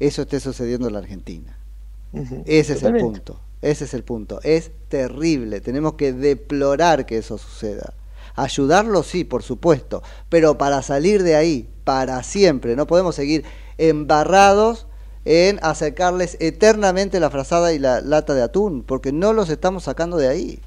eso 0.00 0.22
esté 0.22 0.40
sucediendo 0.40 0.86
en 0.88 0.92
la 0.94 1.00
Argentina. 1.00 1.58
Ese 2.44 2.74
es 2.74 2.82
el 2.82 2.94
punto. 2.94 3.40
Ese 3.62 3.84
es 3.84 3.94
el 3.94 4.04
punto. 4.04 4.40
Es 4.42 4.70
terrible. 4.88 5.60
Tenemos 5.60 5.94
que 5.94 6.12
deplorar 6.12 7.06
que 7.06 7.18
eso 7.18 7.38
suceda. 7.38 7.94
Ayudarlo 8.36 9.02
sí, 9.02 9.24
por 9.24 9.42
supuesto, 9.42 10.02
pero 10.28 10.58
para 10.58 10.82
salir 10.82 11.22
de 11.22 11.34
ahí, 11.34 11.68
para 11.84 12.22
siempre, 12.22 12.76
no 12.76 12.86
podemos 12.86 13.14
seguir 13.14 13.44
embarrados 13.78 14.86
en 15.24 15.58
acercarles 15.62 16.36
eternamente 16.38 17.18
la 17.18 17.30
frazada 17.30 17.72
y 17.72 17.78
la 17.78 18.00
lata 18.00 18.34
de 18.34 18.42
atún, 18.42 18.84
porque 18.84 19.10
no 19.10 19.32
los 19.32 19.50
estamos 19.50 19.84
sacando 19.84 20.18
de 20.18 20.28
ahí. 20.28 20.60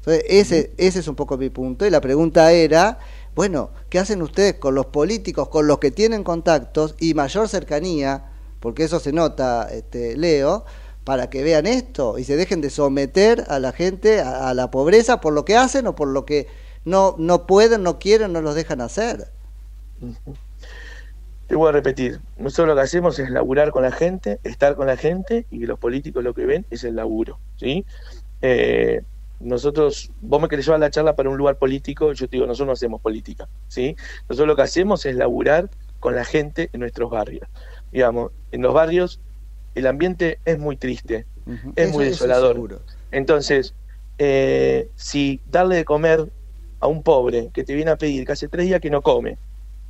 Entonces, 0.00 0.24
ese, 0.28 0.72
ese 0.78 1.00
es 1.00 1.08
un 1.08 1.14
poco 1.14 1.36
mi 1.36 1.50
punto. 1.50 1.86
Y 1.86 1.90
la 1.90 2.00
pregunta 2.00 2.50
era, 2.52 2.98
bueno, 3.34 3.70
¿qué 3.88 3.98
hacen 3.98 4.22
ustedes 4.22 4.54
con 4.54 4.74
los 4.74 4.86
políticos, 4.86 5.48
con 5.48 5.66
los 5.66 5.78
que 5.78 5.90
tienen 5.90 6.24
contactos 6.24 6.94
y 6.98 7.14
mayor 7.14 7.48
cercanía? 7.48 8.24
Porque 8.60 8.84
eso 8.84 8.98
se 8.98 9.12
nota, 9.12 9.68
este, 9.70 10.16
Leo, 10.16 10.64
para 11.10 11.28
que 11.28 11.42
vean 11.42 11.66
esto 11.66 12.18
y 12.18 12.22
se 12.22 12.36
dejen 12.36 12.60
de 12.60 12.70
someter 12.70 13.44
a 13.48 13.58
la 13.58 13.72
gente 13.72 14.20
a, 14.20 14.54
la 14.54 14.70
pobreza 14.70 15.20
por 15.20 15.32
lo 15.32 15.44
que 15.44 15.56
hacen 15.56 15.88
o 15.88 15.96
por 15.96 16.06
lo 16.06 16.24
que 16.24 16.46
no, 16.84 17.16
no 17.18 17.48
pueden, 17.48 17.82
no 17.82 17.98
quieren, 17.98 18.32
no 18.32 18.40
los 18.40 18.54
dejan 18.54 18.80
hacer. 18.80 19.26
Te 21.48 21.56
voy 21.56 21.68
a 21.68 21.72
repetir, 21.72 22.20
nosotros 22.38 22.68
lo 22.68 22.74
que 22.76 22.82
hacemos 22.82 23.18
es 23.18 23.28
laburar 23.28 23.72
con 23.72 23.82
la 23.82 23.90
gente, 23.90 24.38
estar 24.44 24.76
con 24.76 24.86
la 24.86 24.96
gente 24.96 25.46
y 25.50 25.66
los 25.66 25.80
políticos 25.80 26.22
lo 26.22 26.32
que 26.32 26.46
ven 26.46 26.64
es 26.70 26.84
el 26.84 26.94
laburo, 26.94 27.40
¿sí? 27.56 27.84
Eh, 28.40 29.02
nosotros, 29.40 30.12
vos 30.20 30.40
me 30.40 30.46
querés 30.46 30.66
llevar 30.66 30.78
la 30.78 30.90
charla 30.90 31.16
para 31.16 31.28
un 31.28 31.38
lugar 31.38 31.56
político, 31.56 32.12
yo 32.12 32.28
te 32.28 32.36
digo, 32.36 32.46
nosotros 32.46 32.66
no 32.68 32.72
hacemos 32.74 33.00
política, 33.00 33.48
¿sí? 33.66 33.96
Nosotros 34.28 34.46
lo 34.46 34.54
que 34.54 34.62
hacemos 34.62 35.04
es 35.06 35.16
laburar 35.16 35.70
con 35.98 36.14
la 36.14 36.24
gente 36.24 36.70
en 36.72 36.78
nuestros 36.78 37.10
barrios. 37.10 37.48
Digamos, 37.90 38.30
en 38.52 38.62
los 38.62 38.72
barrios 38.72 39.18
el 39.74 39.86
ambiente 39.86 40.38
es 40.44 40.58
muy 40.58 40.76
triste, 40.76 41.26
es 41.76 41.88
Eso- 41.88 41.92
muy 41.92 42.04
eso 42.04 42.10
desolador. 42.12 42.54
seguro. 42.54 42.80
Entonces, 43.10 43.74
eh, 44.18 44.88
si 44.94 45.40
darle 45.50 45.76
de 45.76 45.84
comer 45.84 46.30
a 46.80 46.86
un 46.86 47.02
pobre 47.02 47.50
que 47.52 47.64
te 47.64 47.74
viene 47.74 47.90
a 47.90 47.96
pedir 47.96 48.24
que 48.26 48.32
hace 48.32 48.48
tres 48.48 48.66
días 48.66 48.80
que 48.80 48.90
no 48.90 49.02
come, 49.02 49.38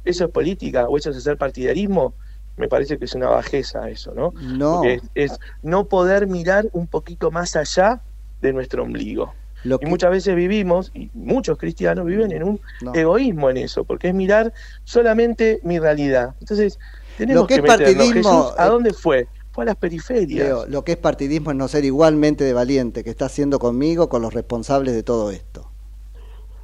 ¿eso 0.04 0.24
es 0.24 0.30
política 0.30 0.88
o 0.88 0.96
eso 0.96 1.10
es 1.10 1.16
hacer 1.16 1.36
partidarismo? 1.36 2.14
Me 2.56 2.68
parece 2.68 2.98
que 2.98 3.04
es 3.06 3.14
una 3.14 3.28
bajeza 3.28 3.88
eso, 3.88 4.12
¿no? 4.14 4.32
No. 4.40 4.84
Es, 4.84 5.02
es 5.14 5.38
no 5.62 5.84
poder 5.86 6.26
mirar 6.26 6.66
un 6.72 6.86
poquito 6.86 7.30
más 7.30 7.56
allá 7.56 8.00
de 8.40 8.52
nuestro 8.52 8.82
ombligo. 8.82 9.32
Lo 9.64 9.76
Y 9.76 9.80
que- 9.80 9.86
muchas 9.86 10.10
veces 10.10 10.34
vivimos, 10.34 10.90
y 10.94 11.10
muchos 11.14 11.58
cristianos 11.58 12.06
viven 12.06 12.32
en 12.32 12.42
un 12.42 12.60
No. 12.82 12.94
egoísmo 12.94 13.50
en 13.50 13.58
eso, 13.58 13.84
porque 13.84 14.08
es 14.08 14.14
mirar 14.14 14.52
solamente 14.84 15.60
mi 15.62 15.78
realidad. 15.78 16.34
Entonces, 16.40 16.78
tenemos 17.16 17.42
Lo 17.42 17.46
que 17.46 17.54
es 17.56 17.62
meternos. 17.62 18.12
Jesús, 18.12 18.54
¿a 18.58 18.66
eh, 18.66 18.68
dónde 18.68 18.92
fue? 18.94 19.28
Las 19.64 19.76
periferias. 19.76 20.68
Lo 20.68 20.84
que 20.84 20.92
es 20.92 20.98
partidismo 20.98 21.50
es 21.50 21.56
no 21.56 21.68
ser 21.68 21.84
igualmente 21.84 22.44
de 22.44 22.52
valiente 22.52 23.04
que 23.04 23.10
está 23.10 23.26
haciendo 23.26 23.58
conmigo 23.58 24.08
con 24.08 24.22
los 24.22 24.34
responsables 24.34 24.94
de 24.94 25.02
todo 25.02 25.30
esto. 25.30 25.70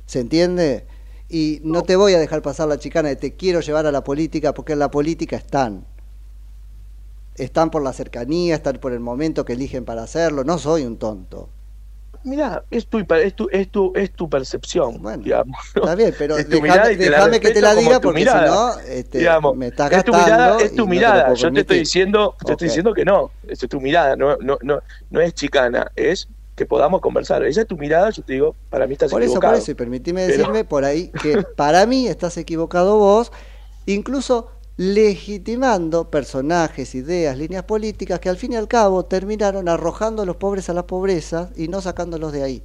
¿Se 0.06 0.20
entiende? 0.20 0.86
Y 1.28 1.60
no 1.64 1.82
te 1.82 1.96
voy 1.96 2.14
a 2.14 2.18
dejar 2.18 2.42
pasar 2.42 2.68
la 2.68 2.78
chicana 2.78 3.08
de 3.08 3.16
te 3.16 3.34
quiero 3.34 3.60
llevar 3.60 3.86
a 3.86 3.92
la 3.92 4.04
política, 4.04 4.54
porque 4.54 4.74
en 4.74 4.78
la 4.78 4.90
política 4.90 5.36
están. 5.36 5.86
Están 7.34 7.70
por 7.70 7.82
la 7.82 7.92
cercanía, 7.92 8.54
están 8.54 8.78
por 8.78 8.92
el 8.92 9.00
momento 9.00 9.44
que 9.44 9.54
eligen 9.54 9.84
para 9.84 10.02
hacerlo. 10.02 10.44
No 10.44 10.58
soy 10.58 10.84
un 10.84 10.96
tonto. 10.96 11.50
Mira, 12.26 12.64
es 12.72 12.88
tu, 12.88 12.98
es 12.98 13.34
tu, 13.36 13.48
es 13.52 13.70
tu, 13.70 13.92
es 13.94 14.12
tu 14.12 14.28
percepción, 14.28 15.00
digamos. 15.22 15.56
¿no? 15.76 15.82
Está 15.82 15.94
bien, 15.94 16.12
pero 16.18 16.34
déjame, 16.34 17.30
te 17.32 17.40
que 17.40 17.50
te 17.52 17.60
la 17.60 17.72
diga 17.76 18.00
porque 18.00 18.18
mirada. 18.18 18.72
si 18.72 18.78
no 18.80 18.80
este, 18.94 19.18
Digamos, 19.18 19.56
me 19.56 19.68
estás 19.68 19.92
es 19.92 20.04
tu 20.04 20.12
mirada, 20.12 20.56
es 20.60 20.70
tu 20.72 20.76
no 20.78 20.84
te 20.84 20.90
mirada. 20.90 21.34
Yo 21.34 21.52
te 21.52 21.60
estoy 21.60 21.78
diciendo, 21.78 22.34
Ok. 22.42 22.50
estoy 22.50 22.66
diciendo 22.66 22.92
que 22.92 23.04
no. 23.04 23.30
Es 23.46 23.60
tu 23.60 23.80
mirada, 23.80 24.16
no, 24.16 24.36
no, 24.38 24.58
no, 24.62 24.80
no 25.08 25.20
es 25.20 25.34
chicana, 25.34 25.92
es 25.94 26.26
que 26.56 26.66
podamos 26.66 27.00
conversar. 27.00 27.44
Esa 27.44 27.60
es 27.60 27.66
tu 27.68 27.76
mirada, 27.76 28.10
yo 28.10 28.24
te 28.24 28.32
digo, 28.32 28.56
para 28.70 28.88
mí 28.88 28.94
estás 28.94 29.12
Por 29.12 29.22
eso, 29.22 29.34
por 29.34 29.38
equivocado. 29.38 29.58
eso, 29.62 29.70
y 29.70 29.74
permitime 29.74 30.26
Pero- 30.26 30.38
decirme 30.38 30.64
por 30.64 30.84
ahí 30.84 31.12
que 31.22 31.42
para 31.56 31.86
mí 31.86 32.08
estás 32.08 32.36
equivocado 32.38 32.98
vos, 32.98 33.30
incluso 33.86 34.50
legitimando 34.76 36.10
personajes, 36.10 36.94
ideas, 36.94 37.36
líneas 37.38 37.64
políticas 37.64 38.20
que 38.20 38.28
al 38.28 38.36
fin 38.36 38.52
y 38.52 38.56
al 38.56 38.68
cabo 38.68 39.04
terminaron 39.04 39.68
arrojando 39.68 40.22
a 40.22 40.26
los 40.26 40.36
pobres 40.36 40.68
a 40.68 40.74
la 40.74 40.86
pobreza 40.86 41.50
y 41.56 41.68
no 41.68 41.80
sacándolos 41.80 42.32
de 42.32 42.42
ahí. 42.42 42.62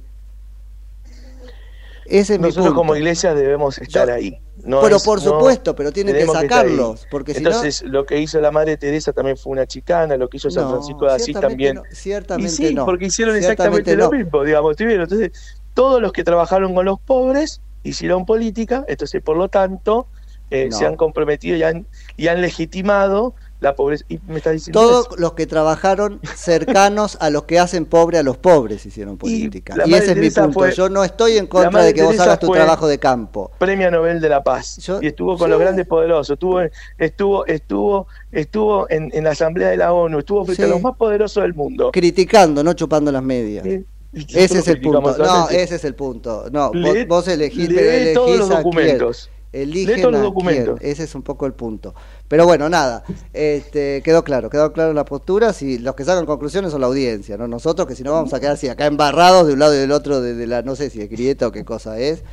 Ese 2.04 2.34
es 2.34 2.40
mi 2.40 2.46
Nosotros 2.48 2.66
punto. 2.66 2.80
como 2.80 2.96
iglesia 2.96 3.32
debemos 3.34 3.78
estar 3.78 4.10
ahí. 4.10 4.38
No 4.64 4.80
Pero 4.82 4.96
es- 4.96 5.02
por 5.04 5.18
no- 5.24 5.30
supuesto, 5.30 5.74
pero 5.74 5.92
tienen 5.92 6.14
que 6.14 6.26
sacarlos, 6.26 7.06
porque 7.10 7.32
si 7.32 7.40
no- 7.42 7.48
Entonces, 7.48 7.82
lo 7.82 8.04
que 8.04 8.20
hizo 8.20 8.40
la 8.40 8.50
Madre 8.50 8.76
Teresa 8.76 9.12
también 9.12 9.36
fue 9.36 9.52
una 9.52 9.66
chicana, 9.66 10.16
lo 10.16 10.28
que 10.28 10.36
hizo 10.36 10.50
San 10.50 10.68
Francisco 10.68 11.06
de 11.06 11.12
Asís 11.12 11.40
también. 11.40 11.80
ciertamente 11.90 12.52
y 12.52 12.68
sí, 12.68 12.76
porque 12.84 13.06
hicieron 13.06 13.36
exactamente 13.36 13.96
lo 13.96 14.10
mismo, 14.10 14.42
digamos. 14.44 14.76
Entonces, 14.78 15.30
todos 15.72 16.02
los 16.02 16.12
que 16.12 16.22
trabajaron 16.24 16.74
con 16.74 16.84
los 16.84 17.00
pobres 17.00 17.60
hicieron 17.82 18.26
política, 18.26 18.84
entonces, 18.88 19.22
por 19.22 19.36
lo 19.36 19.48
tanto, 19.48 20.06
eh, 20.52 20.68
No. 20.70 20.76
se 20.76 20.86
han 20.86 20.96
comprometido 20.96 21.56
y 21.56 21.62
han, 21.62 21.86
y 22.16 22.28
han 22.28 22.40
legitimado 22.40 23.34
la 23.60 23.76
pobreza. 23.76 24.04
Y 24.08 24.18
me 24.26 24.38
estás 24.38 24.54
diciendo 24.54 24.80
Todos 24.80 25.06
eso. 25.06 25.16
los 25.18 25.34
que 25.34 25.46
trabajaron 25.46 26.20
cercanos 26.34 27.16
a 27.20 27.30
los 27.30 27.44
que 27.44 27.60
hacen 27.60 27.84
pobre 27.86 28.18
a 28.18 28.22
los 28.24 28.36
pobres 28.36 28.84
hicieron 28.86 29.16
política. 29.16 29.74
Y, 29.86 29.94
ese 29.94 30.12
es 30.12 30.16
mi 30.16 30.30
punto. 30.30 30.52
fue- 30.52 30.72
Yo 30.74 30.88
no 30.88 31.04
estoy 31.04 31.38
en 31.38 31.46
contra 31.46 31.82
de 31.84 31.94
que 31.94 32.02
vos 32.02 32.18
hagas 32.18 32.40
tu 32.40 32.50
trabajo 32.50 32.88
de 32.88 32.98
campo. 32.98 33.52
Premio 33.58 33.88
Nobel 33.90 34.20
de 34.20 34.28
la 34.28 34.42
Paz 34.42 34.78
y 35.00 35.06
estuvo 35.06 35.38
con 35.38 35.48
los 35.48 35.60
grandes 35.60 35.86
poderosos, 35.86 36.34
estuvo 36.34 36.60
estuvo 36.98 37.46
estuvo 37.46 38.06
estuvo 38.32 38.90
en, 38.90 39.10
en 39.14 39.24
la 39.24 39.30
Asamblea 39.30 39.68
de 39.68 39.76
la 39.76 39.92
ONU, 39.92 40.18
estuvo 40.18 40.44
frente 40.44 40.62
Sí. 40.64 40.68
a 40.68 40.72
los 40.72 40.82
más 40.82 40.96
poderosos 40.96 41.42
del 41.42 41.54
mundo. 41.54 41.90
Criticando, 41.92 42.64
no 42.64 42.72
chupando 42.72 43.12
las 43.12 43.22
medias. 43.22 43.64
Ese 44.12 44.58
es 44.58 44.68
el 44.68 44.80
punto. 44.80 45.16
No, 45.18 45.48
ese 45.48 45.76
es 45.76 45.84
el 45.84 45.94
punto. 45.94 46.46
No, 46.50 46.72
vos, 46.72 46.96
vos 47.08 47.28
elegís, 47.28 47.68
elegís 47.70 48.12
todos 48.14 48.38
los 48.38 48.48
documentos. 48.48 49.30
quién. 49.32 49.41
Eligen 49.52 49.96
Lee 49.96 50.00
todos 50.00 50.12
los 50.12 50.22
documentos. 50.22 50.78
quién. 50.80 50.90
Ese 50.92 51.04
es 51.04 51.14
un 51.14 51.22
poco 51.22 51.46
el 51.46 51.52
punto. 51.52 51.94
Pero 52.28 52.46
bueno, 52.46 52.68
nada, 52.68 53.04
este, 53.32 54.02
quedó 54.02 54.24
claro, 54.24 54.48
quedó 54.48 54.72
claro 54.72 54.92
la 54.94 55.04
postura. 55.04 55.52
Si 55.52 55.78
los 55.78 55.94
que 55.94 56.04
sacan 56.04 56.26
conclusiones 56.26 56.70
son 56.70 56.80
la 56.80 56.86
audiencia, 56.86 57.36
no 57.36 57.46
nosotros, 57.46 57.86
que 57.86 57.94
si 57.94 58.02
no 58.02 58.12
vamos 58.12 58.32
a 58.32 58.40
quedar 58.40 58.54
así 58.54 58.68
acá 58.68 58.86
embarrados 58.86 59.46
de 59.46 59.52
un 59.52 59.58
lado 59.58 59.74
y 59.74 59.78
del 59.78 59.92
otro 59.92 60.20
de, 60.20 60.34
de 60.34 60.46
la, 60.46 60.62
no 60.62 60.74
sé 60.74 60.90
si 60.90 61.00
es 61.00 61.10
grieta 61.10 61.46
o 61.46 61.52
qué 61.52 61.64
cosa 61.64 61.98
es, 61.98 62.24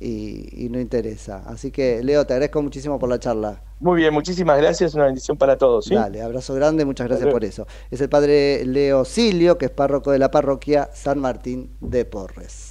y, 0.00 0.64
y 0.64 0.68
no 0.68 0.78
interesa. 0.80 1.42
Así 1.46 1.70
que, 1.70 2.02
Leo, 2.02 2.24
te 2.26 2.34
agradezco 2.34 2.62
muchísimo 2.62 2.98
por 2.98 3.08
la 3.08 3.18
charla. 3.18 3.62
Muy 3.80 3.96
bien, 4.00 4.12
muchísimas 4.12 4.58
gracias, 4.58 4.94
una 4.94 5.06
bendición 5.06 5.36
para 5.36 5.56
todos. 5.56 5.86
¿sí? 5.86 5.94
Dale, 5.94 6.22
abrazo 6.22 6.54
grande, 6.54 6.84
muchas 6.84 7.08
gracias 7.08 7.30
por 7.30 7.44
eso. 7.44 7.66
Es 7.90 8.00
el 8.00 8.08
padre 8.08 8.64
Leo 8.64 9.04
Silio, 9.04 9.58
que 9.58 9.66
es 9.66 9.70
párroco 9.70 10.10
de 10.10 10.18
la 10.18 10.30
parroquia 10.30 10.90
San 10.92 11.18
Martín 11.18 11.76
de 11.80 12.04
Porres. 12.04 12.67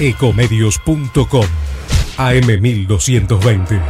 Ecomedios.com 0.00 1.46
AM1220. 2.16 3.80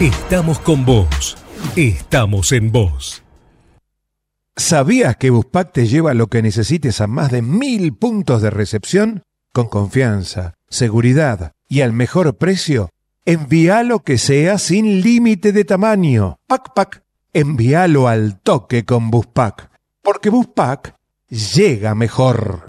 Estamos 0.00 0.58
con 0.58 0.84
vos. 0.84 1.36
Estamos 1.76 2.52
en 2.52 2.72
vos. 2.72 3.22
¿Sabías 4.56 5.16
que 5.16 5.30
Buspack 5.30 5.72
te 5.72 5.86
lleva 5.86 6.14
lo 6.14 6.28
que 6.28 6.42
necesites 6.42 7.00
a 7.00 7.06
más 7.06 7.30
de 7.30 7.42
mil 7.42 7.94
puntos 7.94 8.42
de 8.42 8.50
recepción? 8.50 9.22
Con 9.52 9.68
confianza, 9.68 10.54
seguridad 10.68 11.52
y 11.68 11.82
al 11.82 11.92
mejor 11.92 12.36
precio. 12.36 12.90
Envía 13.24 13.82
lo 13.82 14.00
que 14.00 14.18
sea 14.18 14.58
sin 14.58 15.02
límite 15.02 15.52
de 15.52 15.64
tamaño. 15.64 16.38
Pac 16.46 16.74
Pac. 16.74 17.02
Envíalo 17.32 18.08
al 18.08 18.40
toque 18.40 18.84
con 18.84 19.10
Buspack. 19.10 19.70
Porque 20.02 20.30
Buspack 20.30 20.94
llega 21.28 21.94
mejor. 21.94 22.68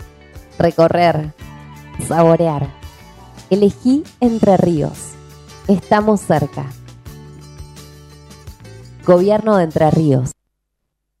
recorrer, 0.61 1.33
saborear. 2.07 2.69
Elegí 3.49 4.03
Entre 4.19 4.55
Ríos. 4.57 5.11
Estamos 5.67 6.21
cerca. 6.21 6.65
Gobierno 9.05 9.57
de 9.57 9.63
Entre 9.65 9.91
Ríos. 9.91 10.31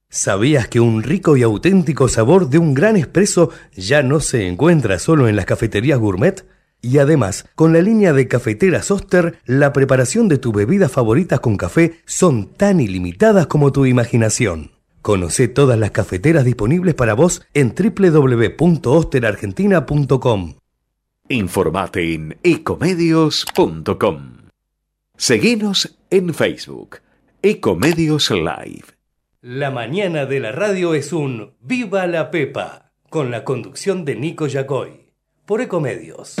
¿Sabías 0.09 0.67
que 0.67 0.79
un 0.79 1.03
rico 1.03 1.37
y 1.37 1.43
auténtico 1.43 2.07
sabor 2.07 2.49
de 2.49 2.57
un 2.57 2.73
gran 2.73 2.97
espresso 2.97 3.49
ya 3.75 4.03
no 4.03 4.19
se 4.19 4.47
encuentra 4.47 4.99
solo 4.99 5.27
en 5.27 5.35
las 5.35 5.45
cafeterías 5.45 5.99
gourmet? 5.99 6.45
Y 6.81 6.97
además, 6.97 7.45
con 7.55 7.73
la 7.73 7.81
línea 7.81 8.11
de 8.11 8.27
cafeteras 8.27 8.91
Oster, 8.91 9.37
la 9.45 9.71
preparación 9.71 10.27
de 10.27 10.37
tus 10.37 10.53
bebidas 10.53 10.91
favoritas 10.91 11.39
con 11.39 11.55
café 11.55 11.99
son 12.05 12.53
tan 12.53 12.79
ilimitadas 12.79 13.47
como 13.47 13.71
tu 13.71 13.85
imaginación. 13.85 14.71
Conoce 15.01 15.47
todas 15.47 15.79
las 15.79 15.91
cafeteras 15.91 16.43
disponibles 16.45 16.93
para 16.93 17.13
vos 17.13 17.41
en 17.53 17.73
www.osterargentina.com. 17.75 20.55
Informate 21.29 22.13
en 22.13 22.37
ecomedios.com. 22.43 24.37
Seguinos 25.15 25.97
en 26.09 26.33
Facebook, 26.33 26.97
Ecomedios 27.41 28.31
Live. 28.31 28.85
La 29.41 29.71
mañana 29.71 30.25
de 30.25 30.39
la 30.39 30.51
radio 30.51 30.93
es 30.93 31.13
un 31.13 31.53
Viva 31.61 32.05
la 32.05 32.29
Pepa, 32.31 32.91
con 33.09 33.31
la 33.31 33.43
conducción 33.43 34.05
de 34.05 34.15
Nico 34.15 34.45
Yacoy, 34.47 35.13
por 35.45 35.61
Ecomedios. 35.61 36.35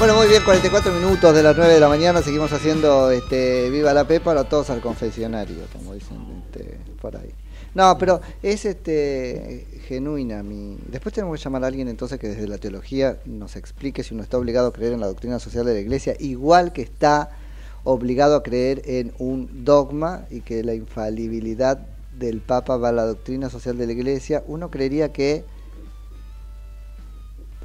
Bueno, 0.00 0.14
muy 0.14 0.28
bien, 0.28 0.42
44 0.42 0.92
minutos 0.92 1.34
de 1.34 1.42
las 1.42 1.54
9 1.54 1.74
de 1.74 1.78
la 1.78 1.86
mañana, 1.90 2.22
seguimos 2.22 2.50
haciendo 2.54 3.10
este 3.10 3.68
Viva 3.68 3.92
la 3.92 4.06
Pepa, 4.06 4.30
ahora 4.30 4.44
todos 4.44 4.70
al 4.70 4.80
confesionario, 4.80 5.58
como 5.74 5.92
dicen 5.92 6.16
este, 6.46 6.78
por 7.02 7.18
ahí. 7.18 7.34
No, 7.74 7.98
pero 7.98 8.22
es 8.42 8.64
este 8.64 9.66
genuina 9.86 10.42
mi. 10.42 10.78
Después 10.88 11.14
tenemos 11.14 11.38
que 11.38 11.44
llamar 11.44 11.64
a 11.64 11.66
alguien 11.66 11.86
entonces 11.86 12.18
que 12.18 12.28
desde 12.28 12.48
la 12.48 12.56
teología 12.56 13.18
nos 13.26 13.56
explique 13.56 14.02
si 14.02 14.14
uno 14.14 14.22
está 14.22 14.38
obligado 14.38 14.68
a 14.68 14.72
creer 14.72 14.94
en 14.94 15.00
la 15.00 15.06
doctrina 15.06 15.38
social 15.38 15.66
de 15.66 15.74
la 15.74 15.80
Iglesia, 15.80 16.14
igual 16.18 16.72
que 16.72 16.80
está 16.80 17.36
obligado 17.84 18.36
a 18.36 18.42
creer 18.42 18.80
en 18.86 19.12
un 19.18 19.66
dogma 19.66 20.24
y 20.30 20.40
que 20.40 20.64
la 20.64 20.72
infalibilidad 20.72 21.76
del 22.18 22.40
Papa 22.40 22.78
va 22.78 22.88
a 22.88 22.92
la 22.92 23.04
doctrina 23.04 23.50
social 23.50 23.76
de 23.76 23.84
la 23.84 23.92
Iglesia. 23.92 24.44
Uno 24.46 24.70
creería 24.70 25.12
que 25.12 25.44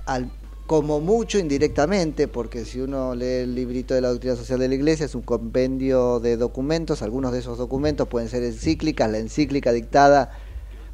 al, 0.06 0.30
como 0.68 1.00
mucho 1.00 1.38
indirectamente, 1.38 2.28
porque 2.28 2.66
si 2.66 2.80
uno 2.80 3.14
lee 3.14 3.44
el 3.44 3.56
librito 3.56 3.94
de 3.94 4.02
la 4.02 4.10
doctrina 4.10 4.36
social 4.36 4.60
de 4.60 4.68
la 4.68 4.76
Iglesia, 4.76 5.06
es 5.06 5.14
un 5.14 5.22
compendio 5.22 6.20
de 6.20 6.38
documentos, 6.38 7.02
algunos 7.02 7.32
de 7.32 7.40
esos 7.40 7.58
documentos 7.58 8.08
pueden 8.08 8.30
ser 8.30 8.44
encíclicas, 8.44 9.10
la 9.12 9.20
encíclica 9.20 9.72
dictada 9.72 10.32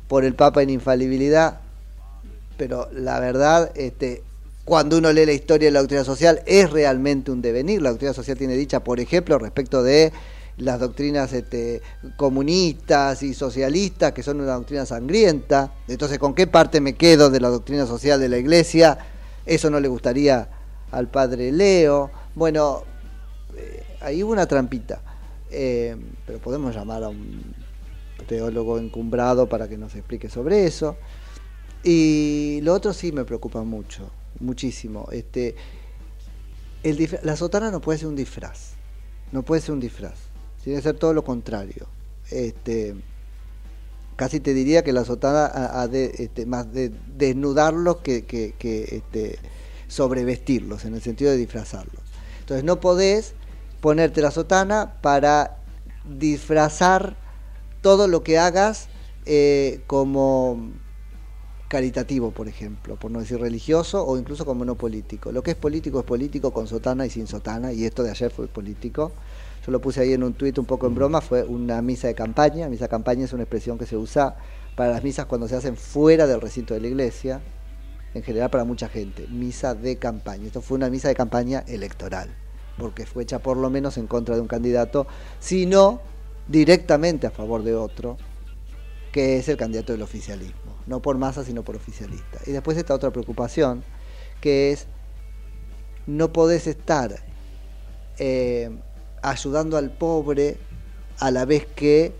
por 0.09 0.25
el 0.25 0.35
Papa 0.35 0.61
en 0.61 0.71
infalibilidad, 0.71 1.61
pero 2.57 2.89
la 2.91 3.19
verdad, 3.21 3.71
este, 3.75 4.23
cuando 4.65 4.97
uno 4.97 5.13
lee 5.13 5.25
la 5.25 5.31
historia 5.31 5.69
de 5.69 5.71
la 5.71 5.79
doctrina 5.79 6.03
social, 6.03 6.41
es 6.45 6.69
realmente 6.69 7.31
un 7.31 7.41
devenir. 7.41 7.81
La 7.81 7.91
doctrina 7.91 8.13
social 8.13 8.37
tiene 8.37 8.55
dicha, 8.55 8.83
por 8.83 8.99
ejemplo, 8.99 9.39
respecto 9.39 9.83
de 9.83 10.11
las 10.57 10.79
doctrinas 10.79 11.31
este, 11.33 11.81
comunistas 12.17 13.23
y 13.23 13.33
socialistas, 13.33 14.11
que 14.11 14.21
son 14.21 14.41
una 14.41 14.53
doctrina 14.53 14.85
sangrienta. 14.85 15.73
Entonces, 15.87 16.19
¿con 16.19 16.35
qué 16.35 16.45
parte 16.45 16.81
me 16.81 16.93
quedo 16.93 17.29
de 17.29 17.39
la 17.39 17.47
doctrina 17.49 17.85
social 17.85 18.19
de 18.19 18.29
la 18.29 18.37
Iglesia? 18.37 18.97
Eso 19.45 19.69
no 19.69 19.79
le 19.79 19.87
gustaría 19.87 20.49
al 20.91 21.09
padre 21.09 21.51
Leo. 21.51 22.11
Bueno, 22.35 22.83
eh, 23.55 23.83
ahí 24.01 24.23
hubo 24.23 24.31
una 24.31 24.45
trampita. 24.45 25.01
Eh, 25.49 25.97
pero 26.25 26.39
podemos 26.39 26.73
llamar 26.73 27.03
a 27.03 27.09
un 27.09 27.53
teólogo 28.27 28.77
encumbrado 28.77 29.47
para 29.47 29.67
que 29.67 29.77
nos 29.77 29.95
explique 29.95 30.29
sobre 30.29 30.65
eso. 30.65 30.95
Y 31.83 32.59
lo 32.63 32.73
otro 32.73 32.93
sí 32.93 33.11
me 33.11 33.25
preocupa 33.25 33.63
mucho, 33.63 34.09
muchísimo. 34.39 35.07
Este, 35.11 35.55
la 37.23 37.35
sotana 37.35 37.71
no 37.71 37.81
puede 37.81 37.99
ser 37.99 38.07
un 38.07 38.15
disfraz, 38.15 38.73
no 39.31 39.43
puede 39.43 39.61
ser 39.61 39.73
un 39.73 39.79
disfraz, 39.79 40.15
tiene 40.63 40.77
que 40.79 40.83
ser 40.83 40.95
todo 40.95 41.13
lo 41.13 41.23
contrario. 41.23 41.87
Este, 42.29 42.95
casi 44.21 44.39
te 44.39 44.53
diría 44.53 44.83
que 44.83 44.93
la 44.93 45.03
sotana 45.03 45.49
ha, 45.81 45.87
de, 45.87 46.13
este, 46.19 46.45
más 46.45 46.71
de 46.71 46.91
desnudarlos 47.17 48.01
que, 48.01 48.23
este, 48.59 49.39
sobrevestirlos, 49.87 50.85
en 50.85 50.93
el 50.93 51.01
sentido 51.01 51.31
de 51.31 51.37
disfrazarlos. 51.37 52.03
Entonces 52.41 52.63
no 52.63 52.79
podés 52.79 53.33
ponerte 53.79 54.21
la 54.21 54.29
sotana 54.29 54.93
para 55.01 55.57
disfrazar 56.05 57.17
todo 57.81 58.07
lo 58.07 58.21
que 58.21 58.37
hagas 58.37 58.89
eh, 59.25 59.81
como 59.87 60.69
caritativo, 61.67 62.29
por 62.29 62.47
ejemplo, 62.47 62.97
por 62.97 63.09
no 63.09 63.21
decir 63.21 63.39
religioso 63.39 64.05
o 64.05 64.19
incluso 64.19 64.45
como 64.45 64.65
no 64.65 64.75
político. 64.75 65.31
Lo 65.31 65.41
que 65.41 65.49
es 65.49 65.57
político 65.57 65.97
es 65.99 66.05
político 66.05 66.51
con 66.51 66.67
sotana 66.67 67.07
y 67.07 67.09
sin 67.09 67.25
sotana, 67.25 67.73
y 67.73 67.85
esto 67.85 68.03
de 68.03 68.11
ayer 68.11 68.29
fue 68.29 68.47
político. 68.47 69.13
Yo 69.65 69.71
lo 69.71 69.79
puse 69.79 70.01
ahí 70.01 70.13
en 70.13 70.23
un 70.23 70.33
tuit 70.33 70.57
un 70.57 70.65
poco 70.65 70.87
en 70.87 70.95
broma, 70.95 71.21
fue 71.21 71.43
una 71.43 71.81
misa 71.81 72.07
de 72.07 72.15
campaña. 72.15 72.67
Misa 72.67 72.85
de 72.85 72.89
campaña 72.89 73.25
es 73.25 73.33
una 73.33 73.43
expresión 73.43 73.77
que 73.77 73.85
se 73.85 73.95
usa 73.95 74.35
para 74.75 74.91
las 74.91 75.03
misas 75.03 75.27
cuando 75.27 75.47
se 75.47 75.55
hacen 75.55 75.77
fuera 75.77 76.25
del 76.25 76.41
recinto 76.41 76.73
de 76.73 76.79
la 76.79 76.87
iglesia, 76.87 77.41
en 78.15 78.23
general 78.23 78.49
para 78.49 78.63
mucha 78.63 78.89
gente. 78.89 79.27
Misa 79.27 79.75
de 79.75 79.97
campaña. 79.97 80.47
Esto 80.47 80.61
fue 80.61 80.77
una 80.77 80.89
misa 80.89 81.09
de 81.09 81.15
campaña 81.15 81.63
electoral, 81.67 82.35
porque 82.77 83.05
fue 83.05 83.23
hecha 83.23 83.39
por 83.39 83.57
lo 83.57 83.69
menos 83.69 83.97
en 83.97 84.07
contra 84.07 84.33
de 84.33 84.41
un 84.41 84.47
candidato, 84.47 85.05
sino 85.39 86.01
directamente 86.47 87.27
a 87.27 87.31
favor 87.31 87.61
de 87.61 87.75
otro, 87.75 88.17
que 89.11 89.37
es 89.37 89.47
el 89.47 89.57
candidato 89.57 89.91
del 89.93 90.01
oficialismo. 90.01 90.75
No 90.87 91.03
por 91.03 91.19
masa, 91.19 91.43
sino 91.43 91.63
por 91.63 91.75
oficialista. 91.75 92.39
Y 92.47 92.51
después 92.51 92.77
está 92.77 92.95
otra 92.95 93.11
preocupación, 93.11 93.83
que 94.39 94.71
es 94.71 94.87
no 96.07 96.33
podés 96.33 96.65
estar 96.65 97.23
eh, 98.17 98.71
ayudando 99.21 99.77
al 99.77 99.91
pobre 99.91 100.57
a 101.19 101.31
la 101.31 101.45
vez 101.45 101.65
que 101.65 102.13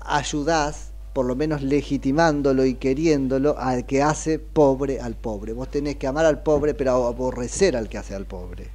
ayudás, 0.00 0.92
por 1.12 1.26
lo 1.26 1.36
menos 1.36 1.62
legitimándolo 1.62 2.64
y 2.64 2.74
queriéndolo, 2.74 3.56
al 3.58 3.86
que 3.86 4.02
hace 4.02 4.38
pobre 4.38 5.00
al 5.00 5.14
pobre. 5.14 5.52
Vos 5.52 5.70
tenés 5.70 5.96
que 5.96 6.06
amar 6.06 6.26
al 6.26 6.42
pobre, 6.42 6.74
pero 6.74 7.06
aborrecer 7.06 7.76
al 7.76 7.88
que 7.88 7.98
hace 7.98 8.14
al 8.14 8.26
pobre. 8.26 8.70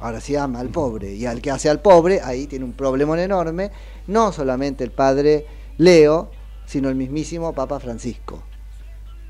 Ahora 0.00 0.20
sí 0.20 0.34
ama 0.34 0.60
al 0.60 0.70
pobre. 0.70 1.14
Y 1.14 1.26
al 1.26 1.40
que 1.40 1.50
hace 1.50 1.68
al 1.68 1.80
pobre, 1.80 2.20
ahí 2.20 2.46
tiene 2.46 2.64
un 2.64 2.72
problemón 2.72 3.20
enorme. 3.20 3.70
No 4.08 4.32
solamente 4.32 4.82
el 4.82 4.90
padre 4.90 5.46
Leo, 5.78 6.30
sino 6.66 6.88
el 6.88 6.96
mismísimo 6.96 7.52
Papa 7.52 7.78
Francisco. 7.78 8.42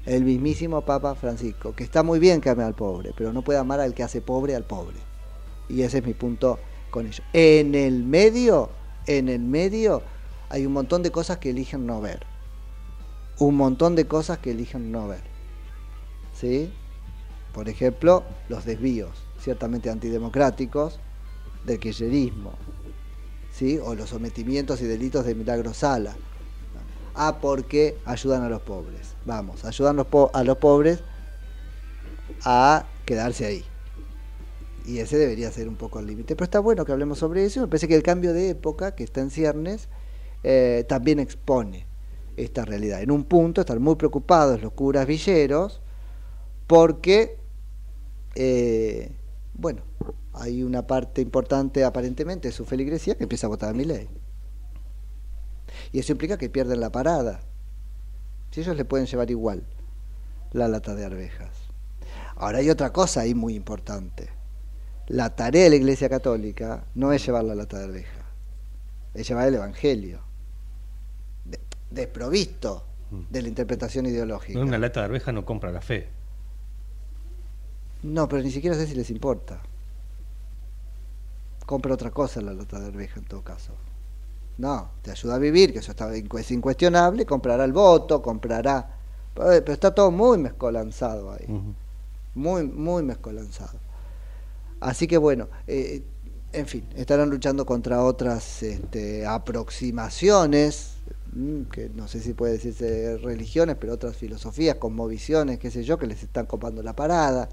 El 0.06 0.24
mismísimo 0.24 0.80
Papa 0.80 1.14
Francisco, 1.14 1.74
que 1.74 1.84
está 1.84 2.02
muy 2.02 2.18
bien 2.18 2.40
que 2.40 2.50
ame 2.50 2.64
al 2.64 2.74
pobre, 2.74 3.12
pero 3.16 3.32
no 3.32 3.42
puede 3.42 3.58
amar 3.58 3.80
al 3.80 3.94
que 3.94 4.02
hace 4.02 4.20
pobre 4.20 4.56
al 4.56 4.64
pobre. 4.64 4.96
Y 5.68 5.82
ese 5.82 5.98
es 5.98 6.06
mi 6.06 6.14
punto 6.14 6.58
En 7.32 7.74
el 7.74 8.02
medio, 8.02 8.70
en 9.06 9.28
el 9.28 9.40
medio, 9.40 10.02
hay 10.50 10.66
un 10.66 10.72
montón 10.72 11.02
de 11.02 11.10
cosas 11.10 11.38
que 11.38 11.50
eligen 11.50 11.86
no 11.86 12.00
ver. 12.00 12.26
Un 13.38 13.56
montón 13.56 13.96
de 13.96 14.06
cosas 14.06 14.38
que 14.38 14.50
eligen 14.50 14.92
no 14.92 15.08
ver. 15.08 15.22
¿Sí? 16.34 16.72
Por 17.54 17.68
ejemplo, 17.68 18.24
los 18.48 18.64
desvíos, 18.64 19.10
ciertamente 19.40 19.90
antidemocráticos, 19.90 21.00
del 21.64 21.78
kirchnerismo. 21.78 22.52
¿Sí? 23.52 23.78
O 23.82 23.94
los 23.94 24.10
sometimientos 24.10 24.80
y 24.82 24.84
delitos 24.84 25.24
de 25.24 25.34
Milagro 25.34 25.72
Sala. 25.72 26.14
Ah, 27.14 27.38
porque 27.40 27.98
ayudan 28.04 28.42
a 28.42 28.48
los 28.48 28.62
pobres. 28.62 29.14
Vamos, 29.24 29.64
ayudan 29.64 29.98
a 29.98 30.44
los 30.44 30.56
pobres 30.58 31.00
a 32.44 32.86
quedarse 33.04 33.46
ahí. 33.46 33.64
Y 34.84 34.98
ese 34.98 35.16
debería 35.16 35.50
ser 35.52 35.68
un 35.68 35.76
poco 35.76 36.00
el 36.00 36.06
límite. 36.06 36.34
Pero 36.34 36.44
está 36.44 36.60
bueno 36.60 36.84
que 36.84 36.92
hablemos 36.92 37.18
sobre 37.18 37.44
eso. 37.44 37.60
Me 37.60 37.68
parece 37.68 37.88
que 37.88 37.94
el 37.94 38.02
cambio 38.02 38.32
de 38.32 38.50
época 38.50 38.94
que 38.94 39.04
está 39.04 39.20
en 39.20 39.30
ciernes 39.30 39.88
eh, 40.42 40.84
también 40.88 41.20
expone 41.20 41.86
esta 42.36 42.64
realidad. 42.64 43.02
En 43.02 43.10
un 43.10 43.24
punto 43.24 43.60
están 43.60 43.80
muy 43.82 43.96
preocupados 43.96 44.60
los 44.62 44.72
curas 44.72 45.06
villeros 45.06 45.80
porque, 46.66 47.38
eh, 48.34 49.12
bueno, 49.54 49.82
hay 50.32 50.62
una 50.62 50.86
parte 50.86 51.20
importante 51.20 51.84
aparentemente 51.84 52.48
de 52.48 52.52
su 52.52 52.64
feligresía 52.64 53.16
que 53.16 53.24
empieza 53.24 53.46
a 53.46 53.50
votar 53.50 53.70
a 53.70 53.74
mi 53.74 53.84
ley. 53.84 54.08
Y 55.92 55.98
eso 55.98 56.12
implica 56.12 56.38
que 56.38 56.48
pierden 56.48 56.80
la 56.80 56.90
parada. 56.90 57.40
Si 58.50 58.60
ellos 58.60 58.76
le 58.76 58.84
pueden 58.84 59.06
llevar 59.06 59.30
igual 59.30 59.62
la 60.52 60.68
lata 60.68 60.94
de 60.94 61.04
arvejas. 61.04 61.50
Ahora 62.36 62.58
hay 62.58 62.70
otra 62.70 62.92
cosa 62.92 63.20
ahí 63.20 63.34
muy 63.34 63.54
importante. 63.54 64.41
La 65.12 65.28
tarea 65.36 65.64
de 65.64 65.70
la 65.70 65.76
Iglesia 65.76 66.08
Católica 66.08 66.84
no 66.94 67.12
es 67.12 67.24
llevar 67.26 67.44
la 67.44 67.54
lata 67.54 67.78
de 67.78 67.84
arvejas, 67.84 68.24
es 69.12 69.28
llevar 69.28 69.46
el 69.46 69.56
Evangelio. 69.56 70.20
De- 71.44 71.60
desprovisto 71.90 72.84
de 73.28 73.42
la 73.42 73.48
interpretación 73.48 74.06
ideológica. 74.06 74.58
Una 74.58 74.78
lata 74.78 75.00
de 75.00 75.04
arveja 75.06 75.30
no 75.30 75.44
compra 75.44 75.70
la 75.70 75.82
fe. 75.82 76.08
No, 78.04 78.26
pero 78.26 78.42
ni 78.42 78.50
siquiera 78.50 78.74
sé 78.74 78.86
si 78.86 78.94
les 78.94 79.10
importa. 79.10 79.60
Compra 81.66 81.92
otra 81.92 82.10
cosa 82.10 82.40
la 82.40 82.54
lata 82.54 82.80
de 82.80 82.86
arveja 82.86 83.20
en 83.20 83.26
todo 83.26 83.42
caso. 83.42 83.74
No, 84.56 84.92
te 85.02 85.10
ayuda 85.10 85.34
a 85.34 85.38
vivir, 85.38 85.74
que 85.74 85.80
eso 85.80 85.90
está, 85.90 86.10
es 86.14 86.50
incuestionable, 86.50 87.26
comprará 87.26 87.64
el 87.66 87.72
voto, 87.74 88.22
comprará... 88.22 88.96
Pero, 89.34 89.46
pero 89.62 89.72
está 89.74 89.94
todo 89.94 90.10
muy 90.10 90.38
mezcolanzado 90.38 91.32
ahí. 91.32 91.46
Muy, 92.34 92.64
muy 92.64 93.02
mezcolanzado. 93.02 93.78
Así 94.82 95.06
que 95.06 95.16
bueno, 95.16 95.48
eh, 95.66 96.02
en 96.52 96.66
fin, 96.66 96.84
estarán 96.96 97.30
luchando 97.30 97.64
contra 97.64 98.02
otras 98.02 98.62
este, 98.62 99.24
aproximaciones, 99.26 100.94
mm, 101.32 101.62
que 101.72 101.88
no 101.90 102.08
sé 102.08 102.20
si 102.20 102.34
puede 102.34 102.54
decirse 102.54 103.16
religiones, 103.18 103.76
pero 103.80 103.94
otras 103.94 104.16
filosofías, 104.16 104.76
cosmovisiones, 104.76 105.58
qué 105.58 105.70
sé 105.70 105.84
yo, 105.84 105.98
que 105.98 106.06
les 106.06 106.22
están 106.22 106.46
copando 106.46 106.82
la 106.82 106.94
parada. 106.94 107.48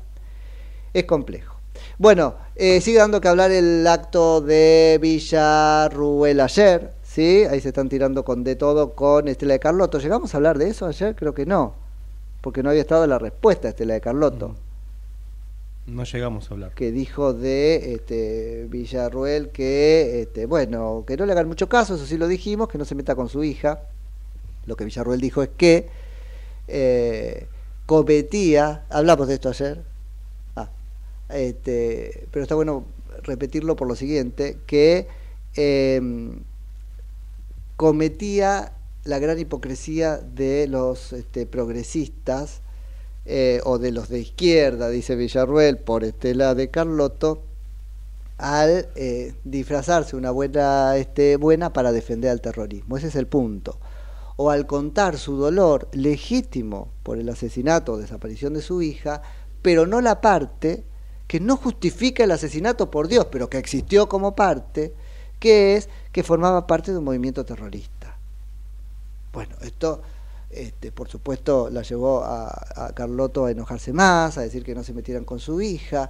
Es 0.93 1.05
complejo. 1.05 1.55
Bueno, 1.97 2.35
eh, 2.55 2.81
sigue 2.81 2.97
dando 2.97 3.21
que 3.21 3.27
hablar 3.27 3.51
el 3.51 3.85
acto 3.87 4.41
de 4.41 4.97
Villarruel 5.01 6.39
ayer, 6.41 6.93
¿sí? 7.03 7.43
Ahí 7.49 7.61
se 7.61 7.69
están 7.69 7.89
tirando 7.89 8.25
con 8.25 8.43
de 8.43 8.55
todo 8.55 8.95
con 8.95 9.27
Estela 9.27 9.53
de 9.53 9.59
Carlotto. 9.59 9.99
¿Llegamos 9.99 10.33
a 10.33 10.37
hablar 10.37 10.57
de 10.57 10.69
eso 10.69 10.87
ayer? 10.87 11.15
Creo 11.15 11.33
que 11.33 11.45
no, 11.45 11.75
porque 12.41 12.63
no 12.63 12.69
había 12.69 12.81
estado 12.81 13.05
la 13.07 13.19
respuesta 13.19 13.67
a 13.67 13.71
Estela 13.71 13.93
de 13.93 14.01
Carlotto 14.01 14.55
No 15.89 16.03
llegamos 16.03 16.49
a 16.49 16.53
hablar. 16.53 16.73
que 16.73 16.91
dijo 16.91 17.33
de 17.33 17.93
este, 17.93 18.67
Villarruel 18.69 19.49
que, 19.49 20.21
este, 20.21 20.45
bueno, 20.45 21.03
que 21.07 21.17
no 21.17 21.25
le 21.25 21.31
hagan 21.31 21.47
mucho 21.47 21.67
caso, 21.67 21.95
eso 21.95 22.05
sí 22.05 22.17
lo 22.17 22.27
dijimos, 22.27 22.69
que 22.69 22.77
no 22.77 22.85
se 22.85 22.95
meta 22.95 23.15
con 23.15 23.27
su 23.27 23.43
hija. 23.43 23.81
Lo 24.65 24.75
que 24.75 24.85
Villarruel 24.85 25.19
dijo 25.19 25.41
es 25.41 25.49
que 25.57 25.89
eh, 26.67 27.47
cometía, 27.85 28.85
hablamos 28.89 29.27
de 29.27 29.33
esto 29.33 29.49
ayer, 29.49 29.83
ah, 30.55 30.69
este, 31.29 32.27
pero 32.31 32.43
está 32.43 32.55
bueno 32.55 32.85
repetirlo 33.23 33.75
por 33.75 33.87
lo 33.87 33.95
siguiente, 33.95 34.57
que 34.67 35.07
eh, 35.55 36.01
cometía 37.75 38.73
la 39.05 39.17
gran 39.17 39.39
hipocresía 39.39 40.17
de 40.17 40.67
los 40.67 41.13
este, 41.13 41.47
progresistas 41.47 42.61
eh, 43.29 43.61
o 43.63 43.77
de 43.77 43.91
los 43.91 44.09
de 44.09 44.19
izquierda, 44.19 44.89
dice 44.89 45.15
Villarruel, 45.15 45.77
por 45.77 46.03
Estela 46.03 46.55
de 46.55 46.69
Carlotto, 46.69 47.43
al 48.37 48.89
eh, 48.95 49.35
disfrazarse 49.43 50.15
una 50.15 50.31
buena, 50.31 50.97
este, 50.97 51.37
buena 51.37 51.71
para 51.71 51.91
defender 51.91 52.31
al 52.31 52.41
terrorismo. 52.41 52.97
Ese 52.97 53.07
es 53.07 53.15
el 53.15 53.27
punto. 53.27 53.77
O 54.35 54.49
al 54.49 54.65
contar 54.65 55.17
su 55.17 55.35
dolor 55.35 55.89
legítimo 55.91 56.89
por 57.03 57.17
el 57.17 57.29
asesinato 57.29 57.93
o 57.93 57.97
desaparición 57.97 58.53
de 58.53 58.61
su 58.61 58.81
hija 58.81 59.21
pero 59.61 59.85
no 59.85 60.01
la 60.01 60.21
parte 60.21 60.83
que 61.27 61.39
no 61.39 61.57
justifica 61.57 62.23
el 62.23 62.31
asesinato 62.31 62.89
por 62.89 63.07
Dios, 63.07 63.27
pero 63.31 63.49
que 63.49 63.57
existió 63.57 64.09
como 64.09 64.35
parte, 64.35 64.93
que 65.39 65.75
es 65.75 65.89
que 66.11 66.23
formaba 66.23 66.65
parte 66.65 66.91
de 66.91 66.97
un 66.97 67.03
movimiento 67.03 67.45
terrorista. 67.45 68.17
Bueno, 69.31 69.55
esto, 69.61 70.01
este, 70.49 70.91
por 70.91 71.09
supuesto, 71.09 71.69
la 71.69 71.81
llevó 71.81 72.23
a, 72.23 72.49
a 72.75 72.93
Carlotto 72.93 73.45
a 73.45 73.51
enojarse 73.51 73.93
más, 73.93 74.37
a 74.37 74.41
decir 74.41 74.63
que 74.63 74.75
no 74.75 74.83
se 74.83 74.93
metieran 74.93 75.25
con 75.25 75.39
su 75.39 75.61
hija. 75.61 76.09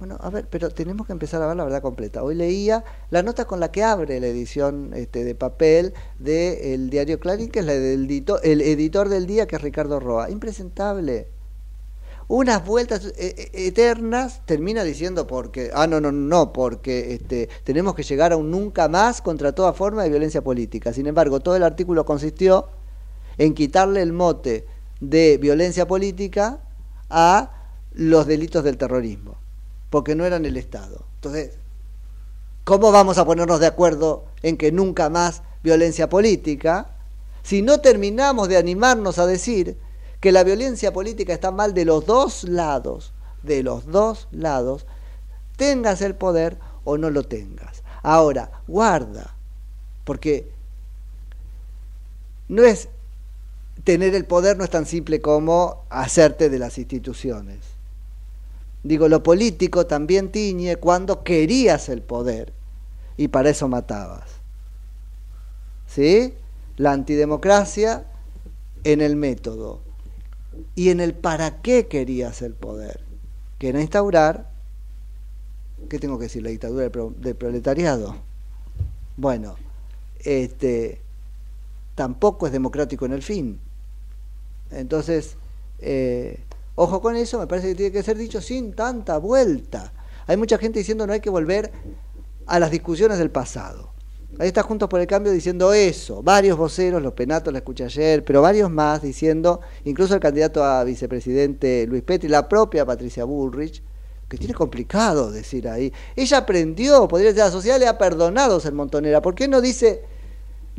Bueno, 0.00 0.16
a 0.18 0.30
ver, 0.30 0.46
pero 0.48 0.70
tenemos 0.70 1.06
que 1.06 1.12
empezar 1.12 1.42
a 1.42 1.46
ver 1.46 1.56
la 1.56 1.64
verdad 1.64 1.82
completa. 1.82 2.22
Hoy 2.22 2.34
leía 2.34 2.84
la 3.10 3.22
nota 3.22 3.44
con 3.44 3.60
la 3.60 3.70
que 3.70 3.82
abre 3.82 4.18
la 4.18 4.28
edición 4.28 4.92
este, 4.94 5.24
de 5.24 5.34
papel 5.34 5.92
del 6.18 6.88
diario 6.88 7.20
Clarín, 7.20 7.50
que 7.50 7.58
es 7.58 7.66
la 7.66 7.74
el 7.74 8.60
editor 8.62 9.10
del 9.10 9.26
día, 9.26 9.46
que 9.46 9.56
es 9.56 9.62
Ricardo 9.62 10.00
Roa. 10.00 10.30
Impresentable. 10.30 11.28
Unas 12.28 12.64
vueltas 12.64 13.04
eh, 13.04 13.12
eh, 13.18 13.50
eternas 13.52 14.40
termina 14.46 14.84
diciendo 14.84 15.26
porque, 15.26 15.70
ah, 15.74 15.86
no, 15.86 16.00
no, 16.00 16.12
no, 16.12 16.52
porque 16.52 17.14
este, 17.14 17.50
tenemos 17.64 17.94
que 17.94 18.04
llegar 18.04 18.32
a 18.32 18.38
un 18.38 18.50
nunca 18.50 18.88
más 18.88 19.20
contra 19.20 19.52
toda 19.52 19.74
forma 19.74 20.04
de 20.04 20.08
violencia 20.10 20.40
política. 20.40 20.94
Sin 20.94 21.08
embargo, 21.08 21.40
todo 21.40 21.56
el 21.56 21.64
artículo 21.64 22.06
consistió 22.06 22.68
en 23.40 23.54
quitarle 23.54 24.02
el 24.02 24.12
mote 24.12 24.66
de 25.00 25.38
violencia 25.38 25.88
política 25.88 26.60
a 27.08 27.50
los 27.92 28.26
delitos 28.26 28.62
del 28.62 28.76
terrorismo 28.76 29.40
porque 29.88 30.14
no 30.14 30.26
eran 30.26 30.44
el 30.44 30.58
Estado. 30.58 31.06
Entonces, 31.16 31.52
¿cómo 32.64 32.92
vamos 32.92 33.16
a 33.16 33.24
ponernos 33.24 33.58
de 33.58 33.66
acuerdo 33.66 34.26
en 34.42 34.58
que 34.58 34.70
nunca 34.70 35.08
más 35.08 35.42
violencia 35.62 36.10
política 36.10 36.90
si 37.42 37.62
no 37.62 37.80
terminamos 37.80 38.50
de 38.50 38.58
animarnos 38.58 39.18
a 39.18 39.26
decir 39.26 39.78
que 40.20 40.32
la 40.32 40.44
violencia 40.44 40.92
política 40.92 41.32
está 41.32 41.50
mal 41.50 41.72
de 41.72 41.86
los 41.86 42.04
dos 42.04 42.44
lados, 42.44 43.14
de 43.42 43.62
los 43.62 43.86
dos 43.86 44.28
lados, 44.32 44.84
tengas 45.56 46.02
el 46.02 46.14
poder 46.14 46.58
o 46.84 46.98
no 46.98 47.08
lo 47.08 47.22
tengas. 47.22 47.82
Ahora, 48.02 48.50
guarda, 48.68 49.34
porque 50.04 50.52
no 52.48 52.64
es 52.64 52.90
tener 53.84 54.14
el 54.14 54.24
poder 54.24 54.56
no 54.56 54.64
es 54.64 54.70
tan 54.70 54.86
simple 54.86 55.20
como 55.20 55.84
hacerte 55.90 56.50
de 56.50 56.58
las 56.58 56.78
instituciones. 56.78 57.58
Digo, 58.82 59.08
lo 59.08 59.22
político 59.22 59.86
también 59.86 60.32
tiñe 60.32 60.76
cuando 60.76 61.22
querías 61.22 61.88
el 61.88 62.02
poder 62.02 62.52
y 63.16 63.28
para 63.28 63.50
eso 63.50 63.68
matabas. 63.68 64.24
¿Sí? 65.86 66.34
La 66.76 66.92
antidemocracia 66.92 68.06
en 68.84 69.00
el 69.00 69.16
método 69.16 69.80
y 70.74 70.90
en 70.90 71.00
el 71.00 71.14
para 71.14 71.60
qué 71.60 71.86
querías 71.88 72.42
el 72.42 72.54
poder, 72.54 73.00
que 73.58 73.68
instaurar, 73.68 74.50
¿qué 75.88 75.98
tengo 75.98 76.18
que 76.18 76.24
decir? 76.24 76.42
La 76.42 76.50
dictadura 76.50 76.88
del 76.88 77.36
proletariado. 77.36 78.16
Bueno, 79.16 79.56
este, 80.20 81.00
tampoco 81.94 82.46
es 82.46 82.52
democrático 82.52 83.04
en 83.04 83.12
el 83.12 83.22
fin. 83.22 83.60
Entonces, 84.70 85.36
eh, 85.78 86.44
Ojo 86.82 87.02
con 87.02 87.14
eso, 87.14 87.38
me 87.38 87.46
parece 87.46 87.68
que 87.68 87.74
tiene 87.74 87.92
que 87.92 88.02
ser 88.02 88.16
dicho 88.16 88.40
sin 88.40 88.72
tanta 88.72 89.18
vuelta. 89.18 89.92
Hay 90.26 90.38
mucha 90.38 90.56
gente 90.56 90.78
diciendo 90.78 91.06
no 91.06 91.12
hay 91.12 91.20
que 91.20 91.28
volver 91.28 91.70
a 92.46 92.58
las 92.58 92.70
discusiones 92.70 93.18
del 93.18 93.30
pasado. 93.30 93.92
Ahí 94.38 94.48
está 94.48 94.62
Juntos 94.62 94.88
por 94.88 94.98
el 94.98 95.06
Cambio 95.06 95.30
diciendo 95.30 95.74
eso. 95.74 96.22
Varios 96.22 96.56
voceros, 96.56 97.02
los 97.02 97.12
penatos 97.12 97.52
la 97.52 97.58
escuché 97.58 97.84
ayer, 97.84 98.24
pero 98.24 98.40
varios 98.40 98.70
más 98.70 99.02
diciendo, 99.02 99.60
incluso 99.84 100.14
el 100.14 100.20
candidato 100.20 100.64
a 100.64 100.82
vicepresidente 100.82 101.86
Luis 101.86 102.02
Petri, 102.02 102.30
la 102.30 102.48
propia 102.48 102.86
Patricia 102.86 103.24
Bullrich, 103.24 103.82
que 104.26 104.38
tiene 104.38 104.54
complicado 104.54 105.30
decir 105.30 105.68
ahí. 105.68 105.92
Ella 106.16 106.38
aprendió, 106.38 107.06
podría 107.08 107.28
decir, 107.28 107.44
la 107.44 107.50
sociedad 107.50 107.78
le 107.78 107.88
ha 107.88 107.98
perdonado 107.98 108.58
ser 108.58 108.72
montonera. 108.72 109.20
¿Por 109.20 109.34
qué 109.34 109.48
no 109.48 109.60
dice 109.60 110.02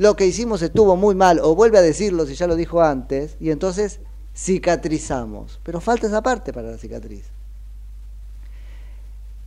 lo 0.02 0.16
que 0.16 0.26
hicimos 0.26 0.64
estuvo 0.64 0.96
muy 0.96 1.14
mal 1.14 1.40
o 1.44 1.54
vuelve 1.54 1.78
a 1.78 1.84
decirlo 1.84 2.26
si 2.26 2.34
ya 2.34 2.48
lo 2.48 2.56
dijo 2.56 2.82
antes? 2.82 3.38
Y 3.40 3.52
entonces 3.52 4.00
cicatrizamos. 4.36 5.60
Pero 5.62 5.80
falta 5.80 6.08
esa 6.08 6.24
parte 6.24 6.52
para 6.52 6.72
la 6.72 6.80
cicatriz. 6.80 7.26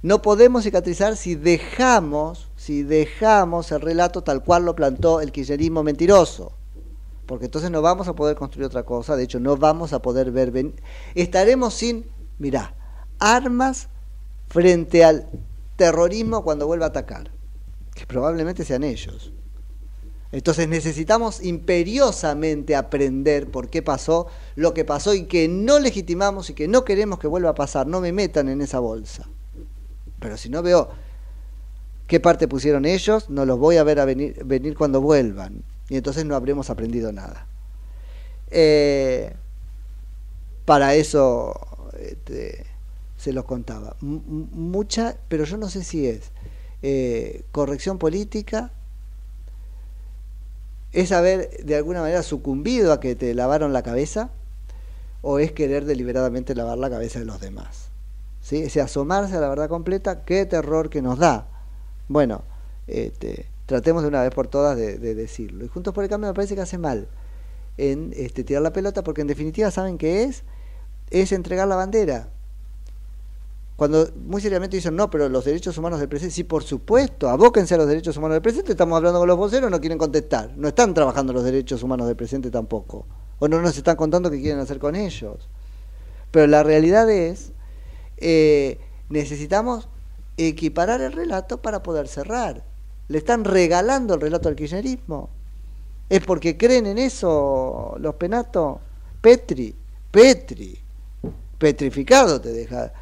No 0.03 0.23
podemos 0.23 0.63
cicatrizar 0.63 1.17
si 1.17 1.35
dejamos, 1.35 2.53
si 2.55 2.85
dejamos 2.85 3.73
el 3.73 3.81
relato 3.81 4.23
tal 4.23 4.45
cual 4.45 4.65
lo 4.65 4.77
plantó 4.77 5.21
el 5.21 5.33
kirchnerismo 5.33 5.83
mentiroso. 5.83 6.53
Porque 7.27 7.47
entonces 7.47 7.73
no 7.73 7.83
vamos 7.83 8.07
a 8.07 8.15
poder 8.15 8.37
construir 8.37 8.67
otra 8.67 8.85
cosa, 8.85 9.17
de 9.17 9.25
hecho 9.25 9.41
no 9.41 9.57
vamos 9.57 9.93
a 9.93 10.03
poder 10.03 10.31
ver... 10.31 10.53
Estaremos 11.17 11.75
sin, 11.75 12.05
mirá, 12.39 12.77
armas 13.19 13.89
frente 14.47 15.03
al 15.03 15.29
terrorismo 15.75 16.45
cuando 16.45 16.69
vuelva 16.69 16.87
a 16.87 16.91
atacar, 16.91 17.33
que 17.93 18.07
probablemente 18.07 18.65
sean 18.65 18.85
ellos. 18.85 19.33
Entonces 20.35 20.67
necesitamos 20.67 21.45
imperiosamente 21.45 22.75
aprender 22.75 23.53
por 23.53 23.69
qué 23.69 23.83
pasó 23.83 24.27
lo 24.57 24.75
que 24.75 24.85
pasó 24.85 25.15
y 25.15 25.27
que 25.27 25.47
no 25.47 25.79
legitimamos 25.79 26.51
y 26.51 26.55
que 26.55 26.67
no 26.67 26.85
queremos 26.85 27.21
que 27.21 27.29
vuelva 27.29 27.51
a 27.51 27.55
pasar. 27.55 27.87
No 27.87 28.01
me 28.01 28.11
metan 28.11 28.49
en 28.49 28.61
esa 28.61 28.81
bolsa. 28.81 29.29
Pero 30.19 30.37
si 30.37 30.49
no 30.49 30.61
veo 30.61 30.89
qué 32.09 32.19
parte 32.19 32.49
pusieron 32.49 32.85
ellos, 32.85 33.31
no 33.31 33.47
los 33.47 33.61
voy 33.61 33.77
a 33.77 33.85
ver 33.85 34.01
a 34.01 34.07
venir, 34.07 34.45
venir 34.45 34.77
cuando 34.77 35.01
vuelvan. 35.01 35.63
Y 35.89 35.99
entonces 35.99 36.25
no 36.25 36.35
habremos 36.35 36.69
aprendido 36.69 37.13
nada. 37.13 37.47
Eh, 38.51 39.33
para 40.65 40.97
eso 40.97 41.55
este, 42.01 42.67
se 43.17 43.33
los 43.33 43.45
contaba. 43.45 43.95
mucha, 44.01 45.17
pero 45.29 45.45
yo 45.45 45.59
no 45.59 45.69
sé 45.69 45.85
si 45.85 46.09
es 46.09 46.33
eh, 46.83 47.45
corrección 47.53 47.99
política 47.99 48.73
¿Es 50.95 51.11
haber 51.11 51.51
de 51.65 51.75
alguna 51.75 52.01
manera 52.03 52.23
sucumbido 52.23 52.93
a 52.93 53.01
que 53.01 53.17
te 53.17 53.35
lavaron 53.35 53.73
la 53.73 53.83
cabeza? 53.83 54.31
¿O 55.23 55.41
es 55.41 55.51
querer 55.51 55.87
deliberadamente 55.87 56.55
lavar 56.55 56.79
la 56.79 56.89
cabeza 56.89 57.19
de 57.19 57.25
los 57.25 57.41
demás? 57.41 57.89
¿Sí? 58.41 58.59
Ese 58.63 58.81
asomarse 58.81 59.37
a 59.37 59.41
la 59.41 59.49
verdad 59.49 59.69
completa, 59.69 60.25
qué 60.25 60.47
terror 60.47 60.91
que 60.91 61.03
nos 61.03 61.19
da. 61.19 61.49
Bueno, 62.07 62.45
este, 62.87 63.47
tratemos 63.67 64.03
de 64.03 64.09
una 64.09 64.23
vez 64.23 64.33
por 64.33 64.47
todas 64.47 64.77
de, 64.77 64.97
decirlo. 64.99 65.65
Y 65.65 65.69
Juntos 65.69 65.93
por 65.93 66.05
el 66.05 66.11
Cambio 66.11 66.29
me 66.29 66.35
parece 66.35 66.55
que 66.55 66.61
hace 66.61 66.79
mal 66.79 67.09
en 67.77 68.13
este, 68.17 68.45
tirar 68.45 68.63
la 68.63 68.73
pelota 68.73 69.03
porque 69.03 69.23
en 69.23 69.27
definitiva 69.27 69.73
saben 69.73 69.99
qué 69.99 70.23
es, 70.23 70.45
es 71.11 71.33
entregar 71.33 71.67
la 71.67 71.75
bandera. 71.75 72.29
Cuando 73.77 74.09
muy 74.15 74.41
seriamente 74.41 74.77
dicen, 74.77 74.95
no, 74.95 75.11
pero 75.11 75.29
los 75.29 75.45
derechos 75.45 75.77
humanos 75.79 75.99
del 75.99 76.09
presente, 76.09 76.35
sí, 76.35 76.45
por 76.45 76.63
supuesto, 76.63 77.29
abóquense 77.29 77.75
a 77.75 77.79
los 77.79 77.89
derechos 77.89 78.17
humanos 78.17 78.37
del 78.37 78.43
presente, 78.43 78.73
estamos 78.73 78.97
hablando 78.97 79.19
con 79.19 79.27
los 79.27 79.37
voceros, 79.37 79.69
no 79.69 79.81
quieren 79.81 79.99
contestar, 79.99 80.53
no 80.57 80.69
están 80.69 80.95
trabajando 80.95 81.33
los 81.33 81.43
derechos 81.43 81.83
humanos 81.83 82.07
del 82.07 82.15
presente 82.15 82.53
tampoco, 82.53 83.05
o 83.41 83.49
no 83.49 83.61
nos 83.61 83.77
están 83.77 83.97
contando 83.97 84.31
qué 84.31 84.41
quieren 84.41 84.61
hacer 84.61 84.79
con 84.79 84.95
ellos. 84.95 85.49
Pero 86.31 86.47
la 86.47 86.63
realidad 86.63 87.11
es, 87.11 87.53
eh, 88.19 88.79
necesitamos 89.09 89.89
equiparar 90.37 91.01
el 91.01 91.13
relato 91.13 91.61
para 91.61 91.83
poder 91.83 92.07
cerrar. 92.07 92.65
Le 93.09 93.19
están 93.19 93.45
regalando 93.45 94.15
el 94.15 94.21
relato 94.21 94.49
al 94.49 94.57
kirchnerismo. 94.57 95.31
¿Es 96.09 96.21
porque 96.21 96.57
creen 96.57 96.87
en 96.87 96.99
eso 96.99 97.97
los 97.99 98.15
penatos? 98.17 98.79
Petri, 99.21 99.75
Petri, 100.11 100.79
petrificado 101.59 102.41
te 102.41 102.53
deja 102.53 102.93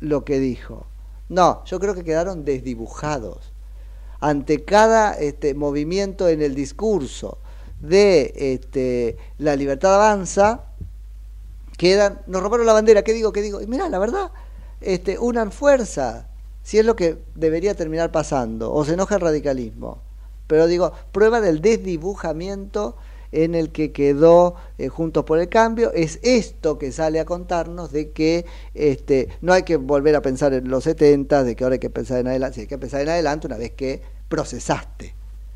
lo 0.00 0.24
que 0.24 0.38
dijo. 0.38 0.86
No, 1.28 1.64
yo 1.64 1.80
creo 1.80 1.94
que 1.94 2.04
quedaron 2.04 2.44
desdibujados. 2.44 3.52
Ante 4.20 4.64
cada 4.64 5.12
este, 5.14 5.54
movimiento 5.54 6.28
en 6.28 6.42
el 6.42 6.54
discurso 6.54 7.38
de 7.80 8.32
este, 8.36 9.16
la 9.38 9.56
libertad 9.56 9.94
avanza, 9.94 10.64
quedan, 11.76 12.20
nos 12.26 12.42
robaron 12.42 12.66
la 12.66 12.72
bandera, 12.72 13.02
¿qué 13.02 13.12
digo? 13.12 13.32
¿Qué 13.32 13.42
digo? 13.42 13.60
Y 13.60 13.66
mirá, 13.66 13.88
la 13.88 13.98
verdad, 13.98 14.30
este, 14.80 15.18
unan 15.18 15.52
fuerza, 15.52 16.28
si 16.62 16.78
es 16.78 16.84
lo 16.84 16.96
que 16.96 17.18
debería 17.34 17.74
terminar 17.74 18.10
pasando, 18.12 18.72
o 18.72 18.84
se 18.84 18.94
enoja 18.94 19.16
el 19.16 19.20
radicalismo. 19.20 19.98
Pero 20.46 20.66
digo, 20.66 20.92
prueba 21.12 21.40
del 21.40 21.60
desdibujamiento 21.60 22.96
en 23.34 23.56
el 23.56 23.70
que 23.70 23.90
quedó 23.90 24.54
eh, 24.78 24.88
Juntos 24.88 25.24
por 25.24 25.40
el 25.40 25.48
Cambio, 25.48 25.92
es 25.92 26.20
esto 26.22 26.78
que 26.78 26.92
sale 26.92 27.18
a 27.18 27.24
contarnos 27.24 27.90
de 27.90 28.12
que 28.12 28.46
este, 28.74 29.28
no 29.40 29.52
hay 29.52 29.64
que 29.64 29.76
volver 29.76 30.14
a 30.14 30.22
pensar 30.22 30.54
en 30.54 30.68
los 30.68 30.84
70, 30.84 31.42
de 31.42 31.56
que 31.56 31.64
ahora 31.64 31.74
hay 31.74 31.80
que 31.80 31.90
pensar 31.90 32.20
en 32.20 32.28
adelante, 32.28 32.60
hay 32.60 32.66
que 32.68 32.78
pensar 32.78 33.00
en 33.00 33.08
adelante 33.08 33.48
una 33.48 33.56
vez 33.56 33.72
que 33.72 34.02
procesaste 34.28 35.14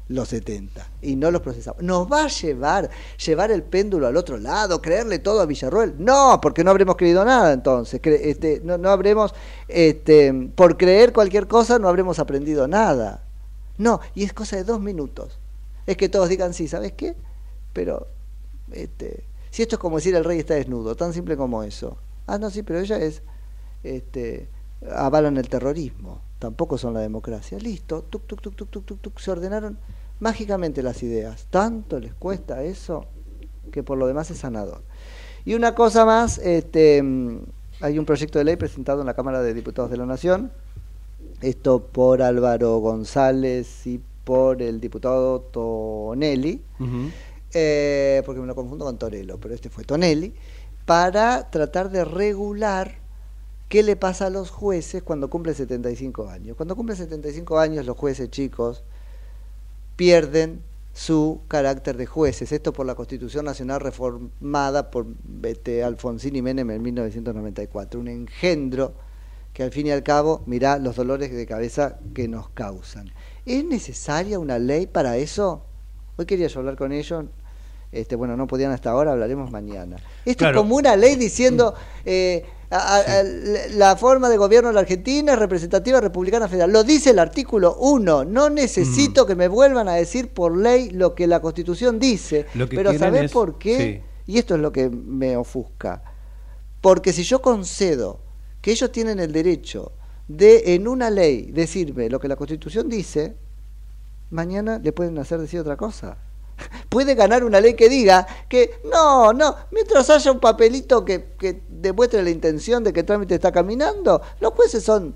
los 0.08 0.28
70 0.28 0.88
y 1.02 1.14
no 1.14 1.30
los 1.30 1.40
procesamos. 1.40 1.82
¿Nos 1.82 2.10
va 2.10 2.24
a 2.24 2.28
llevar 2.28 2.90
llevar 3.24 3.52
el 3.52 3.62
péndulo 3.62 4.08
al 4.08 4.16
otro 4.16 4.38
lado, 4.38 4.82
creerle 4.82 5.20
todo 5.20 5.40
a 5.40 5.46
Villarroel? 5.46 5.94
No, 5.98 6.40
porque 6.42 6.64
no 6.64 6.70
habremos 6.72 6.96
creído 6.96 7.24
nada 7.24 7.52
entonces. 7.52 8.00
Este, 8.02 8.60
no, 8.64 8.76
no 8.76 8.90
habremos, 8.90 9.34
este, 9.68 10.32
por 10.54 10.76
creer 10.76 11.12
cualquier 11.12 11.46
cosa, 11.46 11.78
no 11.78 11.88
habremos 11.88 12.18
aprendido 12.18 12.66
nada. 12.66 13.22
No, 13.76 14.00
y 14.16 14.24
es 14.24 14.32
cosa 14.32 14.56
de 14.56 14.64
dos 14.64 14.80
minutos. 14.80 15.38
Es 15.86 15.96
que 15.96 16.08
todos 16.08 16.28
digan, 16.28 16.54
sí, 16.54 16.66
¿sabes 16.66 16.92
qué? 16.92 17.14
Pero 17.78 18.08
este, 18.72 19.22
si 19.50 19.62
esto 19.62 19.76
es 19.76 19.78
como 19.78 19.98
decir 19.98 20.12
el 20.16 20.24
rey 20.24 20.40
está 20.40 20.54
desnudo, 20.54 20.96
tan 20.96 21.12
simple 21.12 21.36
como 21.36 21.62
eso. 21.62 21.96
Ah, 22.26 22.36
no, 22.36 22.50
sí, 22.50 22.64
pero 22.64 22.80
ella 22.80 22.98
es 22.98 23.22
este, 23.84 24.48
avalan 24.90 25.36
el 25.36 25.48
terrorismo, 25.48 26.20
tampoco 26.40 26.76
son 26.76 26.94
la 26.94 26.98
democracia. 26.98 27.56
Listo, 27.60 28.02
tuc, 28.02 28.26
tuc, 28.26 28.40
tuc, 28.40 28.56
tuc, 28.56 28.68
tuc, 28.68 28.84
tuc, 28.84 29.00
tuc, 29.00 29.18
se 29.20 29.30
ordenaron 29.30 29.78
mágicamente 30.18 30.82
las 30.82 31.04
ideas. 31.04 31.46
Tanto 31.50 32.00
les 32.00 32.14
cuesta 32.14 32.64
eso 32.64 33.04
que 33.70 33.84
por 33.84 33.96
lo 33.96 34.08
demás 34.08 34.28
es 34.32 34.38
sanador. 34.38 34.82
Y 35.44 35.54
una 35.54 35.76
cosa 35.76 36.04
más, 36.04 36.38
este, 36.38 37.00
mm, 37.00 37.38
hay 37.80 37.96
un 37.96 38.06
proyecto 38.06 38.40
de 38.40 38.44
ley 38.44 38.56
presentado 38.56 39.02
en 39.02 39.06
la 39.06 39.14
Cámara 39.14 39.40
de 39.40 39.54
Diputados 39.54 39.92
de 39.92 39.98
la 39.98 40.06
Nación, 40.06 40.50
esto 41.42 41.80
por 41.80 42.22
Álvaro 42.22 42.78
González 42.78 43.86
y 43.86 44.00
por 44.24 44.60
el 44.60 44.78
diputado 44.78 45.40
Tonelli, 45.40 46.60
eh, 47.52 48.22
porque 48.26 48.40
me 48.40 48.46
lo 48.46 48.54
confundo 48.54 48.84
con 48.84 48.98
Torello, 48.98 49.38
pero 49.38 49.54
este 49.54 49.70
fue 49.70 49.84
Tonelli, 49.84 50.34
para 50.84 51.50
tratar 51.50 51.90
de 51.90 52.04
regular 52.04 52.98
qué 53.68 53.82
le 53.82 53.96
pasa 53.96 54.26
a 54.26 54.30
los 54.30 54.50
jueces 54.50 55.02
cuando 55.02 55.28
cumplen 55.28 55.54
75 55.54 56.28
años. 56.28 56.56
Cuando 56.56 56.76
cumplen 56.76 56.96
75 56.96 57.58
años 57.58 57.86
los 57.86 57.96
jueces 57.96 58.30
chicos 58.30 58.82
pierden 59.96 60.62
su 60.94 61.42
carácter 61.48 61.96
de 61.96 62.06
jueces. 62.06 62.50
Esto 62.50 62.72
por 62.72 62.86
la 62.86 62.94
Constitución 62.94 63.44
Nacional 63.44 63.80
reformada 63.80 64.90
por 64.90 65.06
este, 65.42 65.84
Alfonsín 65.84 66.36
y 66.36 66.42
Menem 66.42 66.70
en 66.70 66.82
1994. 66.82 68.00
Un 68.00 68.08
engendro 68.08 68.94
que 69.52 69.62
al 69.62 69.72
fin 69.72 69.86
y 69.88 69.90
al 69.90 70.02
cabo, 70.02 70.42
mirá 70.46 70.78
los 70.78 70.96
dolores 70.96 71.32
de 71.32 71.46
cabeza 71.46 71.98
que 72.14 72.28
nos 72.28 72.48
causan. 72.50 73.10
¿Es 73.44 73.64
necesaria 73.64 74.38
una 74.38 74.58
ley 74.58 74.86
para 74.86 75.16
eso? 75.16 75.64
Hoy 76.16 76.26
quería 76.26 76.48
yo 76.48 76.60
hablar 76.60 76.76
con 76.76 76.92
ellos. 76.92 77.24
Este, 77.90 78.16
bueno, 78.16 78.36
no 78.36 78.46
podían 78.46 78.70
hasta 78.72 78.90
ahora, 78.90 79.12
hablaremos 79.12 79.50
mañana. 79.50 79.96
Esto 80.24 80.44
es 80.44 80.56
como 80.62 80.76
una 80.76 80.94
ley 80.96 81.16
diciendo 81.16 81.74
eh, 82.04 82.44
a- 82.70 82.96
a- 82.98 83.22
la 83.22 83.96
forma 83.96 84.28
de 84.28 84.36
gobierno 84.36 84.68
de 84.68 84.74
la 84.74 84.80
Argentina 84.80 85.32
es 85.32 85.38
representativa 85.38 85.98
republicana 86.00 86.48
federal. 86.48 86.70
Lo 86.70 86.84
dice 86.84 87.10
el 87.10 87.18
artículo 87.18 87.76
1. 87.80 88.26
No 88.26 88.50
necesito 88.50 89.24
que 89.26 89.34
me 89.34 89.48
vuelvan 89.48 89.88
a 89.88 89.94
decir 89.94 90.28
por 90.28 90.54
ley 90.56 90.90
lo 90.90 91.14
que 91.14 91.26
la 91.26 91.40
Constitución 91.40 91.98
dice. 91.98 92.44
Pero 92.76 92.90
¿sabés 92.98 93.24
es- 93.24 93.32
por 93.32 93.58
qué? 93.58 93.76
Y 94.26 94.36
esto 94.36 94.54
es 94.56 94.60
lo 94.60 94.70
que 94.70 94.90
me 94.90 95.38
ofusca. 95.38 96.02
Porque 96.82 97.14
si 97.14 97.22
yo 97.22 97.40
concedo 97.40 98.20
que 98.60 98.70
ellos 98.72 98.92
tienen 98.92 99.18
el 99.18 99.32
derecho 99.32 99.92
de 100.28 100.74
en 100.74 100.86
una 100.88 101.08
ley 101.08 101.50
decirme 101.52 102.10
lo 102.10 102.20
que 102.20 102.28
la 102.28 102.36
Constitución 102.36 102.90
dice, 102.90 103.34
mañana 104.30 104.78
le 104.78 104.92
pueden 104.92 105.18
hacer 105.18 105.40
decir 105.40 105.60
otra 105.60 105.76
cosa. 105.78 106.18
Puede 106.88 107.14
ganar 107.14 107.44
una 107.44 107.60
ley 107.60 107.74
que 107.74 107.88
diga 107.88 108.26
que 108.48 108.80
no, 108.90 109.32
no, 109.32 109.54
mientras 109.70 110.08
haya 110.10 110.32
un 110.32 110.40
papelito 110.40 111.04
que, 111.04 111.34
que 111.38 111.62
demuestre 111.68 112.22
la 112.22 112.30
intención 112.30 112.82
de 112.82 112.92
que 112.92 113.00
el 113.00 113.06
trámite 113.06 113.34
está 113.34 113.52
caminando, 113.52 114.22
los 114.40 114.54
jueces 114.54 114.82
son, 114.82 115.14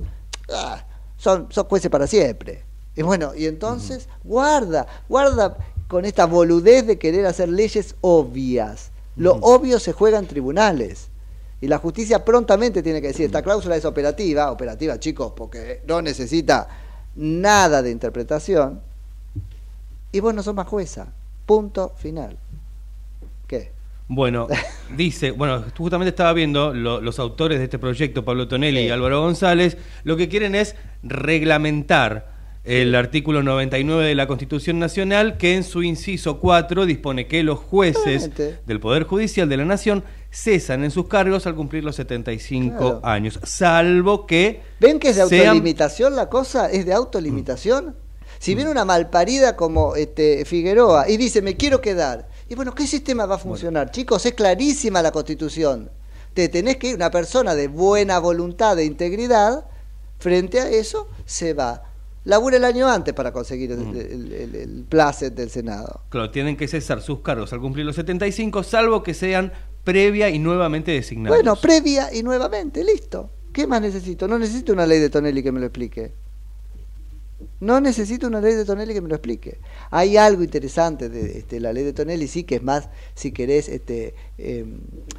ah, 0.53 0.85
son, 1.17 1.49
son 1.51 1.65
jueces 1.67 1.91
para 1.91 2.07
siempre. 2.07 2.65
Y 2.95 3.03
bueno, 3.03 3.33
y 3.35 3.47
entonces 3.47 4.09
guarda, 4.23 4.87
guarda 5.09 5.57
con 5.89 6.05
esta 6.05 6.27
boludez 6.27 6.87
de 6.87 6.99
querer 6.99 7.27
hacer 7.27 7.49
leyes 7.49 7.95
obvias. 8.03 8.91
Lo 9.17 9.35
obvio 9.37 9.79
se 9.79 9.93
juega 9.93 10.19
en 10.19 10.27
tribunales. 10.27 11.09
Y 11.61 11.69
la 11.69 11.79
justicia 11.79 12.25
prontamente 12.25 12.83
tiene 12.83 13.01
que 13.01 13.09
decir, 13.09 13.27
esta 13.27 13.41
cláusula 13.43 13.77
es 13.77 13.85
operativa, 13.85 14.51
operativa 14.51 14.99
chicos, 14.99 15.33
porque 15.37 15.81
no 15.87 16.03
necesita 16.03 16.69
nada 17.15 17.83
de 17.83 17.91
interpretación, 17.91 18.81
y 20.11 20.21
vos 20.21 20.35
no 20.35 20.43
sos 20.43 20.55
más 20.55 20.67
jueza. 20.67 21.13
Punto 21.47 21.93
final. 21.97 22.39
¿Qué? 23.47 23.73
Bueno, 24.09 24.47
dice, 24.97 25.31
bueno, 25.31 25.65
justamente 25.77 26.11
estaba 26.11 26.33
viendo 26.33 26.75
lo- 26.75 27.01
los 27.01 27.19
autores 27.19 27.59
de 27.59 27.65
este 27.65 27.79
proyecto, 27.79 28.25
Pablo 28.25 28.49
Tonelli 28.49 28.81
y 28.81 28.91
Álvaro 28.91 29.21
González, 29.23 29.77
lo 30.05 30.17
que 30.17 30.29
quieren 30.29 30.55
es 30.55 30.77
reglamentar 31.03 32.31
el 32.65 32.95
artículo 32.95 33.43
99 33.43 34.05
de 34.07 34.15
la 34.15 34.29
Constitución 34.29 34.79
Nacional, 34.79 35.37
que 35.37 35.57
en 35.57 35.65
su 35.65 35.83
inciso 35.83 36.39
4 36.39 36.87
dispone 36.87 37.27
que 37.27 37.43
los 37.43 37.59
jueces 37.59 38.31
del 38.67 38.79
Poder 38.79 39.03
Judicial 39.03 39.49
de 39.49 39.57
la 39.57 39.65
Nación 39.65 40.05
cesan 40.31 40.85
en 40.85 40.93
sus 40.93 41.09
cargos 41.09 41.47
al 41.49 41.57
cumplir 41.57 41.83
los 41.83 41.97
75 41.97 42.77
Claro. 42.79 43.01
años, 43.03 43.41
salvo 43.43 44.27
que 44.27 44.61
¿Ven 44.79 45.01
que 45.01 45.09
es 45.09 45.17
de 45.17 45.27
sean- 45.27 45.49
autolimitación 45.49 46.15
la 46.15 46.29
cosa? 46.29 46.71
¿Es 46.71 46.87
de 46.87 46.93
autolimitación? 46.95 47.97
Si 48.43 48.57
viene 48.57 48.73
una 48.73 48.85
malparida 48.85 49.55
como 49.55 49.95
este, 49.95 50.45
Figueroa 50.45 51.09
y 51.09 51.17
dice, 51.17 51.43
me 51.43 51.57
quiero 51.57 51.81
quedar, 51.81 52.29
y 52.49 52.57
bueno, 52.57 52.75
¿qué 52.75 52.89
sistema 52.89 53.25
va 53.25 53.37
a 53.37 53.39
funcionar? 53.39 53.93
Chicos, 53.93 54.27
es 54.27 54.35
clarísima 54.35 55.01
la 55.01 55.13
Constitución. 55.13 55.91
Te 56.35 56.49
tenés 56.49 56.77
que 56.79 56.89
ir, 56.89 56.97
una 56.97 57.13
persona 57.13 57.55
de 57.55 57.69
buena 57.69 58.19
voluntad, 58.19 58.75
de 58.75 58.85
integridad, 58.85 59.65
frente 60.19 60.59
a 60.61 60.69
eso, 60.69 61.09
se 61.25 61.55
va. 61.55 61.85
Labura 62.25 62.57
el 62.57 62.65
año 62.65 62.89
antes 62.89 63.15
para 63.15 63.33
conseguir 63.33 63.71
el, 63.71 63.97
el, 63.97 64.33
el- 64.33 64.55
el 64.57 64.85
placet 64.89 65.35
del 65.35 65.49
Senado. 65.49 66.01
Claro, 66.09 66.31
tienen 66.33 66.57
que 66.57 66.67
cesar 66.67 67.01
sus 67.01 67.21
cargos 67.21 67.53
al 67.53 67.61
cumplir 67.61 67.87
los 67.87 67.95
75, 67.95 68.65
salvo 68.65 69.05
que 69.05 69.15
sean 69.15 69.53
previa 69.85 70.31
y 70.31 70.41
nuevamente 70.41 70.91
designados. 70.91 71.37
Bueno, 71.37 71.55
previa 71.55 72.13
y 72.13 72.25
nuevamente, 72.25 72.83
listo. 72.83 73.31
¿Qué 73.53 73.69
más 73.69 73.81
necesito? 73.83 74.27
No 74.27 74.37
necesito 74.37 74.73
una 74.73 74.85
ley 74.87 74.99
de 74.99 75.11
Tonelli 75.11 75.43
que 75.45 75.53
me 75.53 75.61
lo 75.61 75.67
explique. 75.67 76.13
No 77.61 77.81
necesito 77.81 78.27
una 78.27 78.41
ley 78.41 78.55
de 78.55 78.65
Tonelli 78.65 78.95
que 78.95 79.01
me 79.01 79.09
lo 79.09 79.15
explique. 79.15 79.59
Hay 79.91 80.17
algo 80.17 80.43
interesante 80.43 81.09
de 81.09 81.39
este, 81.39 81.61
la 81.61 81.73
ley 81.73 81.85
de 81.85 81.93
Tonelli, 81.93 82.29
sí, 82.29 82.45
que 82.45 82.57
es 82.57 82.63
más, 82.63 82.89
si 83.15 83.33
querés, 83.33 83.69
este, 83.69 84.15
eh, 84.39 84.65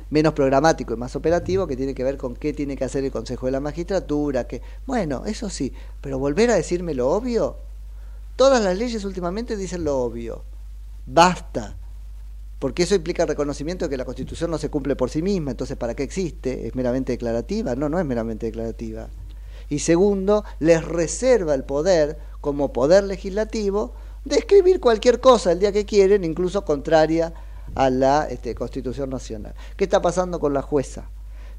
menos 0.09 0.33
programático 0.33 0.93
y 0.93 0.97
más 0.97 1.15
operativo, 1.15 1.67
que 1.67 1.75
tiene 1.75 1.93
que 1.93 2.03
ver 2.03 2.17
con 2.17 2.35
qué 2.35 2.53
tiene 2.53 2.75
que 2.75 2.85
hacer 2.85 3.03
el 3.03 3.11
Consejo 3.11 3.45
de 3.45 3.51
la 3.51 3.59
Magistratura. 3.59 4.47
Que, 4.47 4.61
bueno, 4.85 5.23
eso 5.25 5.49
sí, 5.49 5.73
pero 6.01 6.19
volver 6.19 6.51
a 6.51 6.55
decirme 6.55 6.93
lo 6.93 7.09
obvio. 7.09 7.57
Todas 8.35 8.63
las 8.63 8.77
leyes 8.77 9.05
últimamente 9.05 9.57
dicen 9.57 9.83
lo 9.83 9.99
obvio. 9.99 10.43
Basta 11.05 11.77
porque 12.63 12.83
eso 12.83 12.95
implica 12.95 13.23
el 13.23 13.27
reconocimiento 13.27 13.83
de 13.83 13.89
que 13.89 13.97
la 13.97 14.05
Constitución 14.05 14.49
no 14.49 14.57
se 14.57 14.69
cumple 14.69 14.95
por 14.95 15.09
sí 15.09 15.21
misma, 15.21 15.51
entonces 15.51 15.75
¿para 15.75 15.95
qué 15.95 16.03
existe? 16.03 16.65
¿Es 16.65 16.75
meramente 16.75 17.11
declarativa? 17.11 17.75
No, 17.75 17.89
no 17.89 17.99
es 17.99 18.05
meramente 18.05 18.45
declarativa. 18.45 19.09
Y 19.73 19.79
segundo, 19.79 20.45
les 20.59 20.85
reserva 20.85 21.55
el 21.55 21.63
poder, 21.63 22.19
como 22.41 22.71
poder 22.71 23.05
legislativo, 23.05 23.95
de 24.23 24.35
escribir 24.35 24.79
cualquier 24.79 25.19
cosa 25.19 25.51
el 25.51 25.57
día 25.59 25.71
que 25.71 25.83
quieren, 25.83 26.23
incluso 26.23 26.63
contraria 26.63 27.33
a 27.73 27.89
la 27.89 28.27
este, 28.29 28.53
Constitución 28.53 29.09
Nacional. 29.09 29.55
¿Qué 29.75 29.85
está 29.85 29.99
pasando 29.99 30.39
con 30.39 30.53
la 30.53 30.61
jueza? 30.61 31.09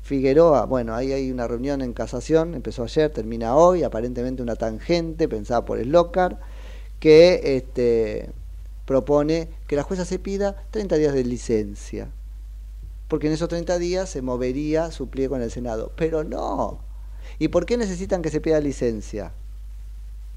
Figueroa, 0.02 0.64
bueno, 0.66 0.94
ahí 0.94 1.12
hay 1.12 1.32
una 1.32 1.48
reunión 1.48 1.82
en 1.82 1.92
casación, 1.92 2.54
empezó 2.54 2.84
ayer, 2.84 3.10
termina 3.10 3.56
hoy, 3.56 3.82
aparentemente 3.82 4.44
una 4.44 4.54
tangente 4.54 5.26
pensada 5.26 5.64
por 5.64 5.82
Slocar, 5.82 6.38
que 7.00 7.56
este, 7.56 8.30
propone 8.84 9.48
que 9.66 9.74
la 9.74 9.82
jueza 9.82 10.04
se 10.04 10.20
pida 10.20 10.54
30 10.70 10.98
días 10.98 11.14
de 11.14 11.24
licencia, 11.24 12.12
porque 13.08 13.26
en 13.26 13.32
esos 13.32 13.48
30 13.48 13.76
días 13.80 14.08
se 14.08 14.22
movería 14.22 14.92
su 14.92 15.08
pliego 15.08 15.34
en 15.34 15.42
el 15.42 15.50
Senado. 15.50 15.90
Pero 15.96 16.22
no. 16.22 16.93
¿Y 17.38 17.48
por 17.48 17.66
qué 17.66 17.76
necesitan 17.76 18.22
que 18.22 18.30
se 18.30 18.40
pida 18.40 18.60
licencia? 18.60 19.32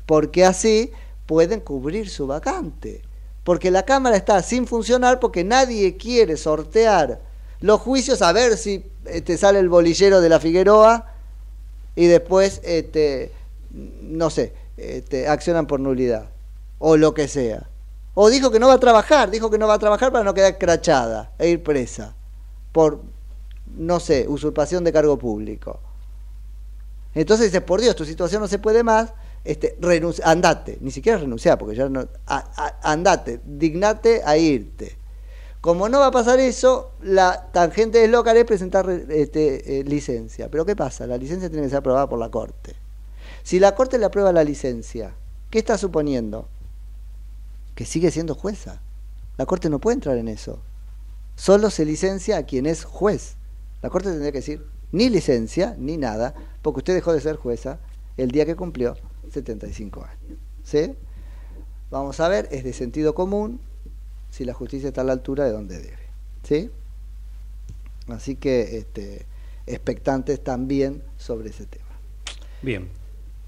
Porque 0.05 0.45
así 0.45 0.91
pueden 1.25 1.59
cubrir 1.59 2.09
su 2.09 2.27
vacante. 2.27 3.01
Porque 3.43 3.71
la 3.71 3.83
Cámara 3.83 4.17
está 4.17 4.41
sin 4.41 4.67
funcionar 4.67 5.19
porque 5.19 5.43
nadie 5.43 5.95
quiere 5.97 6.37
sortear 6.37 7.21
los 7.59 7.81
juicios 7.81 8.21
a 8.21 8.33
ver 8.33 8.57
si 8.57 8.83
este, 9.05 9.37
sale 9.37 9.59
el 9.59 9.69
bolillero 9.69 10.21
de 10.21 10.29
la 10.29 10.39
Figueroa 10.39 11.13
y 11.95 12.05
después, 12.07 12.61
este, 12.63 13.31
no 13.71 14.29
sé, 14.29 14.53
este, 14.77 15.27
accionan 15.27 15.65
por 15.65 15.79
nulidad 15.79 16.29
o 16.79 16.97
lo 16.97 17.13
que 17.13 17.27
sea. 17.27 17.67
O 18.13 18.29
dijo 18.29 18.51
que 18.51 18.59
no 18.59 18.67
va 18.67 18.73
a 18.73 18.79
trabajar, 18.79 19.31
dijo 19.31 19.49
que 19.49 19.57
no 19.57 19.67
va 19.67 19.75
a 19.75 19.79
trabajar 19.79 20.11
para 20.11 20.23
no 20.23 20.33
quedar 20.33 20.57
crachada 20.57 21.31
e 21.37 21.49
ir 21.49 21.63
presa 21.63 22.15
por, 22.71 23.01
no 23.75 23.99
sé, 23.99 24.27
usurpación 24.27 24.83
de 24.83 24.93
cargo 24.93 25.17
público. 25.17 25.79
Entonces 27.19 27.47
dice, 27.47 27.61
por 27.61 27.81
Dios, 27.81 27.95
tu 27.95 28.05
situación 28.05 28.41
no 28.41 28.47
se 28.47 28.59
puede 28.59 28.83
más, 28.83 29.13
este, 29.43 29.75
renuncia, 29.79 30.23
andate, 30.29 30.77
ni 30.81 30.91
siquiera 30.91 31.17
renunciar, 31.17 31.57
porque 31.57 31.75
ya 31.75 31.89
no, 31.89 32.07
andate, 32.83 33.41
dignate 33.43 34.21
a 34.23 34.37
irte. 34.37 34.97
Como 35.59 35.89
no 35.89 35.99
va 35.99 36.07
a 36.07 36.11
pasar 36.11 36.39
eso, 36.39 36.91
la 37.01 37.49
tangente 37.51 37.97
de 37.97 38.07
local 38.07 38.37
es 38.37 38.45
presentar 38.45 38.85
re- 38.85 39.05
este, 39.09 39.79
eh, 39.79 39.83
licencia. 39.83 40.49
Pero 40.51 40.65
¿qué 40.65 40.75
pasa? 40.75 41.07
La 41.07 41.17
licencia 41.17 41.49
tiene 41.49 41.63
que 41.63 41.69
ser 41.69 41.79
aprobada 41.79 42.07
por 42.07 42.19
la 42.19 42.29
Corte. 42.29 42.75
Si 43.41 43.59
la 43.59 43.73
Corte 43.73 43.97
le 43.97 44.05
aprueba 44.05 44.31
la 44.31 44.43
licencia, 44.43 45.15
¿qué 45.49 45.57
está 45.57 45.77
suponiendo? 45.77 46.47
Que 47.73 47.85
sigue 47.85 48.11
siendo 48.11 48.35
jueza. 48.35 48.81
La 49.37 49.45
Corte 49.47 49.69
no 49.69 49.79
puede 49.79 49.95
entrar 49.95 50.17
en 50.17 50.27
eso. 50.27 50.59
Solo 51.35 51.71
se 51.71 51.83
licencia 51.83 52.37
a 52.37 52.43
quien 52.43 52.67
es 52.67 52.83
juez. 52.83 53.35
La 53.81 53.89
Corte 53.89 54.09
tendría 54.09 54.31
que 54.31 54.39
decir 54.39 54.65
ni 54.91 55.09
licencia 55.09 55.75
ni 55.77 55.97
nada, 55.97 56.33
porque 56.67 56.79
usted 56.79 56.95
dejó 56.95 57.13
de 57.13 57.21
ser 57.21 57.37
jueza 57.37 57.79
el 58.17 58.29
día 58.29 58.45
que 58.45 58.57
cumplió 58.57 58.97
75 59.31 60.03
años. 60.03 60.37
¿Sí? 60.65 60.95
Vamos 61.89 62.19
a 62.19 62.27
ver, 62.27 62.49
es 62.51 62.65
de 62.65 62.73
sentido 62.73 63.15
común 63.15 63.61
si 64.31 64.43
la 64.43 64.53
justicia 64.53 64.89
está 64.89 64.99
a 64.99 65.03
la 65.05 65.13
altura 65.13 65.45
de 65.45 65.53
donde 65.53 65.79
debe. 65.79 66.09
¿Sí? 66.43 66.69
Así 68.09 68.35
que 68.35 68.79
este, 68.79 69.25
expectantes 69.65 70.43
también 70.43 71.03
sobre 71.15 71.51
ese 71.51 71.67
tema. 71.67 71.85
Bien. 72.61 72.89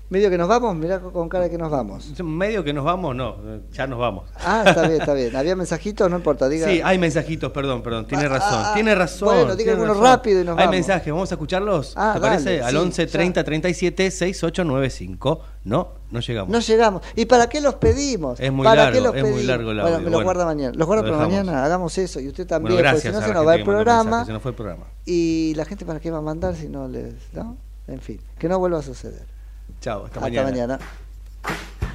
Medio 0.10 0.32
que 0.32 0.40
nos 0.40 0.48
vamos, 0.48 0.76
mirá 0.76 1.00
con 1.00 1.30
cara 1.30 1.44
de 1.44 1.52
que 1.52 1.58
nos 1.60 1.70
vamos. 1.70 2.20
Medio 2.24 2.64
que 2.64 2.74
nos 2.74 2.84
vamos, 2.84 3.16
no, 3.16 3.36
ya 3.72 3.86
nos 3.86 4.00
vamos. 4.00 4.28
Ah, 4.44 4.64
está 4.66 4.88
bien, 4.88 5.00
está 5.02 5.14
bien. 5.14 5.36
¿Había 5.36 5.56
mensajitos? 5.56 6.10
No 6.10 6.18
importa, 6.18 6.50
diga. 6.50 6.68
Sí, 6.68 6.82
hay 6.84 6.98
mensajitos, 6.98 7.52
perdón, 7.52 7.84
perdón, 7.84 8.08
tiene 8.08 8.28
razón, 8.28 8.64
ah, 8.66 8.72
tiene 8.74 8.96
razón. 8.96 9.28
bueno, 9.36 9.56
diga 9.56 9.76
rápido 9.76 10.42
y 10.42 10.46
nos 10.46 10.54
Hay 10.58 10.66
vamos. 10.66 10.72
mensajes, 10.72 11.14
vamos 11.14 11.32
a 11.32 11.36
escucharlos, 11.36 11.94
Ah, 11.96 12.14
¿te 12.16 12.22
parece? 12.22 12.58
dale, 12.58 12.64
Al 12.64 12.72
sí, 12.72 12.78
11 12.78 13.06
ya. 13.06 13.12
30 13.12 13.44
37 13.44 14.12
6895. 14.12 15.42
No, 15.66 15.90
no 16.10 16.20
llegamos. 16.22 16.50
No 16.52 16.60
llegamos. 16.60 17.04
¿Y 17.16 17.26
para 17.26 17.48
qué 17.48 17.62
los 17.62 17.76
pedimos? 17.76 18.40
Es 18.40 18.52
muy 18.52 18.64
¿Para 18.66 18.86
largo, 18.86 18.98
qué 18.98 19.02
los 19.04 19.16
es 19.16 19.32
muy 19.32 19.44
largo 19.44 19.70
el 19.72 19.82
Bueno, 19.82 19.98
me 19.98 20.04
los 20.06 20.12
bueno, 20.14 20.24
guarda 20.26 20.46
mañana. 20.46 20.74
Los 20.76 20.88
guardo 20.88 21.04
para 21.04 21.18
mañana, 21.18 21.64
hagamos 21.64 21.96
eso. 22.00 22.20
Y 22.20 22.30
usted 22.30 22.48
también, 22.48 22.74
Bueno, 22.74 22.90
gracias 22.90 23.14
porque 23.14 23.18
si 23.18 23.22
no 23.22 23.28
se 23.28 23.34
nos 23.36 23.48
va 23.48 23.56
el 23.56 23.64
programa. 23.64 24.04
mensajes, 24.04 24.28
se 24.28 24.34
nos 24.34 24.42
fue 24.42 24.52
el 24.52 24.56
programa. 24.56 24.86
Y 25.06 25.54
la 25.56 25.66
gente 25.66 25.86
para 25.86 26.00
qué 26.00 26.10
va 26.10 26.18
a 26.18 26.22
mandar 26.22 26.56
si 26.56 26.68
no 26.68 26.88
les... 26.88 27.14
¿no? 27.34 27.58
En 27.88 28.00
fin, 28.02 28.20
que 28.40 28.50
no 28.50 28.58
vuelva 28.58 28.80
a 28.80 28.82
suceder. 28.82 29.38
Chao, 29.82 30.06
hasta, 30.06 30.20
Hasta 30.20 30.44
mañana. 30.44 30.80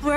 We're 0.02 0.16